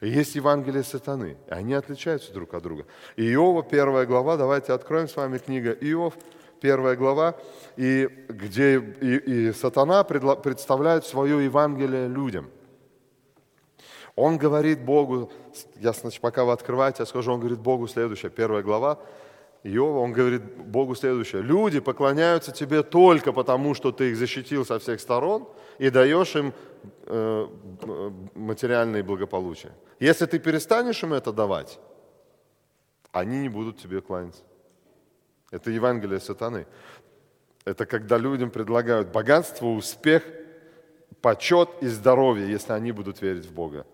есть 0.00 0.34
Евангелие 0.34 0.82
сатаны. 0.82 1.36
И 1.46 1.50
они 1.50 1.74
отличаются 1.74 2.32
друг 2.32 2.54
от 2.54 2.62
друга. 2.62 2.86
Иова, 3.16 3.62
первая 3.62 4.06
глава, 4.06 4.36
давайте 4.36 4.72
откроем 4.72 5.08
с 5.08 5.16
вами 5.16 5.38
книга 5.38 5.72
Иов, 5.72 6.14
первая 6.62 6.96
глава, 6.96 7.34
и 7.76 8.08
где 8.28 8.78
и, 8.78 9.48
и 9.48 9.52
сатана 9.52 10.04
представляет 10.04 11.04
свое 11.04 11.44
Евангелие 11.44 12.06
людям. 12.06 12.50
Он 14.14 14.38
говорит 14.38 14.84
Богу, 14.84 15.32
я 15.80 15.92
значит, 15.92 16.20
пока 16.20 16.44
вы 16.44 16.52
открываете, 16.52 16.98
я 17.00 17.06
скажу, 17.06 17.32
он 17.32 17.40
говорит 17.40 17.58
Богу 17.58 17.88
следующее, 17.88 18.30
первая 18.30 18.62
глава, 18.62 18.98
Иова, 19.64 19.98
он 19.98 20.12
говорит 20.12 20.42
Богу 20.42 20.94
следующее. 20.94 21.42
Люди 21.42 21.80
поклоняются 21.80 22.52
тебе 22.52 22.82
только 22.82 23.32
потому, 23.32 23.74
что 23.74 23.90
ты 23.90 24.10
их 24.10 24.16
защитил 24.16 24.64
со 24.64 24.78
всех 24.78 25.00
сторон 25.00 25.48
и 25.78 25.90
даешь 25.90 26.36
им 26.36 26.52
э, 27.06 27.48
материальные 28.34 29.02
благополучия. 29.02 29.72
Если 30.00 30.26
ты 30.26 30.38
перестанешь 30.38 31.02
им 31.02 31.12
это 31.12 31.32
давать, 31.32 31.78
они 33.12 33.38
не 33.40 33.48
будут 33.48 33.78
тебе 33.78 34.00
кланяться. 34.00 34.42
Это 35.52 35.70
Евангелие 35.70 36.18
сатаны. 36.18 36.66
Это 37.64 37.86
когда 37.86 38.18
людям 38.18 38.50
предлагают 38.50 39.12
богатство, 39.12 39.66
успех, 39.66 40.24
почет 41.20 41.68
и 41.80 41.86
здоровье, 41.86 42.50
если 42.50 42.72
они 42.72 42.90
будут 42.90 43.22
верить 43.22 43.46
в 43.46 43.52
Бога. 43.52 43.86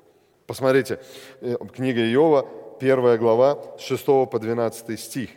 Посмотрите, 0.47 1.01
э, 1.43 1.57
книга 1.75 2.01
Иова, 2.13 2.49
первая 2.81 3.19
глава, 3.19 3.77
с 3.77 3.83
6 3.83 4.27
по 4.27 4.39
12 4.39 4.99
стих. 4.99 5.31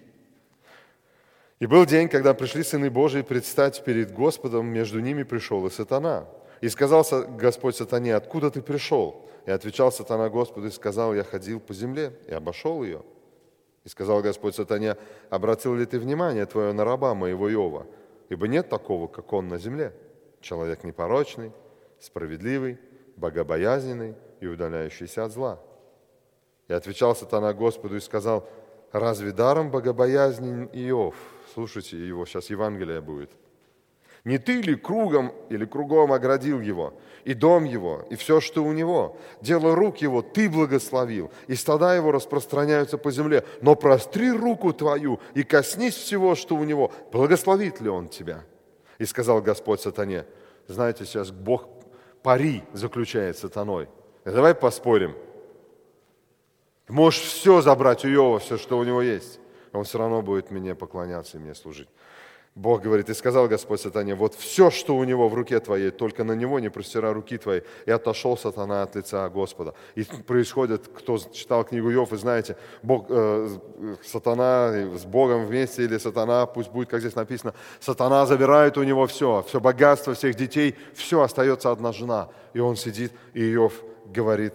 «И 1.60 1.66
был 1.66 1.86
день, 1.86 2.08
когда 2.08 2.34
пришли 2.34 2.64
сыны 2.64 2.90
Божии 2.90 3.24
предстать 3.24 3.84
перед 3.84 4.14
Господом, 4.14 4.68
между 4.68 5.00
ними 5.00 5.24
пришел 5.24 5.66
и 5.68 5.70
сатана. 5.70 6.28
И 6.62 6.70
сказал 6.70 7.04
Господь 7.38 7.76
сатане, 7.76 8.16
откуда 8.16 8.52
ты 8.52 8.62
пришел? 8.62 9.26
И 9.48 9.52
отвечал 9.52 9.92
сатана 9.92 10.30
Господу 10.30 10.68
и 10.68 10.72
сказал, 10.72 11.16
я 11.16 11.24
ходил 11.24 11.60
по 11.60 11.74
земле 11.74 12.14
и 12.28 12.32
обошел 12.32 12.84
ее. 12.84 13.02
И 13.84 13.90
сказал 13.90 14.22
Господь 14.22 14.56
сатане, 14.56 14.96
обратил 15.30 15.76
ли 15.76 15.86
ты 15.86 16.00
внимание 16.00 16.46
твое 16.46 16.72
на 16.74 16.86
раба 16.86 17.16
моего 17.16 17.52
Иова? 17.52 17.88
Ибо 18.30 18.48
нет 18.48 18.70
такого, 18.70 19.08
как 19.08 19.34
он 19.34 19.48
на 19.48 19.58
земле. 19.58 19.94
Человек 20.40 20.84
непорочный, 20.84 21.52
справедливый, 22.00 22.80
богобоязненный 23.16 24.16
и 24.40 24.48
удаляющийся 24.48 25.26
от 25.26 25.32
зла. 25.32 25.60
И 26.68 26.74
отвечал 26.74 27.16
сатана 27.16 27.54
Господу 27.54 27.98
и 27.98 28.00
сказал, 28.00 28.48
разве 28.92 29.32
даром 29.32 29.72
богобоязнен 29.72 30.70
Иов? 30.74 31.16
Слушайте 31.54 31.98
его, 31.98 32.26
сейчас 32.26 32.50
Евангелие 32.50 33.02
будет. 33.02 33.32
Не 34.24 34.38
ты 34.38 34.62
ли 34.62 34.76
кругом 34.76 35.34
или 35.50 35.66
кругом 35.66 36.12
оградил 36.14 36.62
его, 36.62 36.94
и 37.24 37.34
дом 37.34 37.64
его, 37.64 38.06
и 38.12 38.16
все, 38.16 38.40
что 38.40 38.64
у 38.64 38.72
него? 38.72 39.18
Дело 39.42 39.76
рук 39.76 39.98
его 39.98 40.22
ты 40.22 40.48
благословил, 40.48 41.32
и 41.48 41.56
стада 41.56 41.96
его 41.96 42.12
распространяются 42.12 43.00
по 43.00 43.12
земле. 43.12 43.44
Но 43.62 43.76
простри 43.76 44.32
руку 44.32 44.74
твою 44.74 45.20
и 45.34 45.44
коснись 45.44 45.96
всего, 45.96 46.36
что 46.36 46.56
у 46.56 46.64
него. 46.64 46.92
Благословит 47.12 47.82
ли 47.82 47.90
он 47.90 48.10
тебя? 48.10 48.44
И 49.00 49.06
сказал 49.06 49.42
Господь 49.42 49.82
сатане, 49.82 50.26
знаете, 50.68 51.06
сейчас 51.06 51.32
Бог 51.32 51.68
пари 52.22 52.64
заключает 52.74 53.38
сатаной. 53.40 53.90
Давай 54.24 54.54
поспорим. 54.54 55.16
Можешь 56.88 57.22
все 57.22 57.62
забрать 57.62 58.06
у 58.06 58.08
Иова, 58.08 58.38
все, 58.38 58.58
что 58.58 58.78
у 58.78 58.84
него 58.84 59.02
есть. 59.02 59.40
Он 59.74 59.84
все 59.84 59.98
равно 59.98 60.22
будет 60.22 60.52
мне 60.52 60.76
поклоняться 60.76 61.38
и 61.38 61.40
мне 61.40 61.56
служить. 61.56 61.88
Бог 62.56 62.82
говорит, 62.82 63.10
и 63.10 63.14
сказал 63.14 63.48
Господь 63.48 63.80
сатане, 63.80 64.14
вот 64.14 64.36
все, 64.36 64.72
что 64.72 64.98
у 64.98 65.04
него 65.06 65.30
в 65.30 65.34
руке 65.34 65.60
твоей, 65.62 65.90
только 65.90 66.26
на 66.26 66.34
него 66.34 66.60
не 66.60 66.70
простирай 66.70 67.14
руки 67.14 67.38
твои. 67.38 67.62
И 67.86 67.92
отошел 67.92 68.38
сатана 68.38 68.84
от 68.84 68.96
лица 68.96 69.30
Господа. 69.30 69.74
И 69.96 70.04
происходит, 70.04 70.90
кто 70.90 71.18
читал 71.18 71.64
книгу 71.64 71.90
Йов, 71.90 72.12
вы 72.12 72.18
знаете, 72.18 72.58
Бог, 72.84 73.06
э, 73.08 73.58
сатана 74.04 74.74
с 74.98 75.06
Богом 75.06 75.46
вместе, 75.46 75.86
или 75.86 75.98
сатана, 75.98 76.46
пусть 76.46 76.72
будет, 76.72 76.90
как 76.90 77.00
здесь 77.00 77.16
написано, 77.16 77.54
сатана 77.80 78.26
забирает 78.26 78.78
у 78.78 78.84
него 78.84 79.08
все, 79.08 79.46
все 79.48 79.62
богатство 79.62 80.14
всех 80.14 80.36
детей, 80.36 80.76
все, 80.94 81.22
остается 81.22 81.72
одна 81.72 81.94
жена. 81.94 82.28
И 82.54 82.60
он 82.60 82.76
сидит, 82.76 83.14
и 83.34 83.46
Йов 83.46 83.82
говорит, 84.14 84.54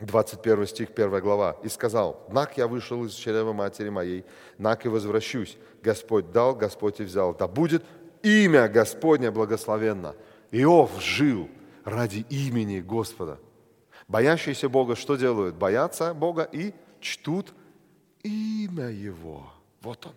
21 0.00 0.66
стих, 0.66 0.90
1 0.90 1.20
глава, 1.20 1.56
«И 1.62 1.68
сказал, 1.68 2.24
нак 2.30 2.56
я 2.56 2.66
вышел 2.66 3.04
из 3.04 3.12
чрева 3.12 3.52
матери 3.52 3.90
моей, 3.90 4.24
нак 4.56 4.86
и 4.86 4.88
возвращусь. 4.88 5.58
Господь 5.82 6.32
дал, 6.32 6.54
Господь 6.54 7.00
и 7.00 7.04
взял. 7.04 7.34
Да 7.34 7.46
будет 7.46 7.84
имя 8.22 8.68
Господне 8.68 9.30
благословенно». 9.30 10.14
Иов 10.50 10.90
жил 11.00 11.48
ради 11.84 12.26
имени 12.30 12.80
Господа. 12.80 13.38
Боящиеся 14.08 14.68
Бога 14.68 14.96
что 14.96 15.16
делают? 15.16 15.54
Боятся 15.54 16.12
Бога 16.14 16.48
и 16.50 16.74
чтут 17.00 17.52
имя 18.22 18.88
Его. 18.88 19.52
Вот 19.82 20.06
он. 20.06 20.12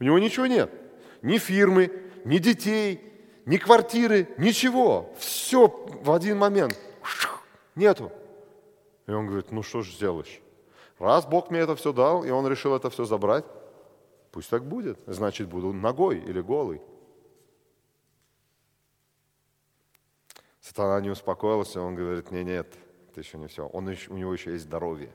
У 0.00 0.04
него 0.04 0.18
ничего 0.18 0.46
нет. 0.46 0.70
Ни 1.22 1.38
фирмы, 1.38 1.92
ни 2.24 2.38
детей, 2.38 3.00
ни 3.46 3.58
квартиры, 3.58 4.28
ничего. 4.38 5.14
Все 5.18 5.68
в 6.02 6.10
один 6.10 6.38
момент– 6.38 6.76
Нету. 7.74 8.12
И 9.06 9.12
он 9.12 9.26
говорит, 9.26 9.50
ну 9.50 9.62
что 9.62 9.82
ж 9.82 9.90
сделаешь? 9.92 10.40
Раз 10.98 11.26
Бог 11.26 11.50
мне 11.50 11.60
это 11.60 11.74
все 11.76 11.92
дал, 11.92 12.24
и 12.24 12.30
он 12.30 12.46
решил 12.46 12.74
это 12.74 12.88
все 12.88 13.04
забрать, 13.04 13.44
пусть 14.30 14.48
так 14.48 14.64
будет. 14.64 14.98
Значит, 15.06 15.48
буду 15.48 15.72
ногой 15.72 16.18
или 16.18 16.40
голый. 16.40 16.80
Сатана 20.60 21.00
не 21.00 21.10
успокоился, 21.10 21.80
он 21.80 21.94
говорит, 21.94 22.30
нет, 22.30 22.46
нет, 22.46 22.74
это 23.10 23.20
еще 23.20 23.36
не 23.38 23.48
все. 23.48 23.66
Он, 23.66 23.86
у 23.86 24.16
него 24.16 24.32
еще 24.32 24.52
есть 24.52 24.64
здоровье. 24.64 25.14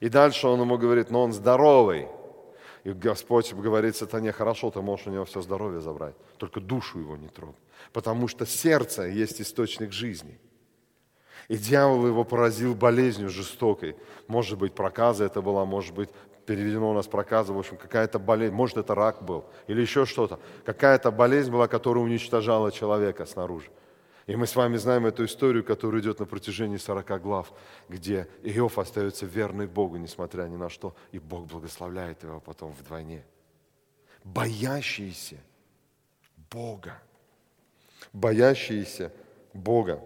И 0.00 0.08
дальше 0.08 0.48
он 0.48 0.60
ему 0.60 0.78
говорит, 0.78 1.10
но 1.10 1.22
он 1.22 1.32
здоровый. 1.32 2.08
И 2.84 2.92
Господь 2.92 3.52
говорит 3.52 3.96
сатане, 3.96 4.32
хорошо, 4.32 4.70
ты 4.70 4.80
можешь 4.80 5.06
у 5.06 5.10
него 5.10 5.24
все 5.24 5.42
здоровье 5.42 5.80
забрать, 5.80 6.14
только 6.38 6.60
душу 6.60 7.00
его 7.00 7.16
не 7.16 7.28
трогай. 7.28 7.60
Потому 7.92 8.28
что 8.28 8.46
сердце 8.46 9.02
есть 9.02 9.40
источник 9.40 9.92
жизни. 9.92 10.38
И 11.48 11.56
дьявол 11.56 12.06
его 12.06 12.24
поразил 12.24 12.74
болезнью 12.74 13.30
жестокой. 13.30 13.96
Может 14.26 14.58
быть, 14.58 14.74
проказа 14.74 15.24
это 15.24 15.40
была, 15.40 15.64
может 15.64 15.94
быть, 15.94 16.10
переведено 16.44 16.90
у 16.90 16.94
нас 16.94 17.06
проказа, 17.06 17.52
в 17.52 17.58
общем, 17.58 17.76
какая-то 17.76 18.18
болезнь, 18.18 18.54
может, 18.54 18.76
это 18.78 18.94
рак 18.94 19.22
был, 19.22 19.44
или 19.66 19.80
еще 19.82 20.06
что-то. 20.06 20.40
Какая-то 20.64 21.10
болезнь 21.10 21.50
была, 21.50 21.68
которая 21.68 22.04
уничтожала 22.04 22.72
человека 22.72 23.26
снаружи. 23.26 23.70
И 24.26 24.36
мы 24.36 24.46
с 24.46 24.56
вами 24.56 24.76
знаем 24.76 25.06
эту 25.06 25.24
историю, 25.24 25.64
которая 25.64 26.02
идет 26.02 26.20
на 26.20 26.26
протяжении 26.26 26.76
40 26.76 27.22
глав, 27.22 27.52
где 27.88 28.28
Иов 28.42 28.78
остается 28.78 29.24
верный 29.24 29.66
Богу, 29.66 29.96
несмотря 29.96 30.42
ни 30.42 30.56
на 30.56 30.68
что, 30.68 30.94
и 31.12 31.18
Бог 31.18 31.46
благословляет 31.46 32.22
его 32.22 32.40
потом 32.40 32.72
вдвойне. 32.72 33.24
Боящиеся 34.24 35.36
Бога. 36.50 37.00
Боящиеся 38.12 39.12
Бога. 39.54 40.02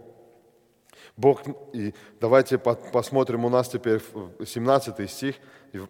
Бог, 1.16 1.42
и 1.72 1.94
давайте 2.20 2.58
посмотрим, 2.58 3.44
у 3.44 3.48
нас 3.48 3.68
теперь 3.68 4.00
17 4.44 5.10
стих, 5.10 5.36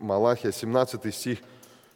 Малахия, 0.01 0.53
17 0.53 1.15
стих, 1.15 1.39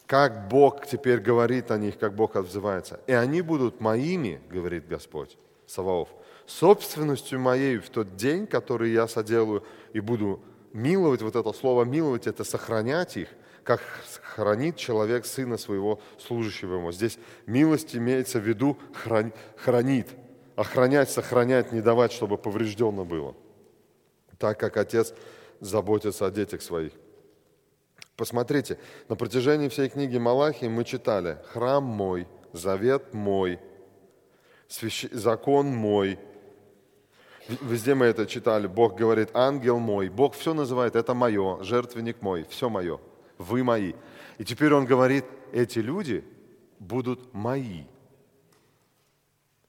как 0.05 0.47
Бог 0.47 0.87
теперь 0.87 1.19
говорит 1.19 1.69
о 1.71 1.77
них, 1.77 1.99
как 1.99 2.15
Бог 2.15 2.35
отзывается. 2.35 2.99
«И 3.07 3.11
они 3.11 3.41
будут 3.41 3.81
моими, 3.81 4.41
говорит 4.49 4.87
Господь, 4.87 5.37
Саваоф, 5.65 6.09
собственностью 6.45 7.39
моей 7.39 7.77
в 7.77 7.89
тот 7.89 8.15
день, 8.15 8.47
который 8.47 8.91
я 8.91 9.07
соделаю, 9.07 9.63
и 9.91 9.99
буду 9.99 10.39
миловать, 10.71 11.21
вот 11.21 11.35
это 11.35 11.51
слово 11.53 11.83
миловать, 11.83 12.27
это 12.27 12.43
сохранять 12.43 13.17
их, 13.17 13.29
как 13.63 13.81
хранит 14.21 14.77
человек 14.77 15.25
сына 15.25 15.57
своего 15.57 15.99
служащего 16.19 16.75
ему. 16.75 16.93
Здесь 16.93 17.19
милость 17.45 17.95
имеется 17.97 18.39
в 18.39 18.47
виду 18.47 18.77
хранит, 19.57 20.07
охранять, 20.57 21.09
сохранять, 21.09 21.71
не 21.71 21.81
давать, 21.81 22.11
чтобы 22.11 22.37
поврежденно 22.37 23.05
было. 23.05 23.35
Так 24.37 24.59
как 24.59 24.75
отец 24.75 25.13
заботится 25.61 26.25
о 26.25 26.31
детях 26.31 26.61
своих. 26.61 26.91
Посмотрите, 28.17 28.77
на 29.07 29.15
протяжении 29.15 29.69
всей 29.69 29.87
книги 29.87 30.17
Малахии 30.17 30.67
мы 30.67 30.83
читали 30.83 31.37
«Храм 31.53 31.83
мой, 31.83 32.27
завет 32.51 33.13
мой, 33.13 33.59
закон 35.11 35.67
мой, 35.67 36.19
Везде 37.61 37.95
мы 37.95 38.07
это 38.07 38.25
читали. 38.25 38.67
Бог 38.67 38.95
говорит, 38.95 39.29
ангел 39.33 39.79
мой. 39.79 40.09
Бог 40.09 40.35
все 40.35 40.53
называет, 40.53 40.97
это 40.97 41.13
мое, 41.13 41.63
жертвенник 41.63 42.21
мой, 42.21 42.45
все 42.49 42.67
мое, 42.67 42.99
вы 43.37 43.63
мои. 43.63 43.93
И 44.37 44.43
теперь 44.43 44.73
он 44.73 44.85
говорит, 44.85 45.23
эти 45.53 45.79
люди 45.79 46.25
будут 46.77 47.33
мои. 47.33 47.85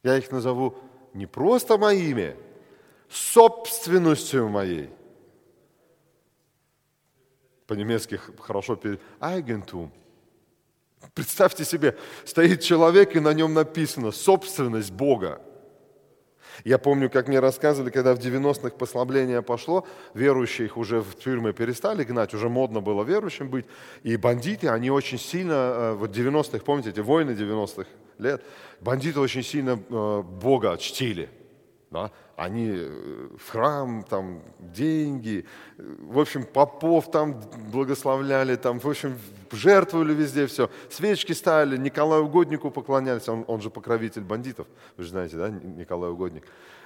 Я 0.03 0.17
их 0.17 0.31
назову 0.31 0.77
не 1.13 1.25
просто 1.25 1.77
моими, 1.77 2.35
собственностью 3.09 4.49
моей. 4.49 4.89
По-немецки 7.67 8.19
хорошо 8.39 8.75
перед 8.75 9.01
Eigentum. 9.19 9.91
Представьте 11.13 11.65
себе, 11.65 11.97
стоит 12.25 12.61
человек, 12.61 13.15
и 13.15 13.19
на 13.19 13.33
нем 13.33 13.53
написано 13.53 14.11
«собственность 14.11 14.91
Бога». 14.91 15.41
Я 16.63 16.77
помню, 16.77 17.09
как 17.09 17.27
мне 17.27 17.39
рассказывали, 17.39 17.89
когда 17.89 18.13
в 18.13 18.19
90-х 18.19 18.71
послабление 18.71 19.41
пошло, 19.41 19.85
верующих 20.13 20.77
уже 20.77 21.01
в 21.01 21.15
тюрьмы 21.15 21.53
перестали 21.53 22.03
гнать, 22.03 22.33
уже 22.33 22.49
модно 22.49 22.81
было 22.81 23.03
верующим 23.03 23.49
быть. 23.49 23.65
И 24.03 24.17
бандиты, 24.17 24.69
они 24.69 24.89
очень 24.89 25.19
сильно, 25.19 25.53
э, 25.53 25.93
вот 25.93 26.11
90-х, 26.15 26.63
помните, 26.65 26.89
эти 26.89 26.99
войны 26.99 27.31
90-х 27.31 27.89
лет, 28.17 28.43
бандиты 28.81 29.19
очень 29.19 29.43
сильно 29.43 29.79
э, 29.89 30.21
Бога 30.21 30.77
чтили. 30.77 31.29
Да? 31.91 32.11
Они 32.35 32.69
э, 32.71 33.29
в 33.37 33.49
храм, 33.49 34.03
там, 34.03 34.43
деньги, 34.59 35.45
в 35.77 36.19
общем, 36.19 36.45
попов 36.45 37.09
там 37.09 37.41
благословляли, 37.71 38.55
там, 38.57 38.79
в 38.79 38.87
общем, 38.87 39.17
жертвовали 39.51 40.13
везде 40.13 40.45
все. 40.45 40.69
Свечки 40.89 41.33
ставили, 41.33 41.77
Николаю 41.77 42.25
Угоднику 42.25 42.69
поклонялись, 42.69 43.27
он, 43.27 43.43
он 43.47 43.61
же 43.61 43.71
покровитель 43.71 44.21
бандитов, 44.21 44.67
вы 44.97 45.03
же 45.03 45.09
знаете, 45.09 45.37
да, 45.37 45.49
Николай 45.49 46.11
Угодник. 46.11 46.43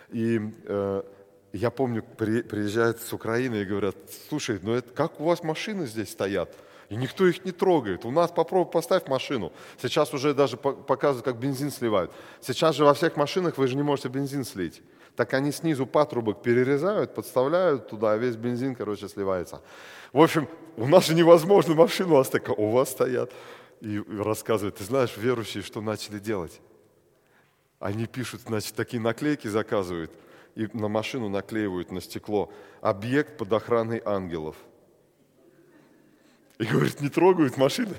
И 0.09 0.39
э, 0.65 1.03
я 1.51 1.69
помню, 1.69 2.03
при, 2.17 2.41
приезжают 2.41 3.01
с 3.01 3.11
Украины 3.11 3.57
и 3.57 3.65
говорят, 3.65 3.95
слушай, 4.29 4.59
ну 4.61 4.73
это 4.73 4.89
как 4.91 5.19
у 5.19 5.25
вас 5.25 5.43
машины 5.43 5.85
здесь 5.85 6.11
стоят? 6.11 6.55
И 6.93 6.95
никто 6.95 7.25
их 7.25 7.43
не 7.43 7.51
трогает. 7.51 8.05
У 8.05 8.11
нас 8.11 8.29
попробуй 8.29 8.71
поставь 8.71 9.07
машину. 9.07 9.51
Сейчас 9.81 10.13
уже 10.13 10.35
даже 10.35 10.57
показывают, 10.57 11.25
как 11.25 11.37
бензин 11.37 11.71
сливают. 11.71 12.11
Сейчас 12.39 12.75
же 12.75 12.85
во 12.85 12.93
всех 12.93 13.15
машинах 13.15 13.57
вы 13.57 13.65
же 13.65 13.75
не 13.75 13.81
можете 13.81 14.09
бензин 14.09 14.45
слить 14.45 14.83
так 15.15 15.35
они 15.35 15.51
снизу 15.51 15.85
патрубок 15.85 16.41
перерезают, 16.41 17.13
подставляют 17.13 17.87
туда, 17.87 18.13
а 18.13 18.17
весь 18.17 18.35
бензин, 18.35 18.73
короче, 18.73 19.07
сливается. 19.07 19.61
В 20.11 20.19
общем, 20.19 20.47
у 20.75 20.87
нас 20.87 21.05
же 21.05 21.13
невозможно 21.13 21.75
машину 21.75 22.17
оставить, 22.17 22.49
у 22.49 22.71
вас 22.71 22.89
стоят. 22.89 23.31
И 23.81 24.03
рассказывают, 24.09 24.77
ты 24.77 24.83
знаешь, 24.83 25.15
верующие, 25.15 25.61
что 25.61 25.81
начали 25.81 26.17
делать? 26.17 26.59
Они 27.79 28.07
пишут, 28.07 28.41
значит, 28.47 28.73
такие 28.73 28.99
наклейки 28.99 29.47
заказывают, 29.47 30.11
и 30.55 30.67
на 30.73 30.87
машину 30.87 31.29
наклеивают 31.29 31.91
на 31.91 32.01
стекло 32.01 32.51
«Объект 32.81 33.37
под 33.37 33.53
охраной 33.53 34.01
ангелов». 34.03 34.55
И 36.59 36.65
говорит, 36.65 37.01
не 37.01 37.09
трогают 37.09 37.57
машины 37.57 37.95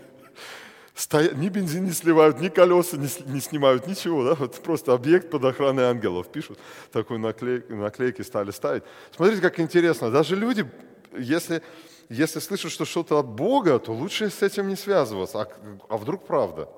стоят, 0.95 1.37
ни 1.37 1.49
бензин 1.49 1.85
не 1.85 1.93
сливают, 1.93 2.41
ни 2.41 2.49
колеса 2.49 2.97
не, 2.97 3.09
не 3.27 3.41
снимают, 3.41 3.87
ничего, 3.87 4.25
да, 4.25 4.35
вот 4.35 4.55
просто 4.63 4.93
объект 4.93 5.31
под 5.31 5.45
охраной 5.45 5.85
ангелов 5.85 6.29
пишут, 6.29 6.59
такой 6.93 7.19
наклейки, 7.19 7.73
наклейки 7.73 8.23
стали 8.23 8.53
ставить. 8.53 8.85
Смотрите, 9.15 9.43
как 9.43 9.59
интересно, 9.59 10.11
даже 10.11 10.37
люди, 10.37 10.71
если, 11.17 11.63
если 12.09 12.39
слышат, 12.39 12.71
что 12.71 12.85
что-то 12.85 13.19
от 13.19 13.27
Бога, 13.27 13.79
то 13.79 13.93
лучше 13.93 14.31
с 14.31 14.43
этим 14.43 14.69
не 14.69 14.77
связываться, 14.77 15.43
а, 15.43 15.49
а 15.89 15.97
вдруг 15.97 16.27
правда, 16.27 16.69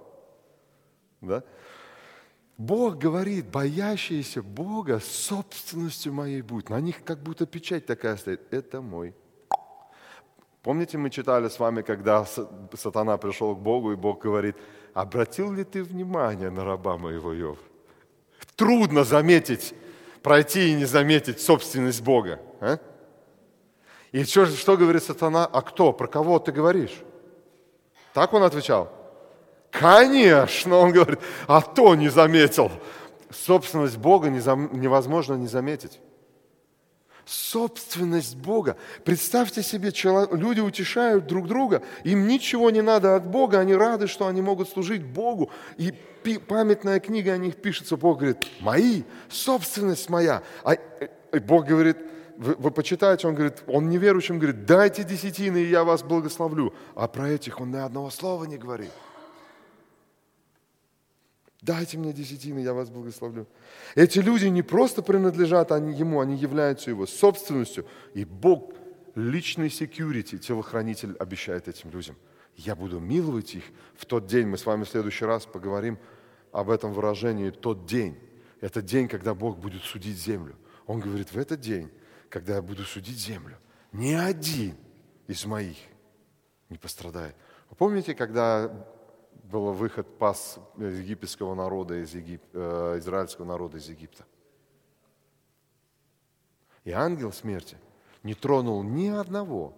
да? 1.21 1.45
Бог 2.59 2.97
говорит, 2.97 3.51
боящиеся 3.51 4.43
Бога 4.43 4.99
собственностью 4.99 6.15
моей 6.15 6.41
будут. 6.41 6.71
На 6.71 6.81
них 6.81 7.05
как 7.05 7.23
будто 7.23 7.45
печать 7.45 7.85
такая 7.85 8.17
стоит. 8.17 8.41
Это 8.51 8.81
мой 8.81 9.15
Помните, 10.67 10.99
мы 10.99 11.11
читали 11.11 11.49
с 11.49 11.61
вами, 11.61 11.83
когда 11.83 12.27
сатана 12.77 13.17
пришел 13.19 13.55
к 13.55 13.61
Богу, 13.61 13.93
и 13.93 13.95
Бог 13.95 14.21
говорит, 14.21 14.57
обратил 14.95 15.53
ли 15.53 15.63
ты 15.63 15.85
внимание 15.85 16.51
на 16.51 16.65
раба 16.65 16.99
моего 16.99 17.33
Йов? 17.33 17.59
Трудно 18.57 19.05
заметить, 19.05 19.75
пройти 20.23 20.71
и 20.71 20.75
не 20.75 20.85
заметить 20.85 21.41
собственность 21.41 22.03
Бога. 22.03 22.41
А? 22.61 22.81
И 24.11 24.25
что, 24.25 24.47
что 24.47 24.77
говорит 24.77 25.05
сатана? 25.05 25.47
А 25.47 25.63
кто? 25.63 25.93
Про 25.93 26.09
кого 26.09 26.41
ты 26.41 26.51
говоришь? 26.51 27.01
Так 28.13 28.33
он 28.33 28.43
отвечал. 28.43 28.91
Конечно, 29.71 30.79
он 30.79 30.91
говорит, 30.91 31.21
а 31.47 31.61
то 31.61 31.95
не 31.95 32.09
заметил. 32.09 32.73
Собственность 33.31 33.99
Бога 33.99 34.31
невозможно 34.31 35.35
не 35.35 35.47
заметить 35.47 36.01
собственность 37.27 38.37
Бога. 38.37 38.77
Представьте 39.05 39.63
себе, 39.63 39.93
люди 40.31 40.61
утешают 40.61 41.27
друг 41.27 41.49
друга, 41.49 41.83
им 42.05 42.27
ничего 42.27 42.71
не 42.71 42.83
надо 42.83 43.17
от 43.17 43.27
Бога, 43.27 43.59
они 43.59 43.75
рады, 43.75 44.07
что 44.07 44.29
они 44.29 44.41
могут 44.41 44.69
служить 44.69 45.05
Богу. 45.05 45.51
И 45.77 45.93
памятная 46.49 47.01
книга 47.01 47.33
о 47.33 47.37
них 47.37 47.57
пишется, 47.57 47.97
Бог 47.97 48.19
говорит, 48.19 48.47
мои, 48.61 49.03
собственность 49.29 50.09
моя. 50.09 50.43
А 50.63 50.75
э, 50.75 51.41
Бог 51.41 51.67
говорит, 51.67 51.99
вы, 52.37 52.55
вы 52.55 52.71
почитаете, 52.71 53.27
он 53.27 53.35
говорит, 53.35 53.63
он 53.67 53.89
неверующим 53.89 54.39
говорит, 54.39 54.65
дайте 54.65 55.03
десятины, 55.03 55.59
и 55.59 55.69
я 55.69 55.85
вас 55.85 56.03
благословлю. 56.03 56.73
А 56.95 57.09
про 57.09 57.29
этих 57.29 57.61
он 57.61 57.73
ни 57.73 57.77
одного 57.77 58.11
слова 58.11 58.45
не 58.45 58.57
говорит. 58.57 58.93
Дайте 61.67 61.99
мне 61.99 62.13
десятины, 62.13 62.61
я 62.61 62.73
вас 62.73 62.91
благословлю. 62.91 63.49
Эти 63.97 64.21
люди 64.21 64.47
не 64.47 64.63
просто 64.63 65.03
принадлежат 65.03 65.73
ему, 65.73 66.21
они 66.21 66.37
являются 66.37 66.91
его 66.91 67.07
собственностью. 67.07 67.85
И 68.15 68.25
Бог, 68.25 68.73
личный 69.17 69.67
security, 69.67 70.39
телохранитель, 70.39 71.17
обещает 71.19 71.67
этим 71.67 71.91
людям. 71.91 72.15
Я 72.55 72.77
буду 72.77 73.01
миловать 73.01 73.57
их 73.57 73.65
в 73.97 74.07
тот 74.07 74.27
день. 74.27 74.47
Мы 74.47 74.59
с 74.59 74.65
вами 74.65 74.85
в 74.85 74.89
следующий 74.89 75.25
раз 75.25 75.45
поговорим 75.45 75.99
об 76.53 76.71
этом 76.71 76.93
выражении 76.93 77.51
«тот 77.51 77.85
день». 77.85 78.17
Это 78.61 78.81
день, 78.81 79.09
когда 79.09 79.35
Бог 79.35 79.59
будет 79.59 79.83
судить 79.83 80.17
землю. 80.17 80.55
Он 80.87 81.01
говорит, 81.01 81.33
в 81.33 81.37
этот 81.37 81.61
день, 81.61 81.91
когда 82.29 82.55
я 82.55 82.63
буду 82.63 82.85
судить 82.85 83.19
землю, 83.19 83.59
ни 83.91 84.13
один 84.13 84.77
из 85.27 85.45
моих 85.45 85.79
не 86.69 86.79
пострадает. 86.79 87.35
Вы 87.71 87.77
помните, 87.77 88.15
когда 88.15 88.71
был 89.51 89.73
выход 89.73 90.19
пас 90.19 90.59
египетского 90.77 91.55
народа 91.55 92.03
из 92.03 92.15
Егип... 92.15 92.43
Э, 92.53 92.99
израильского 92.99 93.45
народа 93.45 93.79
из 93.79 93.89
Египта. 93.89 94.25
И 96.85 96.91
ангел 96.93 97.33
смерти 97.33 97.79
не 98.23 98.35
тронул 98.35 98.83
ни 98.83 99.09
одного 99.09 99.75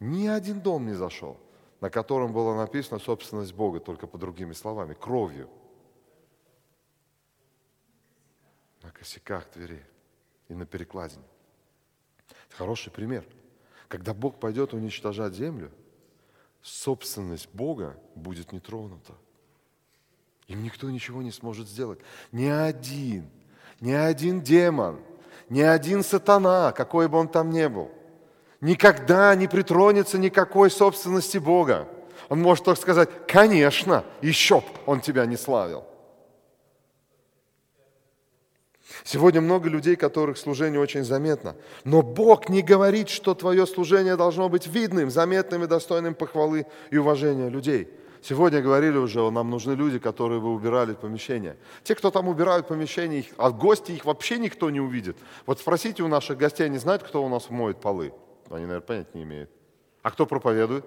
Ни 0.00 0.26
один 0.26 0.60
дом 0.60 0.86
не 0.86 0.94
зашел, 0.94 1.38
на 1.80 1.90
котором 1.90 2.32
было 2.32 2.54
написано 2.56 2.98
собственность 2.98 3.54
Бога, 3.54 3.80
только 3.80 4.06
по 4.06 4.18
другими 4.18 4.54
словами, 4.54 4.94
кровью. 4.94 5.48
На 8.82 8.90
косяках 8.90 9.50
дверей 9.52 9.84
и 10.48 10.54
на 10.54 10.64
перекладине. 10.64 11.24
Это 12.48 12.56
хороший 12.56 12.90
пример. 12.90 13.26
Когда 13.88 14.14
Бог 14.14 14.40
пойдет 14.40 14.72
уничтожать 14.72 15.34
землю, 15.34 15.70
собственность 16.62 17.48
Бога 17.52 17.96
будет 18.14 18.52
не 18.52 18.60
тронута. 18.60 19.14
Им 20.48 20.62
никто 20.62 20.90
ничего 20.90 21.22
не 21.22 21.30
сможет 21.30 21.68
сделать. 21.68 22.00
Ни 22.32 22.46
один, 22.46 23.30
ни 23.80 23.92
один 23.92 24.40
демон, 24.40 25.00
ни 25.48 25.60
один 25.60 26.02
сатана, 26.02 26.72
какой 26.72 27.08
бы 27.08 27.18
он 27.18 27.28
там 27.28 27.50
ни 27.50 27.66
был, 27.66 27.90
никогда 28.60 29.34
не 29.34 29.46
притронется 29.46 30.18
никакой 30.18 30.70
собственности 30.70 31.38
Бога. 31.38 31.88
Он 32.28 32.40
может 32.40 32.64
только 32.64 32.80
сказать, 32.80 33.08
конечно, 33.26 34.04
еще 34.22 34.60
б 34.60 34.66
он 34.86 35.00
тебя 35.00 35.26
не 35.26 35.36
славил. 35.36 35.84
Сегодня 39.04 39.40
много 39.40 39.68
людей, 39.68 39.96
которых 39.96 40.38
служение 40.38 40.80
очень 40.80 41.04
заметно. 41.04 41.56
Но 41.84 42.02
Бог 42.02 42.48
не 42.48 42.62
говорит, 42.62 43.08
что 43.08 43.34
твое 43.34 43.66
служение 43.66 44.16
должно 44.16 44.48
быть 44.48 44.66
видным, 44.66 45.10
заметным 45.10 45.64
и 45.64 45.66
достойным 45.66 46.14
похвалы 46.14 46.66
и 46.90 46.96
уважения 46.96 47.48
людей. 47.48 47.88
Сегодня 48.22 48.60
говорили 48.60 48.98
уже, 48.98 49.30
нам 49.30 49.48
нужны 49.48 49.72
люди, 49.72 49.98
которые 49.98 50.40
бы 50.40 50.52
убирали 50.52 50.92
помещение. 50.92 51.56
Те, 51.84 51.94
кто 51.94 52.10
там 52.10 52.28
убирают 52.28 52.68
помещение, 52.68 53.20
их, 53.20 53.26
а 53.38 53.50
гости 53.50 53.92
их 53.92 54.04
вообще 54.04 54.38
никто 54.38 54.68
не 54.70 54.80
увидит. 54.80 55.16
Вот 55.46 55.58
спросите 55.58 56.02
у 56.02 56.08
наших 56.08 56.36
гостей, 56.36 56.66
они 56.66 56.76
знают, 56.76 57.02
кто 57.02 57.24
у 57.24 57.28
нас 57.28 57.48
моет 57.48 57.78
полы? 57.80 58.12
Они, 58.50 58.66
наверное, 58.66 58.80
понять 58.80 59.14
не 59.14 59.22
имеют. 59.22 59.50
А 60.02 60.10
кто 60.10 60.26
проповедует? 60.26 60.84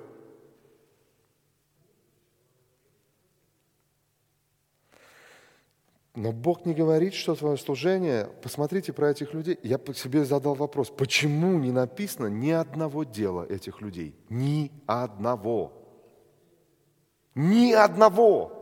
Но 6.15 6.31
Бог 6.31 6.65
не 6.65 6.75
говорит, 6.75 7.15
что 7.15 7.33
твое 7.33 7.57
служение, 7.57 8.29
посмотрите 8.43 8.93
про 8.93 9.09
этих 9.09 9.33
людей. 9.33 9.57
Я 9.63 9.79
себе 9.95 10.25
задал 10.25 10.53
вопрос, 10.53 10.91
почему 10.91 11.57
не 11.57 11.71
написано 11.71 12.27
ни 12.27 12.51
одного 12.51 13.03
дела 13.03 13.45
этих 13.49 13.81
людей? 13.81 14.15
Ни 14.29 14.71
одного. 14.85 15.73
Ни 17.33 17.71
одного. 17.73 18.59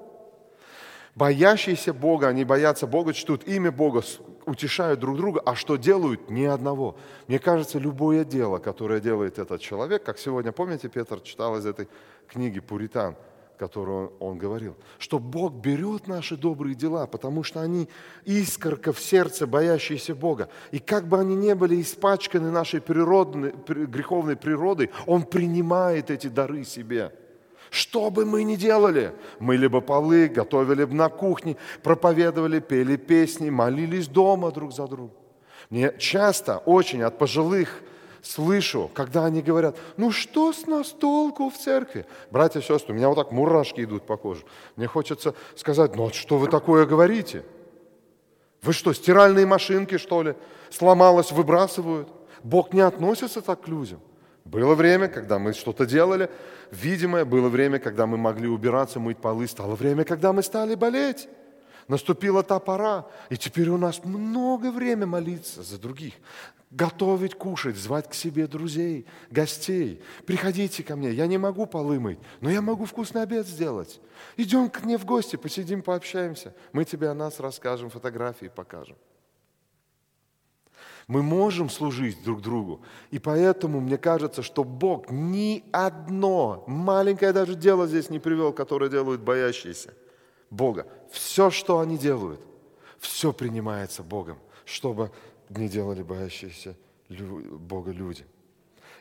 Боящиеся 1.14 1.94
Бога, 1.94 2.30
они 2.30 2.46
боятся 2.46 2.88
Бога, 2.88 3.14
чтут 3.14 3.46
имя 3.46 3.70
Бога, 3.70 4.02
утешают 4.46 5.02
друг 5.02 5.18
друга, 5.18 5.42
а 5.46 5.56
что 5.56 5.76
делают? 5.76 6.30
Ни 6.30 6.46
одного. 6.46 6.96
Мне 7.28 7.38
кажется, 7.38 7.80
любое 7.80 8.24
дело, 8.24 8.60
которое 8.60 9.02
делает 9.02 9.40
этот 9.40 9.60
человек, 9.60 10.04
как 10.06 10.20
сегодня, 10.20 10.54
помните, 10.54 10.88
Петр 10.88 11.20
читал 11.20 11.58
из 11.58 11.66
этой 11.66 11.90
книги 12.30 12.62
«Пуритан», 12.62 13.18
которую 13.62 14.14
он 14.20 14.40
говорил, 14.40 14.76
что 14.98 15.20
Бог 15.20 15.54
берет 15.54 16.08
наши 16.08 16.36
добрые 16.36 16.74
дела, 16.74 17.06
потому 17.06 17.44
что 17.44 17.62
они 17.62 17.88
искорка 18.26 18.92
в 18.92 19.00
сердце, 19.00 19.46
боящиеся 19.46 20.16
Бога. 20.16 20.50
И 20.72 20.80
как 20.80 21.08
бы 21.08 21.20
они 21.20 21.36
ни 21.36 21.54
были 21.54 21.80
испачканы 21.80 22.50
нашей 22.50 22.82
природной, 22.82 23.54
греховной 23.68 24.36
природой, 24.36 24.90
Он 25.06 25.22
принимает 25.22 26.10
эти 26.10 26.26
дары 26.26 26.64
себе. 26.64 27.14
Что 27.70 28.10
бы 28.10 28.26
мы 28.26 28.42
ни 28.42 28.56
делали, 28.56 29.14
мы 29.40 29.58
либо 29.58 29.80
полы, 29.80 30.28
готовили 30.28 30.86
бы 30.86 30.96
на 30.96 31.10
кухне, 31.10 31.56
проповедовали, 31.84 32.60
пели 32.62 32.96
песни, 32.96 33.52
молились 33.52 34.08
дома 34.08 34.52
друг 34.52 34.74
за 34.74 34.88
другом. 34.88 35.16
Мне 35.70 35.94
часто 36.00 36.58
очень 36.58 37.04
от 37.04 37.20
пожилых 37.20 37.84
слышу, 38.22 38.90
когда 38.94 39.26
они 39.26 39.42
говорят, 39.42 39.78
ну 39.98 40.12
что 40.12 40.54
с 40.54 40.68
нас 40.68 40.90
толку 40.90 41.50
в 41.50 41.58
церкви? 41.58 42.06
Братья 42.30 42.60
и 42.60 42.64
сестры, 42.64 42.94
у 42.94 42.98
меня 42.98 43.10
вот 43.10 43.16
так 43.16 43.32
мурашки 43.32 43.82
идут 43.82 44.06
по 44.06 44.18
коже. 44.18 44.44
Мне 44.76 44.88
хочется 44.88 45.34
сказать, 45.56 45.96
ну 45.96 46.10
что 46.12 46.38
вы 46.38 46.48
такое 46.48 46.86
говорите? 46.86 47.44
Вы 48.62 48.74
что, 48.74 48.94
стиральные 48.94 49.46
машинки, 49.46 49.98
что 49.98 50.22
ли? 50.22 50.36
Сломалось, 50.70 51.32
выбрасывают? 51.32 52.10
Бог 52.44 52.74
не 52.74 52.82
относится 52.82 53.42
так 53.42 53.62
к 53.62 53.68
людям. 53.68 54.00
Было 54.46 54.76
время, 54.76 55.08
когда 55.08 55.40
мы 55.40 55.54
что-то 55.54 55.86
делали, 55.86 56.30
видимое, 56.72 57.26
было 57.26 57.50
время, 57.50 57.80
когда 57.80 58.06
мы 58.08 58.18
могли 58.18 58.48
убираться, 58.48 59.00
мыть 59.00 59.18
полы, 59.18 59.48
стало 59.48 59.76
время, 59.76 60.04
когда 60.04 60.34
мы 60.34 60.44
стали 60.44 60.76
болеть. 60.76 61.28
Наступила 61.88 62.42
та 62.42 62.60
пора, 62.60 63.06
и 63.30 63.38
теперь 63.38 63.70
у 63.70 63.78
нас 63.78 64.04
много 64.06 64.72
времени 64.72 65.06
молиться 65.06 65.64
за 65.64 65.78
других 65.80 66.14
готовить, 66.72 67.36
кушать, 67.36 67.76
звать 67.76 68.10
к 68.10 68.14
себе 68.14 68.48
друзей, 68.48 69.06
гостей. 69.30 70.02
Приходите 70.26 70.84
ко 70.84 70.96
мне, 70.96 71.12
я 71.12 71.28
не 71.28 71.38
могу 71.38 71.66
полы 71.66 72.00
мыть, 72.00 72.20
но 72.40 72.50
я 72.50 72.62
могу 72.62 72.86
вкусный 72.86 73.24
обед 73.24 73.46
сделать. 73.46 74.00
Идем 74.38 74.70
к 74.70 74.84
мне 74.84 74.98
в 74.98 75.06
гости, 75.06 75.36
посидим, 75.36 75.82
пообщаемся. 75.82 76.56
Мы 76.72 76.86
тебе 76.86 77.10
о 77.10 77.14
нас 77.14 77.40
расскажем, 77.40 77.90
фотографии 77.90 78.52
покажем. 78.54 78.96
Мы 81.08 81.24
можем 81.24 81.70
служить 81.70 82.24
друг 82.24 82.42
другу. 82.42 82.82
И 83.10 83.20
поэтому 83.20 83.82
мне 83.82 83.98
кажется, 83.98 84.42
что 84.42 84.64
Бог 84.64 85.12
ни 85.12 85.66
одно 85.74 86.64
маленькое 86.68 87.34
даже 87.34 87.56
дело 87.56 87.86
здесь 87.86 88.10
не 88.10 88.20
привел, 88.20 88.54
которое 88.54 88.90
делают 88.90 89.20
боящиеся 89.20 89.94
Бога. 90.50 90.88
Все, 91.12 91.50
что 91.50 91.80
они 91.80 91.98
делают, 91.98 92.40
все 93.00 93.34
принимается 93.34 94.04
Богом, 94.04 94.38
чтобы 94.64 95.12
не 95.58 95.68
делали 95.68 96.04
боящиеся 96.04 96.76
Бога 97.10 97.92
люди. 97.92 98.26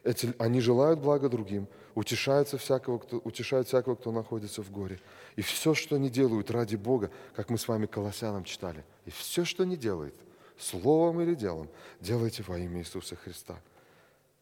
Эти, 0.02 0.32
они 0.38 0.60
желают 0.60 1.00
блага 1.00 1.28
другим, 1.28 1.68
утешаются 1.94 2.56
всякого, 2.56 2.98
кто, 2.98 3.18
утешают 3.18 3.68
всякого, 3.68 3.96
кто 3.96 4.12
находится 4.12 4.62
в 4.62 4.70
горе. 4.70 4.98
И 5.36 5.42
все, 5.42 5.74
что 5.74 5.96
они 5.96 6.08
делают 6.08 6.50
ради 6.50 6.76
Бога, 6.76 7.10
как 7.34 7.50
мы 7.50 7.58
с 7.58 7.68
вами 7.68 7.86
Колоссянам 7.86 8.44
читали, 8.44 8.84
и 9.04 9.10
все, 9.10 9.44
что 9.44 9.64
они 9.64 9.76
делают, 9.76 10.14
словом 10.58 11.20
или 11.20 11.34
делом, 11.34 11.68
делайте 12.00 12.42
во 12.42 12.58
имя 12.58 12.80
Иисуса 12.80 13.16
Христа. 13.16 13.60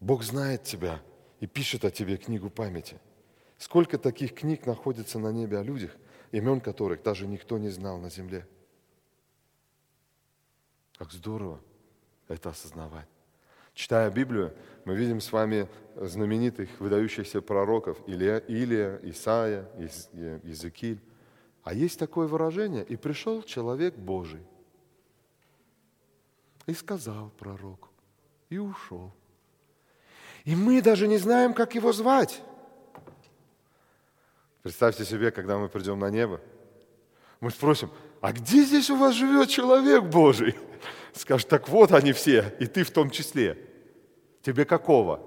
Бог 0.01 0.23
знает 0.23 0.63
тебя 0.63 1.01
и 1.41 1.47
пишет 1.47 1.85
о 1.85 1.91
тебе 1.91 2.17
книгу 2.17 2.51
памяти. 2.51 2.99
Сколько 3.59 3.99
таких 3.99 4.35
книг 4.35 4.67
находится 4.67 5.19
на 5.19 5.33
небе 5.33 5.59
о 5.59 5.65
людях, 5.65 5.91
имен 6.31 6.61
которых 6.61 7.03
даже 7.03 7.27
никто 7.27 7.59
не 7.59 7.69
знал 7.69 7.99
на 7.99 8.11
земле. 8.11 8.47
Как 10.97 11.13
здорово, 11.13 11.61
это 12.29 12.51
осознавать. 12.51 13.09
Читая 13.75 14.11
Библию, 14.11 14.55
мы 14.85 14.97
видим 14.97 15.21
с 15.21 15.33
вами 15.33 15.69
знаменитых, 15.97 16.69
выдающихся 16.81 17.41
пророков 17.41 17.99
Илия, 18.07 18.39
Илия 18.39 18.99
Исаия, 19.03 19.69
Иезекииль. 20.43 21.01
А 21.63 21.75
есть 21.75 21.99
такое 21.99 22.27
выражение, 22.27 22.85
и 22.85 22.97
пришел 22.97 23.43
человек 23.43 23.95
Божий, 23.95 24.43
и 26.67 26.75
сказал 26.75 27.31
пророку, 27.39 27.89
и 28.49 28.59
ушел. 28.59 29.13
И 30.45 30.57
мы 30.57 30.81
даже 30.81 31.07
не 31.07 31.19
знаем, 31.19 31.53
как 31.53 31.75
его 31.75 31.93
звать. 31.93 32.43
Представьте 34.63 35.05
себе, 35.05 35.31
когда 35.31 35.59
мы 35.59 35.69
придем 35.69 35.99
на 35.99 36.11
небо, 36.11 36.41
мы 37.41 37.51
спросим, 37.51 37.91
а 38.21 38.33
где 38.33 38.65
здесь 38.65 38.91
у 38.91 38.97
вас 38.97 39.15
живет 39.15 39.49
человек 39.49 40.05
Божий? 40.05 40.57
Скажет, 41.19 41.49
так 41.49 41.69
вот 41.69 41.91
они 41.91 42.13
все, 42.13 42.55
и 42.61 42.67
ты 42.67 42.85
в 42.85 42.93
том 42.93 43.11
числе. 43.11 43.59
Тебе 44.41 44.65
какого? 44.65 45.21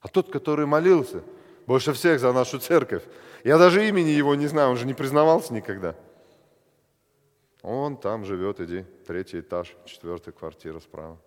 А 0.00 0.06
тот, 0.06 0.30
который 0.30 0.66
молился 0.66 1.24
больше 1.66 1.92
всех 1.92 2.20
за 2.20 2.32
нашу 2.32 2.60
церковь, 2.60 3.02
я 3.42 3.58
даже 3.58 3.88
имени 3.88 4.10
его 4.10 4.36
не 4.36 4.46
знаю, 4.46 4.70
он 4.70 4.76
же 4.76 4.86
не 4.86 4.94
признавался 4.94 5.52
никогда. 5.52 5.96
Он 7.62 7.96
там 7.96 8.24
живет, 8.24 8.60
иди, 8.60 8.84
третий 9.04 9.40
этаж, 9.40 9.74
четвертая 9.84 10.32
квартира 10.32 10.78
справа. 10.78 11.18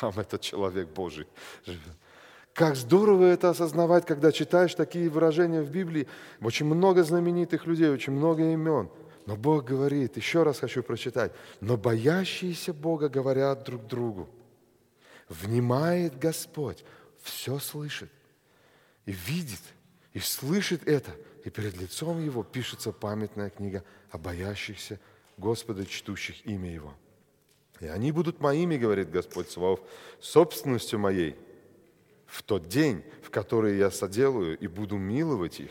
Там 0.00 0.18
этот 0.18 0.40
человек 0.40 0.88
Божий 0.88 1.26
живет. 1.66 1.82
Как 2.54 2.76
здорово 2.76 3.24
это 3.24 3.50
осознавать, 3.50 4.06
когда 4.06 4.30
читаешь 4.30 4.76
такие 4.76 5.08
выражения 5.08 5.60
в 5.60 5.70
Библии. 5.70 6.06
Очень 6.40 6.66
много 6.66 7.02
знаменитых 7.02 7.66
людей, 7.66 7.90
очень 7.90 8.12
много 8.12 8.52
имен. 8.52 8.88
Но 9.26 9.36
Бог 9.36 9.64
говорит, 9.64 10.16
еще 10.16 10.44
раз 10.44 10.60
хочу 10.60 10.84
прочитать, 10.84 11.32
но 11.60 11.76
боящиеся 11.76 12.72
Бога 12.72 13.08
говорят 13.08 13.64
друг 13.64 13.86
другу. 13.86 14.28
Внимает 15.28 16.16
Господь, 16.18 16.84
все 17.22 17.58
слышит 17.58 18.10
и 19.06 19.12
видит, 19.12 19.62
и 20.12 20.20
слышит 20.20 20.86
это, 20.86 21.10
и 21.44 21.50
перед 21.50 21.76
лицом 21.76 22.24
Его 22.24 22.44
пишется 22.44 22.92
памятная 22.92 23.50
книга 23.50 23.82
о 24.10 24.18
боящихся 24.18 25.00
Господа, 25.38 25.86
чтущих 25.86 26.46
имя 26.46 26.72
Его. 26.72 26.94
И 27.80 27.86
они 27.86 28.12
будут 28.12 28.40
моими, 28.40 28.76
говорит 28.76 29.10
Господь 29.10 29.50
Саваоф, 29.50 29.80
собственностью 30.20 31.00
моей– 31.00 31.34
в 32.34 32.42
тот 32.42 32.66
день, 32.66 33.04
в 33.22 33.30
который 33.30 33.78
я 33.78 33.92
соделаю 33.92 34.58
и 34.58 34.66
буду 34.66 34.96
миловать 34.96 35.60
их, 35.60 35.70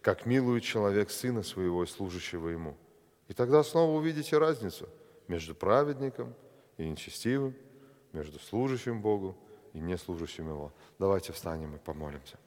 как 0.00 0.26
милует 0.26 0.62
человек 0.62 1.10
сына 1.10 1.42
своего 1.42 1.82
и 1.82 1.88
служащего 1.88 2.50
ему. 2.50 2.76
И 3.26 3.34
тогда 3.34 3.64
снова 3.64 3.98
увидите 3.98 4.38
разницу 4.38 4.88
между 5.26 5.56
праведником 5.56 6.32
и 6.76 6.88
нечестивым, 6.88 7.56
между 8.12 8.38
служащим 8.38 9.02
Богу 9.02 9.36
и 9.72 9.80
не 9.80 9.98
служащим 9.98 10.48
Его. 10.48 10.72
Давайте 11.00 11.32
встанем 11.32 11.74
и 11.74 11.78
помолимся. 11.78 12.38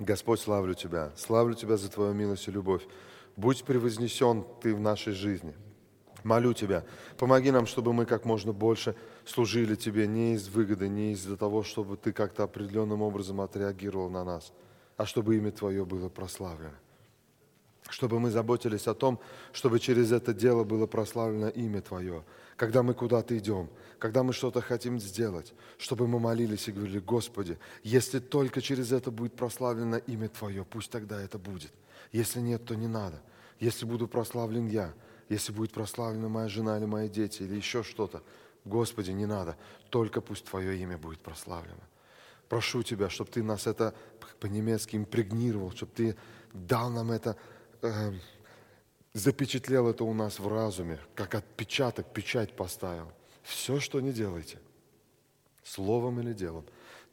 Господь, 0.00 0.40
славлю 0.40 0.74
Тебя. 0.74 1.12
Славлю 1.16 1.54
Тебя 1.54 1.76
за 1.76 1.88
Твою 1.88 2.12
милость 2.12 2.48
и 2.48 2.50
любовь. 2.50 2.82
Будь 3.36 3.62
превознесен 3.62 4.44
Ты 4.60 4.74
в 4.74 4.80
нашей 4.80 5.12
жизни. 5.12 5.54
Молю 6.26 6.54
Тебя, 6.54 6.84
помоги 7.18 7.52
нам, 7.52 7.66
чтобы 7.66 7.92
мы 7.92 8.04
как 8.04 8.24
можно 8.24 8.52
больше 8.52 8.96
служили 9.24 9.76
Тебе 9.76 10.08
не 10.08 10.34
из 10.34 10.48
выгоды, 10.48 10.88
не 10.88 11.12
из-за 11.12 11.36
того, 11.36 11.62
чтобы 11.62 11.96
Ты 11.96 12.12
как-то 12.12 12.42
определенным 12.42 13.00
образом 13.00 13.40
отреагировал 13.40 14.10
на 14.10 14.24
нас, 14.24 14.52
а 14.96 15.06
чтобы 15.06 15.36
имя 15.36 15.52
Твое 15.52 15.84
было 15.84 16.08
прославлено. 16.08 16.74
Чтобы 17.88 18.18
мы 18.18 18.30
заботились 18.30 18.88
о 18.88 18.94
том, 18.94 19.20
чтобы 19.52 19.78
через 19.78 20.10
это 20.10 20.34
дело 20.34 20.64
было 20.64 20.88
прославлено 20.88 21.48
имя 21.48 21.80
Твое, 21.80 22.24
когда 22.56 22.82
мы 22.82 22.94
куда-то 22.94 23.38
идем, 23.38 23.70
когда 24.00 24.24
мы 24.24 24.32
что-то 24.32 24.60
хотим 24.60 24.98
сделать, 24.98 25.54
чтобы 25.78 26.08
мы 26.08 26.18
молились 26.18 26.66
и 26.66 26.72
говорили, 26.72 26.98
Господи, 26.98 27.56
если 27.84 28.18
только 28.18 28.60
через 28.60 28.90
это 28.90 29.12
будет 29.12 29.34
прославлено 29.34 29.98
имя 29.98 30.28
Твое, 30.28 30.64
пусть 30.64 30.90
тогда 30.90 31.22
это 31.22 31.38
будет. 31.38 31.72
Если 32.10 32.40
нет, 32.40 32.64
то 32.64 32.74
не 32.74 32.88
надо. 32.88 33.22
Если 33.60 33.86
буду 33.86 34.08
прославлен 34.08 34.66
я, 34.66 34.92
если 35.28 35.52
будет 35.52 35.72
прославлена 35.72 36.28
моя 36.28 36.48
жена 36.48 36.78
или 36.78 36.84
мои 36.84 37.08
дети, 37.08 37.42
или 37.42 37.56
еще 37.56 37.82
что-то, 37.82 38.22
Господи, 38.64 39.12
не 39.12 39.26
надо, 39.26 39.56
только 39.90 40.20
пусть 40.20 40.44
Твое 40.44 40.76
имя 40.78 40.98
будет 40.98 41.20
прославлено. 41.20 41.82
Прошу 42.48 42.82
Тебя, 42.82 43.08
чтобы 43.08 43.30
Ты 43.30 43.42
нас 43.42 43.66
это 43.66 43.94
по-немецки 44.40 44.96
импрегнировал, 44.96 45.72
чтобы 45.72 45.92
Ты 45.92 46.16
дал 46.52 46.90
нам 46.90 47.10
это, 47.12 47.36
э, 47.82 48.12
запечатлел 49.12 49.88
это 49.88 50.04
у 50.04 50.14
нас 50.14 50.38
в 50.38 50.48
разуме, 50.48 50.98
как 51.14 51.34
отпечаток, 51.34 52.12
печать 52.12 52.54
поставил. 52.56 53.12
Все, 53.42 53.78
что 53.78 54.00
не 54.00 54.12
делайте, 54.12 54.58
словом 55.62 56.20
или 56.20 56.32
делом, 56.32 56.64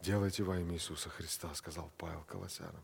делайте 0.02 0.44
во 0.44 0.60
имя 0.60 0.74
Иисуса 0.74 1.10
Христа, 1.10 1.54
сказал 1.54 1.92
Павел 1.98 2.24
Колоссянам. 2.28 2.82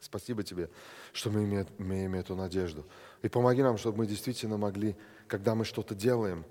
Спасибо 0.00 0.44
тебе, 0.44 0.70
что 1.12 1.30
мы 1.30 1.44
имеем, 1.44 1.66
имеем 1.78 2.14
эту 2.14 2.36
надежду. 2.36 2.86
И 3.22 3.28
помоги 3.28 3.62
нам, 3.62 3.78
чтобы 3.78 3.98
мы 3.98 4.06
действительно 4.06 4.56
могли, 4.56 4.96
когда 5.26 5.54
мы 5.54 5.64
что-то 5.64 5.94
делаем, 5.94 6.44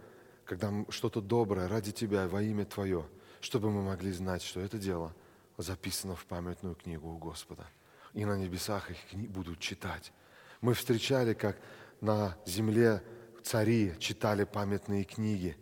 когда 0.45 0.71
что-то 0.89 1.21
доброе 1.21 1.67
ради 1.67 1.91
Тебя, 1.91 2.27
во 2.27 2.41
имя 2.41 2.65
Твое, 2.65 3.05
чтобы 3.39 3.71
мы 3.71 3.83
могли 3.83 4.11
знать, 4.11 4.41
что 4.41 4.59
это 4.59 4.77
дело 4.77 5.15
записано 5.57 6.15
в 6.15 6.25
памятную 6.25 6.75
книгу 6.75 7.09
у 7.09 7.17
Господа. 7.17 7.65
И 8.13 8.25
на 8.25 8.37
небесах 8.37 8.89
их 8.91 9.29
будут 9.29 9.59
читать. 9.59 10.11
Мы 10.61 10.73
встречали, 10.73 11.33
как 11.33 11.57
на 12.01 12.37
земле 12.45 13.01
цари 13.43 13.93
читали 13.99 14.43
памятные 14.43 15.03
книги, 15.03 15.55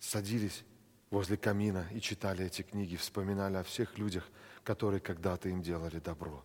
садились 0.00 0.64
возле 1.10 1.36
камина 1.36 1.86
и 1.92 2.00
читали 2.00 2.46
эти 2.46 2.62
книги, 2.62 2.96
вспоминали 2.96 3.56
о 3.56 3.62
всех 3.62 3.98
людях, 3.98 4.24
которые 4.64 5.00
когда-то 5.00 5.48
им 5.48 5.62
делали 5.62 5.98
добро. 5.98 6.42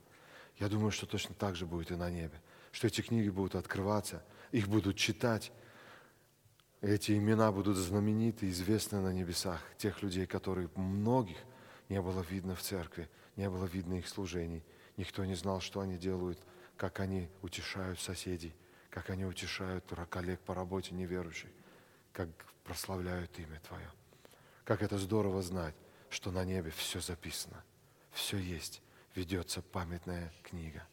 Я 0.57 0.69
думаю, 0.69 0.91
что 0.91 1.05
точно 1.05 1.35
так 1.35 1.55
же 1.55 1.65
будет 1.65 1.91
и 1.91 1.95
на 1.95 2.09
небе, 2.09 2.41
что 2.71 2.87
эти 2.87 3.01
книги 3.01 3.29
будут 3.29 3.55
открываться, 3.55 4.23
их 4.51 4.67
будут 4.67 4.97
читать, 4.97 5.51
эти 6.81 7.11
имена 7.17 7.51
будут 7.51 7.77
знамениты, 7.77 8.49
известны 8.49 9.01
на 9.01 9.13
небесах, 9.13 9.61
тех 9.77 10.01
людей, 10.01 10.25
которых 10.25 10.75
многих 10.75 11.37
не 11.89 12.01
было 12.01 12.21
видно 12.21 12.55
в 12.55 12.61
церкви, 12.61 13.09
не 13.35 13.49
было 13.49 13.65
видно 13.65 13.95
их 13.95 14.07
служений. 14.07 14.63
Никто 14.97 15.23
не 15.25 15.35
знал, 15.35 15.61
что 15.61 15.79
они 15.81 15.97
делают, 15.97 16.39
как 16.77 16.99
они 16.99 17.29
утешают 17.41 17.99
соседей, 17.99 18.55
как 18.89 19.09
они 19.09 19.25
утешают 19.25 19.85
коллег 20.09 20.39
по 20.41 20.55
работе 20.55 20.93
неверующих, 20.93 21.49
как 22.13 22.29
прославляют 22.63 23.37
имя 23.39 23.59
Твое. 23.67 23.89
Как 24.63 24.81
это 24.81 24.97
здорово 24.97 25.41
знать, 25.41 25.75
что 26.09 26.31
на 26.31 26.43
небе 26.43 26.71
все 26.71 26.99
записано, 26.99 27.63
все 28.11 28.37
есть, 28.37 28.81
ведется 29.15 29.61
памятная 29.61 30.31
книга. 30.43 30.83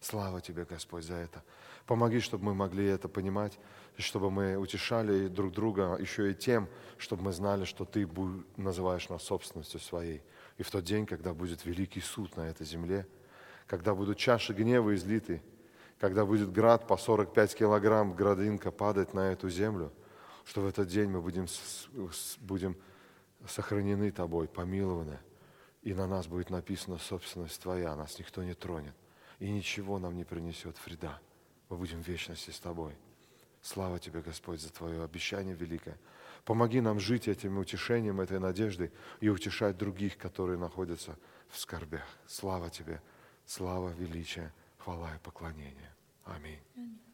Слава 0.00 0.40
Тебе, 0.40 0.64
Господь, 0.64 1.04
за 1.04 1.14
это. 1.14 1.42
Помоги, 1.86 2.20
чтобы 2.20 2.46
мы 2.46 2.54
могли 2.54 2.86
это 2.86 3.08
понимать, 3.08 3.58
и 3.96 4.02
чтобы 4.02 4.30
мы 4.30 4.56
утешали 4.56 5.28
друг 5.28 5.52
друга 5.52 5.96
еще 6.00 6.30
и 6.30 6.34
тем, 6.34 6.68
чтобы 6.98 7.24
мы 7.24 7.32
знали, 7.32 7.64
что 7.64 7.84
Ты 7.84 8.08
называешь 8.56 9.08
нас 9.08 9.22
собственностью 9.22 9.80
своей. 9.80 10.22
И 10.58 10.62
в 10.62 10.70
тот 10.70 10.84
день, 10.84 11.06
когда 11.06 11.34
будет 11.34 11.64
великий 11.64 12.00
суд 12.00 12.36
на 12.36 12.42
этой 12.42 12.66
земле, 12.66 13.06
когда 13.66 13.94
будут 13.94 14.18
чаши 14.18 14.52
гнева 14.52 14.94
излиты, 14.94 15.42
когда 15.98 16.24
будет 16.24 16.52
град 16.52 16.86
по 16.86 16.96
45 16.96 17.54
килограмм 17.54 18.14
градинка 18.14 18.70
падать 18.70 19.14
на 19.14 19.32
эту 19.32 19.48
землю, 19.48 19.92
что 20.44 20.62
в 20.62 20.66
этот 20.66 20.88
день 20.88 21.08
мы 21.08 21.20
будем, 21.20 21.46
будем 22.40 22.76
сохранены 23.46 24.10
Тобой, 24.10 24.48
помилованы, 24.48 25.18
и 25.82 25.94
на 25.94 26.06
нас 26.06 26.26
будет 26.26 26.50
написана 26.50 26.98
собственность 26.98 27.60
Твоя, 27.60 27.94
нас 27.96 28.18
никто 28.18 28.42
не 28.42 28.54
тронет, 28.54 28.94
и 29.38 29.50
ничего 29.50 29.98
нам 29.98 30.16
не 30.16 30.24
принесет 30.24 30.76
вреда. 30.84 31.20
Мы 31.68 31.76
будем 31.76 32.02
в 32.02 32.08
вечности 32.08 32.50
с 32.50 32.60
Тобой. 32.60 32.94
Слава 33.60 33.98
Тебе, 33.98 34.20
Господь, 34.20 34.60
за 34.60 34.72
Твое 34.72 35.02
обещание 35.02 35.54
великое. 35.54 35.98
Помоги 36.44 36.80
нам 36.80 36.98
жить 36.98 37.28
этим 37.28 37.58
утешением, 37.58 38.20
этой 38.20 38.40
надеждой 38.40 38.92
и 39.20 39.28
утешать 39.28 39.76
других, 39.76 40.18
которые 40.18 40.58
находятся 40.58 41.16
в 41.48 41.58
скорбях. 41.58 42.06
Слава 42.26 42.70
Тебе, 42.70 43.00
слава, 43.46 43.90
величие, 43.90 44.52
хвала 44.78 45.14
и 45.14 45.18
поклонение. 45.18 45.94
Аминь. 46.24 46.60